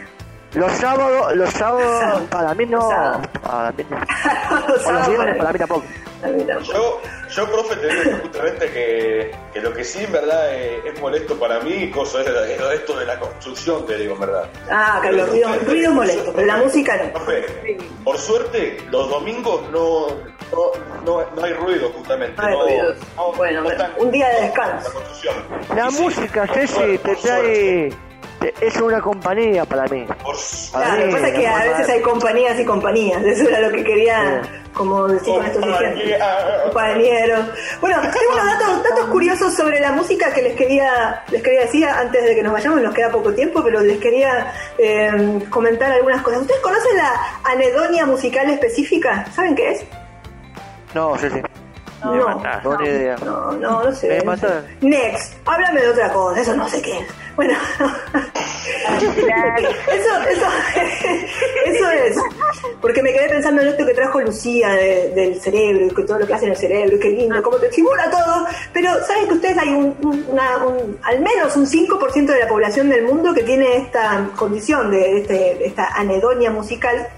Los 0.54 0.72
sábados, 0.72 1.36
los 1.36 1.50
sábados 1.50 2.00
Sábado. 2.00 2.26
para 2.28 2.54
mí 2.54 2.66
no. 2.66 2.78
Los 2.78 2.88
sábados. 2.88 3.26
Para 3.40 3.70
mí 3.72 3.84
no. 3.88 3.96
Los 4.68 4.82
sábados 4.82 5.16
para 5.16 5.36
para 5.38 5.52
mí 5.52 5.58
tampoco. 5.60 5.84
Yo, 6.62 7.00
yo, 7.30 7.46
profe, 7.50 7.76
te 7.76 7.88
digo 7.88 8.18
justamente 8.22 8.70
que, 8.70 9.30
que 9.54 9.60
lo 9.60 9.72
que 9.72 9.84
sí 9.84 10.04
en 10.04 10.12
verdad 10.12 10.54
eh, 10.54 10.82
es 10.86 11.00
molesto 11.00 11.34
para 11.38 11.60
mí, 11.60 11.90
cosa 11.90 12.20
es, 12.20 12.26
es 12.28 12.60
esto 12.74 12.98
de 12.98 13.06
la 13.06 13.18
construcción, 13.18 13.86
te 13.86 13.96
digo 13.96 14.14
en 14.14 14.20
verdad. 14.20 14.48
Ah, 14.70 15.00
que 15.02 15.12
los 15.12 15.28
ruidos, 15.30 15.64
ruidos 15.66 15.94
molestos, 15.94 16.32
pero 16.34 16.46
la 16.46 16.56
música 16.58 16.96
no. 16.96 17.12
Profe, 17.12 17.78
por 18.04 18.18
suerte, 18.18 18.76
los 18.90 19.08
domingos 19.08 19.62
no, 19.70 20.08
no, 20.52 20.70
no, 21.06 21.24
no 21.34 21.44
hay 21.44 21.52
ruido 21.54 21.88
justamente. 21.90 22.40
No 22.40 22.48
hay 22.48 22.54
ruidos. 22.54 22.96
no- 23.16 23.32
Bueno, 23.32 23.60
no 23.62 23.70
están- 23.70 23.92
un 23.98 24.10
día 24.10 24.28
de 24.28 24.40
descanso. 24.42 24.92
La. 25.68 25.76
La 25.76 25.90
música, 25.90 26.46
Ceci, 26.52 26.98
te 26.98 27.16
trae. 27.16 27.90
Te- 28.40 28.54
es 28.60 28.76
una 28.80 29.00
compañía 29.00 29.64
para 29.64 29.84
mí. 29.86 30.04
por- 30.24 30.36
Para 30.72 30.84
Claro, 30.86 31.00
lo 31.00 31.06
que 31.06 31.12
pasa 31.12 31.28
es 31.28 31.34
que 31.38 31.46
a 31.46 31.58
veces 31.64 31.88
hay 31.90 32.00
compañías 32.02 32.58
y 32.60 32.64
compañías. 32.64 33.22
Eso 33.24 33.48
era 33.48 33.60
lo 33.60 33.70
que 33.70 33.84
quería, 33.84 34.42
como 34.74 35.06
decir 35.08 35.34
con 35.34 35.46
estos 35.46 35.64
ejemplos. 35.66 36.18
Compañeros. 36.64 37.46
Bueno, 37.80 38.00
tengo 38.00 38.32
unos 38.32 38.46
datos, 38.46 38.82
datos 38.82 39.04
curiosos 39.10 39.54
sobre 39.54 39.80
la 39.80 39.92
música 39.92 40.32
que 40.32 40.42
les 40.42 40.56
quería, 40.56 41.22
les 41.30 41.42
quería 41.42 41.60
decir 41.60 41.86
antes 41.86 42.24
de 42.24 42.34
que 42.34 42.42
nos 42.42 42.52
vayamos, 42.52 42.80
nos 42.82 42.94
queda 42.94 43.10
poco 43.10 43.32
tiempo, 43.32 43.62
pero 43.62 43.80
les 43.80 43.98
quería 43.98 44.52
eh, 44.78 45.40
comentar 45.50 45.90
algunas 45.92 46.22
cosas. 46.22 46.40
¿Ustedes 46.40 46.60
conocen 46.60 46.96
la 46.96 47.12
anedonia 47.44 48.06
musical 48.06 48.48
específica? 48.50 49.26
¿Saben 49.34 49.54
qué 49.54 49.72
es? 49.72 49.84
No, 50.94 51.16
Ceci. 51.16 51.36
Me 51.36 51.42
No. 52.02 52.40
No, 52.64 52.82
idea. 52.86 53.16
No, 53.24 53.52
no, 53.52 53.84
no 53.84 53.92
sé. 53.94 54.08
Me 54.08 54.22
mataron. 54.22 54.64
Next, 54.80 55.34
háblame 55.46 55.82
de 55.82 55.88
otra 55.88 56.12
cosa, 56.12 56.40
eso 56.40 56.56
no 56.56 56.68
sé 56.68 56.80
qué 56.80 56.98
es. 56.98 57.06
Bueno, 57.36 57.54
eso, 58.98 60.22
eso, 60.30 60.46
eso 61.66 61.90
es. 61.90 62.16
Porque 62.80 63.02
me 63.02 63.12
quedé 63.12 63.28
pensando 63.28 63.62
en 63.62 63.68
esto 63.68 63.86
que 63.86 63.94
trajo 63.94 64.20
Lucía 64.20 64.70
de- 64.70 65.10
del 65.14 65.40
cerebro, 65.40 65.86
y 65.86 65.90
que 65.94 66.02
todo 66.02 66.18
lo 66.18 66.26
que 66.26 66.34
hace 66.34 66.46
en 66.46 66.52
el 66.52 66.56
cerebro, 66.56 66.96
y 66.96 67.00
qué 67.00 67.10
lindo, 67.10 67.42
cómo 67.42 67.56
te 67.58 67.66
estimula 67.66 68.10
todo. 68.10 68.46
Pero 68.72 68.90
saben 69.06 69.26
que 69.28 69.34
ustedes 69.34 69.58
hay 69.58 69.68
un, 69.70 69.96
un- 70.02 70.24
una- 70.28 70.56
un- 70.66 70.98
al 71.02 71.20
menos 71.20 71.56
un 71.56 71.66
5% 71.66 72.32
de 72.32 72.40
la 72.40 72.48
población 72.48 72.88
del 72.88 73.04
mundo 73.04 73.32
que 73.34 73.42
tiene 73.42 73.76
esta 73.76 74.28
condición 74.36 74.90
de 74.90 75.18
este- 75.20 75.66
esta 75.66 75.88
anedonia 75.94 76.50
musical 76.50 77.08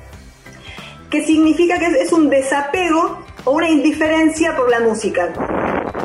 que 1.10 1.24
significa 1.24 1.78
que 1.78 1.86
es, 1.86 1.94
es 1.94 2.12
un 2.12 2.30
desapego 2.30 3.18
o 3.44 3.50
una 3.52 3.68
indiferencia 3.68 4.56
por 4.56 4.70
la 4.70 4.80
música. 4.80 5.28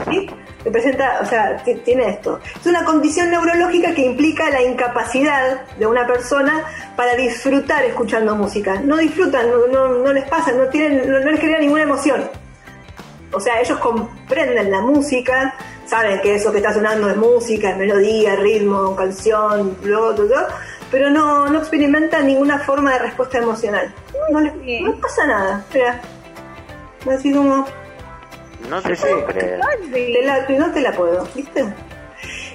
¿Sí? 0.09 0.29
Representa, 0.65 1.19
o 1.21 1.25
sea, 1.25 1.57
ti- 1.63 1.75
tiene 1.85 2.09
esto. 2.09 2.39
Es 2.59 2.65
una 2.65 2.83
condición 2.83 3.29
neurológica 3.31 3.93
que 3.93 4.01
implica 4.05 4.49
la 4.49 4.61
incapacidad 4.61 5.61
de 5.77 5.85
una 5.85 6.05
persona 6.05 6.63
para 6.95 7.15
disfrutar 7.15 7.85
escuchando 7.85 8.35
música. 8.35 8.75
No 8.83 8.97
disfrutan, 8.97 9.49
no, 9.49 9.67
no- 9.67 9.99
no 10.03 10.13
les 10.13 10.25
pasa, 10.27 10.51
no, 10.51 10.65
tienen, 10.67 11.09
no, 11.09 11.19
no 11.19 11.31
les 11.31 11.39
genera 11.39 11.59
ninguna 11.59 11.83
emoción. 11.83 12.29
O 13.31 13.39
sea, 13.39 13.59
ellos 13.61 13.77
comprenden 13.79 14.71
la 14.71 14.81
música, 14.81 15.53
saben 15.85 16.19
que 16.21 16.35
eso 16.35 16.51
que 16.51 16.57
está 16.57 16.73
sonando 16.73 17.09
es 17.09 17.17
música, 17.17 17.71
es 17.71 17.77
melodía, 17.77 18.35
ritmo, 18.35 18.95
canción, 18.95 19.77
bla, 19.81 19.99
bla, 19.99 20.25
bla, 20.25 20.47
pero 20.89 21.09
no, 21.09 21.47
no 21.47 21.59
experimentan 21.59 22.25
ninguna 22.25 22.59
forma 22.59 22.93
de 22.93 22.99
respuesta 22.99 23.37
emocional. 23.37 23.93
No 24.31 24.39
les, 24.39 24.53
no 24.81 24.95
pasa 24.99 25.25
nada. 25.27 25.65
Mira, 25.73 26.01
así 27.11 27.31
como, 27.33 27.65
No 28.69 28.81
te 28.81 28.95
puedo 28.95 29.25
creer. 29.25 29.59
te 29.93 30.23
la- 30.23 30.45
no 30.49 30.71
te 30.71 30.81
la 30.81 30.91
puedo, 30.93 31.27
¿viste? 31.35 31.65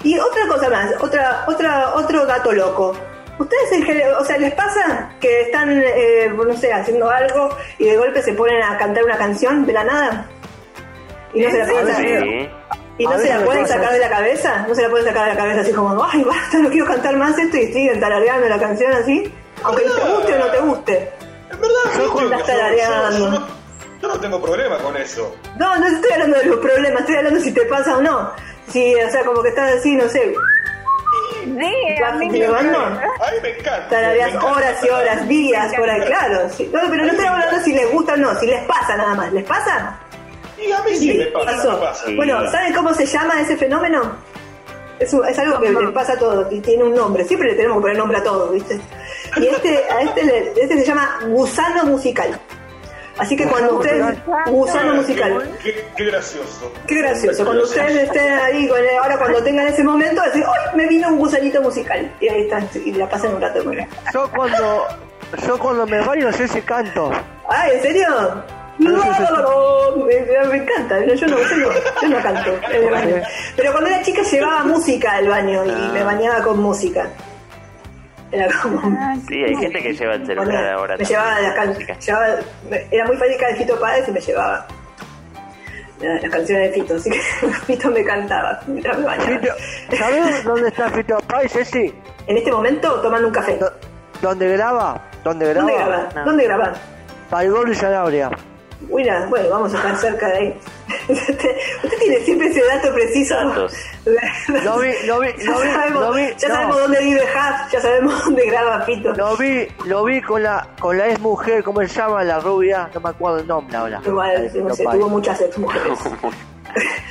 Y 0.02 0.18
otra 0.18 0.46
cosa 0.48 0.68
más, 0.68 0.90
otra, 1.00 1.44
otra, 1.46 1.94
otro 1.94 2.26
gato 2.26 2.52
loco. 2.52 2.92
¿Ustedes 3.38 3.72
en 3.72 3.82
general, 3.84 4.14
o 4.20 4.24
sea, 4.24 4.36
les 4.36 4.52
pasa 4.54 5.12
que 5.20 5.42
están, 5.42 5.70
eh, 5.70 6.30
no 6.34 6.56
sé, 6.56 6.72
haciendo 6.72 7.08
algo 7.10 7.48
y 7.78 7.84
de 7.86 7.96
golpe 7.96 8.22
se 8.22 8.32
ponen 8.34 8.62
a 8.62 8.76
cantar 8.76 9.04
una 9.04 9.16
canción 9.16 9.64
de 9.64 9.72
la 9.72 9.84
nada? 9.84 10.26
Y 11.34 11.40
no 11.42 11.50
se 11.50 11.58
la 11.58 11.66
pueden 11.66 11.86
sacar, 11.88 12.02
Sí. 12.04 12.48
y 12.98 13.04
no 13.06 13.10
A 13.12 13.18
se 13.18 13.28
la 13.30 13.44
pueden 13.44 13.66
sacar 13.66 13.92
de 13.92 13.98
la 14.00 14.08
cabeza, 14.10 14.66
no 14.68 14.74
se 14.74 14.82
la 14.82 14.90
pueden 14.90 15.06
sacar 15.06 15.24
de 15.28 15.34
la 15.34 15.40
cabeza 15.40 15.60
así 15.62 15.72
como, 15.72 16.04
ay, 16.04 16.22
basta, 16.24 16.58
no 16.58 16.68
quiero 16.68 16.86
cantar 16.86 17.16
más 17.16 17.38
esto 17.38 17.56
y 17.56 17.72
siguen 17.72 18.00
tarareando 18.00 18.48
la 18.48 18.58
canción 18.58 18.92
así, 18.92 19.32
aunque 19.62 19.82
te 19.82 19.88
guste 20.12 20.34
o 20.34 20.38
no 20.38 20.46
te 20.46 20.58
guste. 20.60 21.12
En 21.52 21.60
verdad, 21.60 21.92
que 21.92 21.98
yo- 21.98 22.30
yo- 22.30 22.44
tarareando. 22.44 23.48
Yo 24.02 24.08
no, 24.08 24.18
tengo 24.20 24.42
problema 24.42 24.76
con 24.78 24.96
eso. 24.96 25.34
No, 25.58 25.78
no 25.78 25.86
estoy 25.86 26.12
hablando 26.12 26.38
de 26.38 26.44
los 26.46 26.58
problemas, 26.58 27.00
estoy 27.00 27.16
hablando 27.16 27.40
si 27.40 27.52
te 27.52 27.62
pasa 27.66 27.96
o 27.96 28.02
no. 28.02 28.32
Si, 28.68 28.94
o 28.94 29.10
sea, 29.10 29.24
como 29.24 29.42
que 29.42 29.50
estás 29.50 29.72
así, 29.78 29.94
no 29.94 30.08
sé, 30.08 30.34
Sí, 31.44 32.02
a 32.04 32.12
mí 32.12 32.28
me 32.30 32.38
llevando, 32.38 32.78
A 32.78 32.90
mí 32.90 33.36
me 33.42 33.48
encanta. 33.50 33.88
tarareas 33.88 34.30
me 34.30 34.36
encanta. 34.36 34.52
horas 34.56 34.84
y 34.84 34.88
horas, 34.88 35.28
días, 35.28 35.74
por 35.74 35.90
ahí, 35.90 36.00
claro. 36.02 36.48
sí. 36.56 36.70
No, 36.72 36.80
pero 36.88 37.04
no 37.04 37.10
estoy 37.10 37.26
hablando 37.26 37.60
si 37.64 37.72
les 37.74 37.90
gusta 37.92 38.12
o 38.14 38.16
no, 38.16 38.38
si 38.38 38.46
les 38.46 38.62
pasa 38.64 38.96
nada 38.96 39.14
más. 39.14 39.32
¿Les 39.32 39.44
pasa? 39.44 39.98
Y 40.56 40.70
a 40.70 40.80
mí 40.82 40.96
sí, 40.96 41.14
me 41.18 41.26
pasa, 41.26 41.44
pasó. 41.56 41.72
me 41.72 41.76
pasa. 41.78 42.04
Bueno, 42.16 42.50
¿saben 42.50 42.72
cómo 42.72 42.94
se 42.94 43.06
llama 43.06 43.40
ese 43.40 43.56
fenómeno? 43.56 44.14
Es, 45.00 45.12
un- 45.12 45.26
es 45.26 45.36
algo 45.36 45.58
que 45.60 45.70
les 45.70 45.90
pasa 45.90 46.12
a 46.12 46.18
todos 46.18 46.46
y 46.52 46.60
tiene 46.60 46.84
un 46.84 46.94
nombre. 46.94 47.24
Siempre 47.24 47.48
le 47.50 47.54
tenemos 47.56 47.78
que 47.78 47.82
poner 47.82 47.96
nombre 47.98 48.18
a 48.18 48.22
todo, 48.22 48.48
¿viste? 48.50 48.80
Y 49.36 49.46
este, 49.48 49.84
a 49.90 50.00
este, 50.02 50.24
le- 50.24 50.52
este 50.56 50.78
se 50.78 50.84
llama 50.86 51.18
gusano 51.26 51.84
musical. 51.86 52.38
Así 53.22 53.36
que 53.36 53.46
cuando 53.46 53.76
ustedes, 53.76 54.18
gusano 54.46 54.96
musical, 54.96 55.48
Qué, 55.62 55.84
qué 55.96 56.04
gracioso. 56.06 56.72
qué 56.88 56.96
gracioso, 56.96 57.44
cuando 57.44 57.62
ustedes 57.62 57.96
estén 57.96 58.32
ahí, 58.32 58.68
ahora 59.00 59.16
cuando 59.16 59.40
tengan 59.44 59.68
ese 59.68 59.84
momento, 59.84 60.20
decir, 60.22 60.44
¡ay! 60.44 60.76
Me 60.76 60.88
vino 60.88 61.06
un 61.08 61.18
gusanito 61.18 61.62
musical. 61.62 62.12
Y 62.20 62.28
ahí 62.28 62.42
están, 62.42 62.68
y 62.84 62.90
la 62.92 63.08
pasan 63.08 63.36
un 63.36 63.40
rato 63.40 63.62
muy 63.64 63.76
bien. 63.76 63.88
Yo 64.12 64.28
cuando, 64.34 64.86
yo 65.46 65.56
cuando 65.56 65.86
me 65.86 66.00
baño 66.04 66.26
no 66.26 66.32
sé 66.32 66.48
si 66.48 66.60
canto. 66.62 67.12
Ah, 67.48 67.68
¿en 67.70 67.80
serio? 67.80 68.08
No, 68.78 68.90
no, 68.90 69.04
no, 69.04 69.96
no, 69.96 70.04
me, 70.04 70.48
me 70.48 70.56
encanta, 70.56 70.98
no, 70.98 71.14
yo, 71.14 71.26
no, 71.28 71.38
yo, 71.38 71.56
no, 71.58 71.68
yo 72.02 72.08
no 72.08 72.22
canto 72.22 72.50
en 72.72 72.82
el 72.82 72.90
baño. 72.90 73.16
Pero 73.54 73.70
cuando 73.70 73.88
era 73.90 74.02
chica 74.02 74.22
llevaba 74.22 74.64
música 74.64 75.12
al 75.12 75.28
baño 75.28 75.64
y 75.64 75.92
me 75.92 76.02
bañaba 76.02 76.42
con 76.42 76.58
música. 76.60 77.08
Era 78.32 78.48
como... 78.62 78.80
Sí, 79.28 79.44
hay 79.44 79.54
gente 79.56 79.82
que 79.82 79.92
lleva 79.92 80.14
el 80.14 80.26
celular 80.26 80.72
ahora. 80.74 80.96
me 80.96 81.04
también. 81.04 81.08
llevaba 81.08 81.40
las 81.40 81.54
can- 81.54 81.98
llevaba- 82.00 82.36
me- 82.70 82.86
era 82.90 83.06
muy 83.06 83.16
fanática 83.16 83.48
de 83.48 83.54
Fito 83.56 83.78
Páez 83.78 84.08
y 84.08 84.12
me 84.12 84.20
llevaba 84.20 84.66
la- 86.00 86.14
las 86.14 86.30
canciones 86.30 86.70
de 86.70 86.80
Fito, 86.80 86.94
así 86.96 87.10
que 87.10 87.18
Fito 87.66 87.90
me 87.90 88.02
cantaba 88.04 88.58
mientras 88.66 88.98
me 88.98 89.04
bañaba. 89.04 89.28
Fito, 89.38 89.52
¿Sabes 89.98 90.44
dónde 90.44 90.68
está 90.68 90.88
Fito 90.90 91.18
Páez, 91.28 91.52
Ceci? 91.52 91.94
En 92.26 92.36
este 92.38 92.50
momento 92.52 93.00
tomando 93.02 93.28
un 93.28 93.34
café. 93.34 93.58
¿Dónde 94.22 94.48
graba? 94.48 95.02
¿Dónde 95.24 95.48
graba? 95.52 95.66
¿Dónde 95.66 95.84
graba? 95.84 96.24
¿Dónde 96.24 96.44
graba? 96.44 96.72
Paigón 97.28 97.70
y 97.70 97.74
Sanabria. 97.74 98.30
Bueno, 98.88 99.26
bueno, 99.28 99.48
vamos 99.50 99.72
a 99.74 99.76
estar 99.76 99.96
cerca 99.96 100.28
de 100.28 100.36
ahí. 100.36 100.60
Usted 101.08 101.98
tiene 101.98 102.20
siempre 102.20 102.48
ese 102.48 102.62
dato 102.64 102.92
preciso. 102.92 103.34
Lo 104.64 104.78
vi, 104.80 104.90
lo 105.06 105.20
vi, 105.20 105.28
Ya 105.38 105.52
lo 105.52 105.60
vi, 105.60 105.68
sabemos, 105.68 106.02
lo 106.02 106.12
vi, 106.12 106.26
ya 106.36 106.48
no. 106.48 106.54
sabemos 106.54 106.78
dónde 106.80 107.00
vive 107.00 107.20
Huff, 107.20 107.72
ya 107.72 107.80
sabemos 107.80 108.24
dónde 108.24 108.46
graba 108.46 108.80
Fito. 108.82 109.12
Lo 109.14 109.36
vi, 109.36 109.68
lo 109.86 110.04
vi 110.04 110.20
con 110.22 110.42
la, 110.42 110.66
con 110.80 110.98
la 110.98 111.08
ex 111.08 111.20
mujer, 111.20 111.62
¿cómo 111.62 111.80
se 111.80 111.86
llama? 111.86 112.24
La 112.24 112.40
rubia, 112.40 112.90
no 112.92 113.00
me 113.00 113.10
acuerdo 113.10 113.38
el 113.38 113.46
nombre 113.46 113.76
ahora. 113.76 114.00
Igual, 114.04 114.50
no 114.64 114.74
sé, 114.74 114.84
tuvo 114.84 115.08
muchas 115.08 115.40
ex 115.40 115.56
mujeres. 115.56 115.98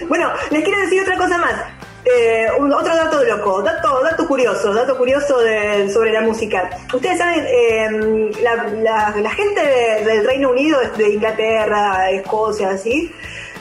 bueno, 0.09 0.30
les 0.49 0.63
quiero 0.63 0.82
decir 0.82 1.01
otra 1.01 1.17
cosa 1.17 1.38
más. 1.38 1.55
Eh, 2.04 2.47
un- 2.58 2.74
otro 2.74 2.95
dato 2.95 3.24
loco, 3.24 3.62
dato, 3.62 4.02
dato 4.04 4.28
curioso, 4.28 4.74
dato 4.74 4.97
curioso 4.97 5.39
de- 5.39 5.88
sobre 5.91 6.12
la 6.12 6.22
música. 6.22 6.68
Ustedes 6.91 7.18
saben, 7.20 7.45
eh, 7.47 8.32
la, 8.41 8.56
la- 8.82 9.14
la 9.18 9.30
gente 9.30 9.62
de- 9.62 10.04
del 10.06 10.26
Reino 10.26 10.49
Unido, 10.49 10.80
de 10.97 11.10
Inglaterra, 11.10 12.10
Escocia, 12.10 12.72
así, 12.72 13.14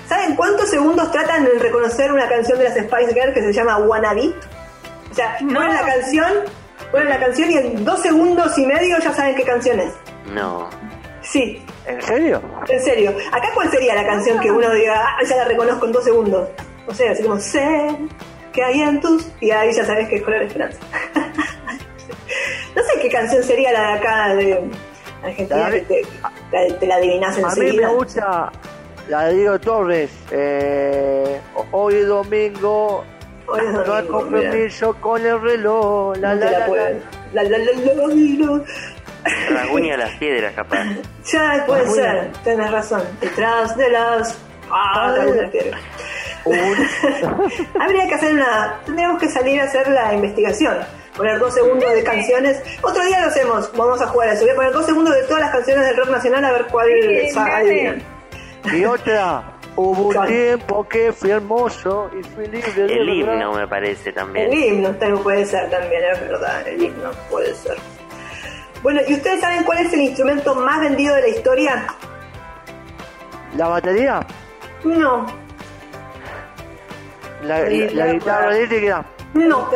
¿saben 0.08 0.36
cuántos 0.36 0.70
segundos 0.70 1.10
tratan 1.12 1.46
en 1.46 1.60
reconocer 1.60 2.12
una 2.12 2.28
canción 2.28 2.58
de 2.58 2.64
las 2.64 2.74
Spice 2.78 3.12
Girls 3.12 3.34
que 3.34 3.42
se 3.42 3.52
llama 3.52 3.76
Wannabe? 3.76 4.32
O 5.10 5.14
sea, 5.14 5.36
ponen 5.40 5.74
la 5.74 5.82
canción, 5.84 6.32
ponen 6.90 7.08
la 7.10 7.18
canción 7.20 7.50
y 7.50 7.56
en 7.58 7.84
dos 7.84 8.00
segundos 8.00 8.56
y 8.56 8.64
medio 8.64 8.98
ya 9.00 9.12
saben 9.12 9.34
qué 9.34 9.42
canción 9.44 9.80
es. 9.80 9.92
No. 10.32 10.70
Sí, 11.20 11.62
¿En 11.86 12.00
serio? 12.00 12.40
en 12.68 12.82
serio. 12.82 13.12
¿Acá 13.32 13.48
cuál 13.54 13.70
sería 13.70 13.94
la 13.94 14.06
canción 14.06 14.40
que 14.40 14.50
uno 14.50 14.70
diga, 14.72 14.94
ah, 15.18 15.22
ya 15.28 15.36
la 15.36 15.44
reconozco 15.44 15.84
en 15.84 15.92
dos 15.92 16.04
segundos? 16.04 16.48
O 16.90 16.94
sea, 16.94 17.12
así 17.12 17.22
como, 17.22 17.38
sé 17.38 17.96
que 18.52 18.62
hay 18.64 18.82
en 18.82 19.00
tus... 19.00 19.28
Y 19.40 19.50
ahí 19.52 19.72
ya 19.72 19.84
sabes 19.84 20.08
que 20.08 20.16
es 20.16 20.22
Color 20.22 20.42
Esperanza. 20.42 20.78
no 22.76 22.82
sé 22.82 23.00
qué 23.00 23.08
canción 23.08 23.42
sería 23.42 23.72
la 23.72 23.80
de 23.80 23.92
acá 23.98 24.34
de 24.34 24.70
Argentina, 25.22 25.60
La 25.68 25.70
que 25.70 25.80
te, 25.82 26.02
la- 26.52 26.78
te 26.78 26.86
la 26.86 26.94
adivinas 26.96 27.38
A 27.38 27.54
mí 27.56 27.72
me 27.76 27.86
gusta 27.86 28.50
la 29.08 29.24
de 29.26 29.34
Diego 29.36 29.58
Torres. 29.60 30.10
Eh, 30.30 31.40
hoy 31.72 31.94
es 31.96 32.06
domingo. 32.06 33.04
Hoy 33.48 33.60
es 33.60 33.72
No 33.86 33.94
hay 33.94 34.06
compromiso 34.06 34.94
con 35.00 35.24
el 35.26 35.40
reloj. 35.40 36.16
La, 36.18 36.34
No 36.34 36.40
la, 36.44 36.50
la 36.50 36.58
la, 36.58 36.66
la. 36.68 36.74
la, 37.32 37.42
la, 37.42 37.58
la, 37.58 37.58
la, 37.58 37.94
la, 37.94 38.56
la. 38.56 38.64
Raguña 39.50 39.96
las 39.96 40.10
piedras, 40.16 40.54
capaz. 40.54 40.84
Ya 41.32 41.64
puede 41.66 41.86
ser, 41.90 42.30
tenés 42.44 42.70
razón. 42.70 43.02
Detrás 43.20 43.76
de 43.76 43.90
las. 43.90 44.38
Ah, 44.70 45.14
piedra. 45.50 45.78
Habría 47.80 48.06
que 48.08 48.14
hacer 48.14 48.34
una. 48.34 48.80
Tendríamos 48.86 49.20
que 49.20 49.28
salir 49.28 49.60
a 49.60 49.64
hacer 49.64 49.88
la 49.88 50.14
investigación. 50.14 50.76
Poner 51.16 51.38
dos 51.38 51.52
segundos 51.54 51.92
de 51.92 52.02
canciones. 52.02 52.62
Otro 52.82 53.04
día 53.04 53.20
lo 53.20 53.26
hacemos. 53.26 53.70
Vamos 53.76 54.00
a 54.00 54.06
jugar 54.06 54.28
a 54.30 54.32
eso. 54.32 54.42
Voy 54.44 54.52
a 54.52 54.56
poner 54.56 54.72
dos 54.72 54.86
segundos 54.86 55.14
de 55.14 55.22
todas 55.24 55.40
las 55.42 55.50
canciones 55.50 55.86
del 55.86 55.96
rock 55.96 56.10
nacional 56.10 56.44
a 56.44 56.52
ver 56.52 56.66
cuál 56.70 56.88
Sí, 57.02 57.30
sa- 57.30 57.40
dale. 57.44 57.54
adivinan. 57.88 58.02
Y 58.72 58.84
otra. 58.84 59.42
Hubo 59.76 60.08
un 60.08 60.26
tiempo 60.26 60.86
que 60.88 61.12
fui 61.12 61.30
hermoso 61.30 62.10
y 62.18 62.22
fui 62.24 62.46
libre 62.48 62.70
El 62.76 63.06
verdad. 63.06 63.12
himno 63.34 63.52
me 63.52 63.68
parece 63.68 64.08
El 64.10 64.14
también. 64.14 64.52
himno 64.52 64.90
también 64.96 65.22
puede 65.22 65.46
ser, 65.46 65.70
también, 65.70 66.02
es 66.12 66.20
verdad. 66.20 66.66
El 66.66 66.82
himno 66.82 67.10
puede 67.30 67.54
ser. 67.54 67.76
Bueno, 68.82 69.00
¿y 69.06 69.14
ustedes 69.14 69.40
saben 69.40 69.62
cuál 69.64 69.78
es 69.78 69.92
el 69.92 70.00
instrumento 70.00 70.54
más 70.54 70.80
vendido 70.80 71.14
de 71.14 71.20
la 71.22 71.28
historia? 71.28 71.86
¿La 73.56 73.68
batería? 73.68 74.20
No, 74.84 75.26
La, 77.42 77.58
la, 77.60 77.68
la 77.92 78.12
guitarra 78.12 78.56
eléctrica. 78.56 79.04
no, 79.34 79.68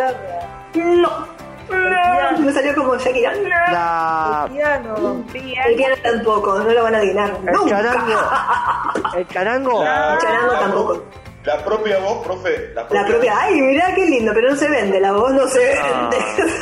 no. 0.75 1.35
No, 1.71 2.39
me 2.41 2.53
salió 2.53 2.75
como 2.75 2.95
Shakira. 2.97 3.33
No. 3.35 3.49
La, 3.49 4.49
Piano. 4.53 5.25
El 5.35 5.75
piano 5.77 5.95
tampoco, 6.03 6.59
no 6.59 6.71
lo 6.71 6.83
van 6.83 6.95
a 6.95 6.99
adivinar. 6.99 7.31
el 7.47 7.69
charango. 7.71 8.07
Nunca. 8.07 9.13
El 9.17 9.29
charango. 9.29 9.83
La, 9.85 10.13
El 10.15 10.19
charango 10.21 10.53
la 10.53 10.59
tampoco. 10.61 11.05
La 11.45 11.65
propia 11.65 11.99
voz, 12.01 12.27
profe. 12.27 12.71
La 12.75 12.87
propia, 12.87 13.01
La 13.03 13.07
propia, 13.09 13.35
ay, 13.41 13.61
mirá 13.61 13.95
qué 13.95 14.07
lindo, 14.07 14.33
pero 14.35 14.51
no 14.51 14.57
se 14.57 14.69
vende, 14.69 15.01
la 15.01 15.13
voz 15.13 15.33
no 15.33 15.47
se 15.47 15.75
Ah. 15.79 16.11
vende. 16.11 16.53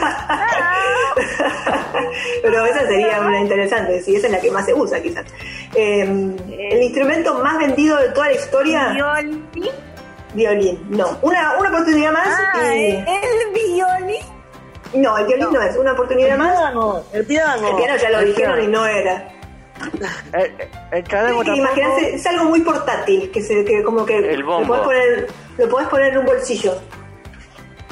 pero 2.42 2.64
esa 2.66 2.80
sería 2.86 3.20
una 3.20 3.40
interesante, 3.40 4.00
si 4.02 4.16
esa 4.16 4.26
es 4.26 4.32
la 4.32 4.40
que 4.40 4.50
más 4.50 4.64
se 4.66 4.74
usa 4.74 5.00
quizás. 5.00 5.24
Eh, 5.74 6.02
el 6.02 6.82
instrumento 6.82 7.34
más 7.42 7.58
vendido 7.58 7.96
de 7.98 8.08
toda 8.10 8.26
la 8.28 8.32
historia, 8.34 8.88
Violín. 8.92 9.44
Violín. 10.34 10.84
No, 10.90 11.18
una, 11.22 11.56
una 11.58 11.68
oportunidad 11.70 12.12
más 12.12 12.28
Ah, 12.54 12.74
y... 12.74 12.90
el 12.96 13.52
violín. 13.54 14.24
No, 14.94 15.16
el 15.18 15.26
violín 15.26 15.48
no, 15.52 15.60
es 15.62 15.76
una 15.76 15.92
oportunidad 15.92 16.32
El 16.32 16.38
más. 16.38 16.56
piano, 16.58 17.02
el 17.12 17.26
piano. 17.26 17.68
El 17.68 17.76
piano 17.76 17.96
ya 17.96 18.10
lo 18.10 18.18
El 18.20 18.26
dijeron 18.26 18.54
piano. 18.56 18.68
y 18.68 18.72
no 18.72 18.86
era. 18.86 19.28
El, 20.32 20.52
el 20.92 21.04
charango 21.04 21.42
Tienen 21.42 21.64
que 21.64 21.70
tampoco. 21.72 21.80
imaginarse, 21.90 22.14
es 22.14 22.26
algo 22.26 22.44
muy 22.44 22.60
portátil, 22.60 23.30
que, 23.32 23.42
se, 23.42 23.64
que 23.64 23.82
como 23.82 24.04
que 24.06 24.16
El 24.18 24.40
lo 24.40 24.46
bombo. 24.46 24.66
podés 24.68 24.84
poner, 24.84 25.28
lo 25.58 25.68
podés 25.68 25.88
poner 25.88 26.12
en 26.12 26.18
un 26.18 26.24
bolsillo. 26.26 26.74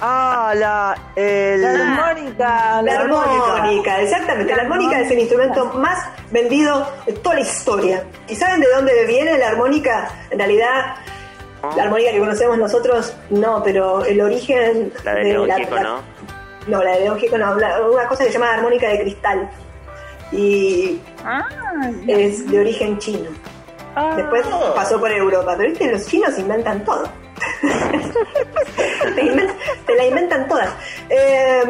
Ah, 0.02 0.54
la. 0.56 0.96
El, 1.16 1.60
La 1.62 1.70
armónica. 2.06 2.82
La 2.82 3.00
armónica, 3.00 4.00
exactamente. 4.00 4.54
La 4.56 4.62
armónica 4.62 5.00
es 5.00 5.10
el 5.10 5.18
instrumento 5.18 5.66
más 5.74 5.98
vendido 6.30 6.90
de 7.06 7.12
toda 7.14 7.34
la 7.34 7.40
historia. 7.42 8.04
¿Y 8.28 8.34
saben 8.36 8.60
de 8.60 8.68
dónde 8.74 9.04
viene 9.06 9.36
la 9.36 9.48
armónica? 9.48 10.08
En 10.30 10.38
realidad, 10.38 10.94
la 11.76 11.82
armónica 11.84 12.10
que 12.12 12.18
conocemos 12.18 12.58
nosotros, 12.58 13.14
no, 13.30 13.62
pero 13.62 14.04
el 14.04 14.20
origen 14.20 14.92
La 15.04 15.14
de 15.14 15.24
León 15.24 15.48
la- 15.48 15.56
Gieco, 15.56 15.74
la- 15.76 15.82
¿no? 15.82 16.00
No, 16.66 16.82
la 16.82 16.92
de 16.92 17.00
León 17.00 17.18
Gieco 17.18 17.38
no, 17.38 17.54
la- 17.56 17.80
una 17.82 18.06
cosa 18.08 18.24
que 18.24 18.30
se 18.32 18.38
llama 18.38 18.54
armónica 18.54 18.88
de 18.88 19.00
cristal. 19.00 19.50
Y 20.32 21.00
Ah, 21.24 21.42
es 22.06 22.48
de 22.50 22.60
origen 22.60 22.98
chino. 22.98 23.30
Después 24.16 24.46
pasó 24.74 24.98
por 25.00 25.10
Europa, 25.10 25.54
pero 25.56 25.68
viste, 25.70 25.90
los 25.90 26.06
chinos 26.06 26.38
inventan 26.38 26.84
todo. 26.84 27.04
Te, 29.14 29.48
te 29.86 29.94
la 29.94 30.04
inventan 30.06 30.48
todas. 30.48 30.70
Eh, 31.08 31.62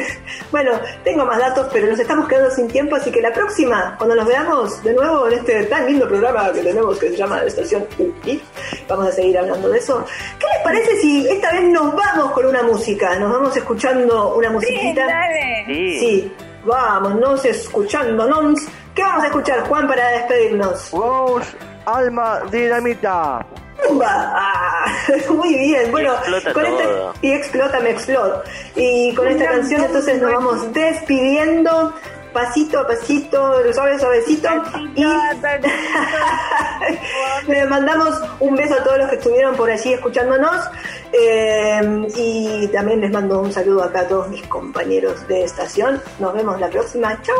bueno, 0.50 0.72
tengo 1.04 1.24
más 1.24 1.38
datos, 1.38 1.68
pero 1.72 1.86
nos 1.86 1.98
estamos 1.98 2.28
quedando 2.28 2.50
sin 2.50 2.68
tiempo, 2.68 2.96
así 2.96 3.10
que 3.10 3.20
la 3.20 3.32
próxima, 3.32 3.94
cuando 3.96 4.16
nos 4.16 4.26
veamos 4.26 4.82
de 4.82 4.94
nuevo 4.94 5.28
en 5.28 5.38
este 5.38 5.64
tan 5.64 5.86
lindo 5.86 6.08
programa 6.08 6.52
que 6.52 6.60
tenemos 6.60 6.98
que 6.98 7.10
se 7.10 7.16
llama 7.16 7.38
la 7.38 7.44
Estación 7.44 7.84
UI, 7.98 8.42
vamos 8.88 9.08
a 9.08 9.12
seguir 9.12 9.38
hablando 9.38 9.68
de 9.68 9.78
eso. 9.78 10.04
¿Qué 10.38 10.46
les 10.54 10.62
parece 10.62 10.96
si 11.00 11.28
esta 11.28 11.52
vez 11.52 11.64
nos 11.64 11.94
vamos 11.94 12.32
con 12.32 12.46
una 12.46 12.62
música? 12.62 13.18
Nos 13.18 13.32
vamos 13.32 13.56
escuchando 13.56 14.34
una 14.34 14.48
sí, 14.48 14.54
musiquita. 14.54 15.06
dale. 15.06 15.64
Sí. 15.66 15.98
Sí, 15.98 16.32
vamos, 16.64 17.14
nos 17.16 17.44
escuchando, 17.44 18.26
nons. 18.26 18.66
¿Qué 18.94 19.02
vamos 19.02 19.24
a 19.24 19.26
escuchar, 19.28 19.60
Juan, 19.68 19.88
para 19.88 20.06
despedirnos? 20.10 20.90
Rose 20.92 21.56
Alma 21.86 22.40
Dinamita. 22.50 23.44
¡Pumba! 23.88 24.32
Ah, 24.34 24.84
muy 25.30 25.54
bien, 25.54 25.90
bueno, 25.90 26.12
explota 26.14 26.52
con 26.52 26.66
esta- 26.66 27.12
y 27.22 27.32
explota, 27.32 27.80
me 27.80 27.90
exploto. 27.90 28.42
Y 28.76 29.14
con 29.14 29.28
esta 29.28 29.46
canción 29.46 29.84
entonces 29.84 30.20
nos 30.20 30.32
vamos 30.32 30.72
despidiendo, 30.72 31.94
pasito 32.32 32.80
a 32.80 32.86
pasito, 32.86 33.72
suave, 33.72 33.98
suavecito. 33.98 34.48
Y 34.94 35.04
le 37.48 37.64
mandamos 37.66 38.20
un 38.40 38.54
beso 38.56 38.74
a 38.74 38.82
todos 38.84 38.98
los 38.98 39.08
que 39.10 39.16
estuvieron 39.16 39.54
por 39.56 39.70
allí 39.70 39.92
escuchándonos. 39.92 40.66
eh, 41.12 42.06
y 42.16 42.66
también 42.68 43.00
les 43.00 43.10
mando 43.10 43.40
un 43.40 43.52
saludo 43.52 43.84
acá 43.84 44.00
a 44.00 44.08
todos 44.08 44.28
mis 44.28 44.46
compañeros 44.46 45.26
de 45.28 45.44
estación. 45.44 46.00
Nos 46.18 46.32
vemos 46.34 46.58
la 46.60 46.68
próxima. 46.68 47.20
Chau. 47.22 47.36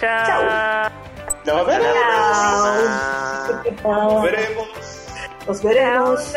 Chao. 0.00 0.90
Nos 1.44 1.66
veremos. 1.66 1.94
Chau. 3.84 3.84
Nos 3.84 4.22
veremos. 4.22 4.66
Nos 5.46 5.62
veremos. 5.62 6.34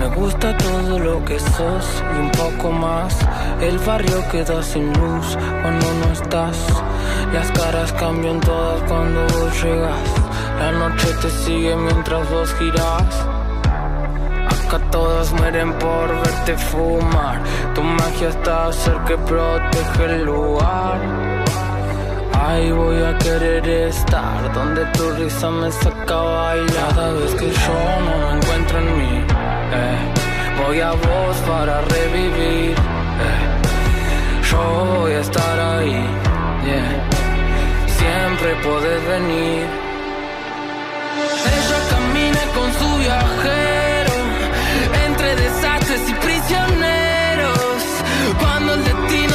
Me 0.00 0.08
gusta 0.16 0.56
todo 0.58 0.98
lo 0.98 1.24
que 1.24 1.38
sos 1.38 2.02
y 2.16 2.20
un 2.20 2.30
poco 2.32 2.72
más. 2.72 3.16
El 3.60 3.78
barrio 3.78 4.24
queda 4.32 4.60
sin 4.60 4.92
luz 4.94 5.38
cuando 5.62 5.86
no 6.00 6.12
estás. 6.12 6.58
Las 7.32 7.50
caras 7.52 7.92
cambian 7.92 8.40
todas 8.40 8.82
cuando 8.90 9.20
vos 9.22 9.62
llegas. 9.62 10.08
La 10.58 10.72
noche 10.72 11.08
te 11.20 11.30
sigue 11.30 11.76
mientras 11.76 12.28
vos 12.28 12.52
girás. 12.54 13.26
Acá 14.48 14.80
todos 14.90 15.32
mueren 15.34 15.72
por 15.74 16.08
verte 16.08 16.56
fumar. 16.56 17.40
Tu 17.74 17.82
magia 17.82 18.30
está 18.30 18.72
cerca 18.72 19.04
que 19.04 19.16
protege 19.18 20.04
el 20.06 20.24
lugar. 20.24 21.31
Ahí 22.44 22.70
voy 22.72 23.00
a 23.02 23.16
querer 23.18 23.68
estar 23.68 24.52
donde 24.52 24.84
tu 24.96 25.10
risa 25.12 25.48
me 25.50 25.70
saca 25.70 26.14
a 26.14 26.22
bailar. 26.22 26.88
Cada 26.94 27.12
vez 27.12 27.34
que 27.40 27.48
yo 27.64 27.78
no 28.06 28.12
me 28.22 28.30
encuentro 28.36 28.78
en 28.78 28.98
mí, 28.98 29.14
eh, 29.80 29.98
voy 30.60 30.80
a 30.80 30.90
vos 30.90 31.36
para 31.48 31.80
revivir. 31.82 32.74
eh. 33.26 33.42
Yo 34.50 34.62
voy 34.98 35.12
a 35.12 35.20
estar 35.20 35.58
ahí, 35.72 36.04
yeah. 36.66 37.08
siempre 37.98 38.48
podés 38.66 39.02
venir. 39.14 39.66
Ella 41.56 41.80
camina 41.92 42.42
con 42.56 42.68
su 42.80 42.88
viajero 42.98 44.14
entre 45.06 45.36
desastres 45.36 46.02
y 46.10 46.14
prisioneros. 46.26 47.80
Cuando 48.40 48.74
el 48.74 48.84
destino 48.84 49.31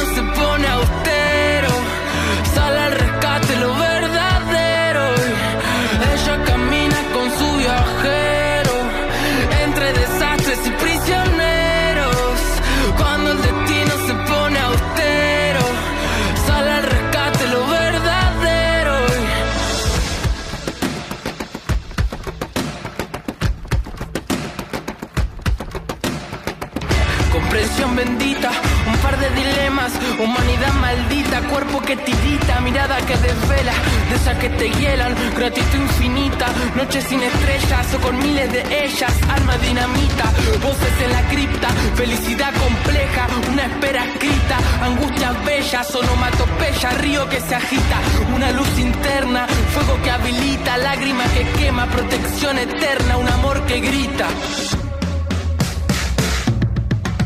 sin 37.08 37.22
estrellas 37.22 37.94
o 37.94 37.98
con 38.00 38.18
miles 38.18 38.52
de 38.52 38.84
ellas, 38.84 39.12
alma 39.30 39.56
dinamita, 39.58 40.24
voces 40.62 40.94
en 41.04 41.12
la 41.12 41.22
cripta, 41.28 41.68
felicidad 41.94 42.52
compleja, 42.54 43.26
una 43.50 43.64
espera 43.64 44.04
escrita, 44.04 44.58
angustias 44.82 45.44
bellas, 45.44 45.94
onomatopeya, 45.94 46.90
río 47.00 47.28
que 47.28 47.40
se 47.40 47.54
agita, 47.54 47.98
una 48.34 48.50
luz 48.52 48.78
interna, 48.78 49.46
fuego 49.72 50.02
que 50.02 50.10
habilita, 50.10 50.76
lágrima 50.78 51.24
que 51.34 51.44
quema, 51.58 51.86
protección 51.86 52.58
eterna, 52.58 53.16
un 53.16 53.28
amor 53.28 53.62
que 53.62 53.80
grita. 53.80 54.26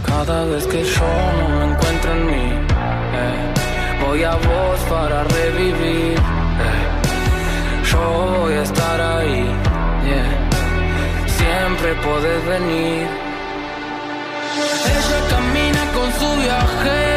Cada 0.06 0.44
vez 0.44 0.66
que 0.66 0.84
yo 0.84 1.08
no 1.38 1.48
me 1.58 1.72
encuentro 1.72 2.12
en 2.12 2.26
mí, 2.26 2.46
eh, 3.22 4.06
voy 4.06 4.22
a 4.22 4.34
vos 4.36 4.80
para 4.88 5.24
revivir. 5.24 6.18
eh. 6.18 7.02
Yo 7.90 8.38
voy 8.40 8.54
a 8.54 8.62
estar 8.62 9.00
ahí, 9.00 9.44
Siempre 11.26 11.94
podés 12.02 12.46
venir. 12.46 13.06
Ella 14.96 15.20
camina 15.30 15.82
con 15.94 16.12
su 16.18 16.40
viaje 16.42 17.11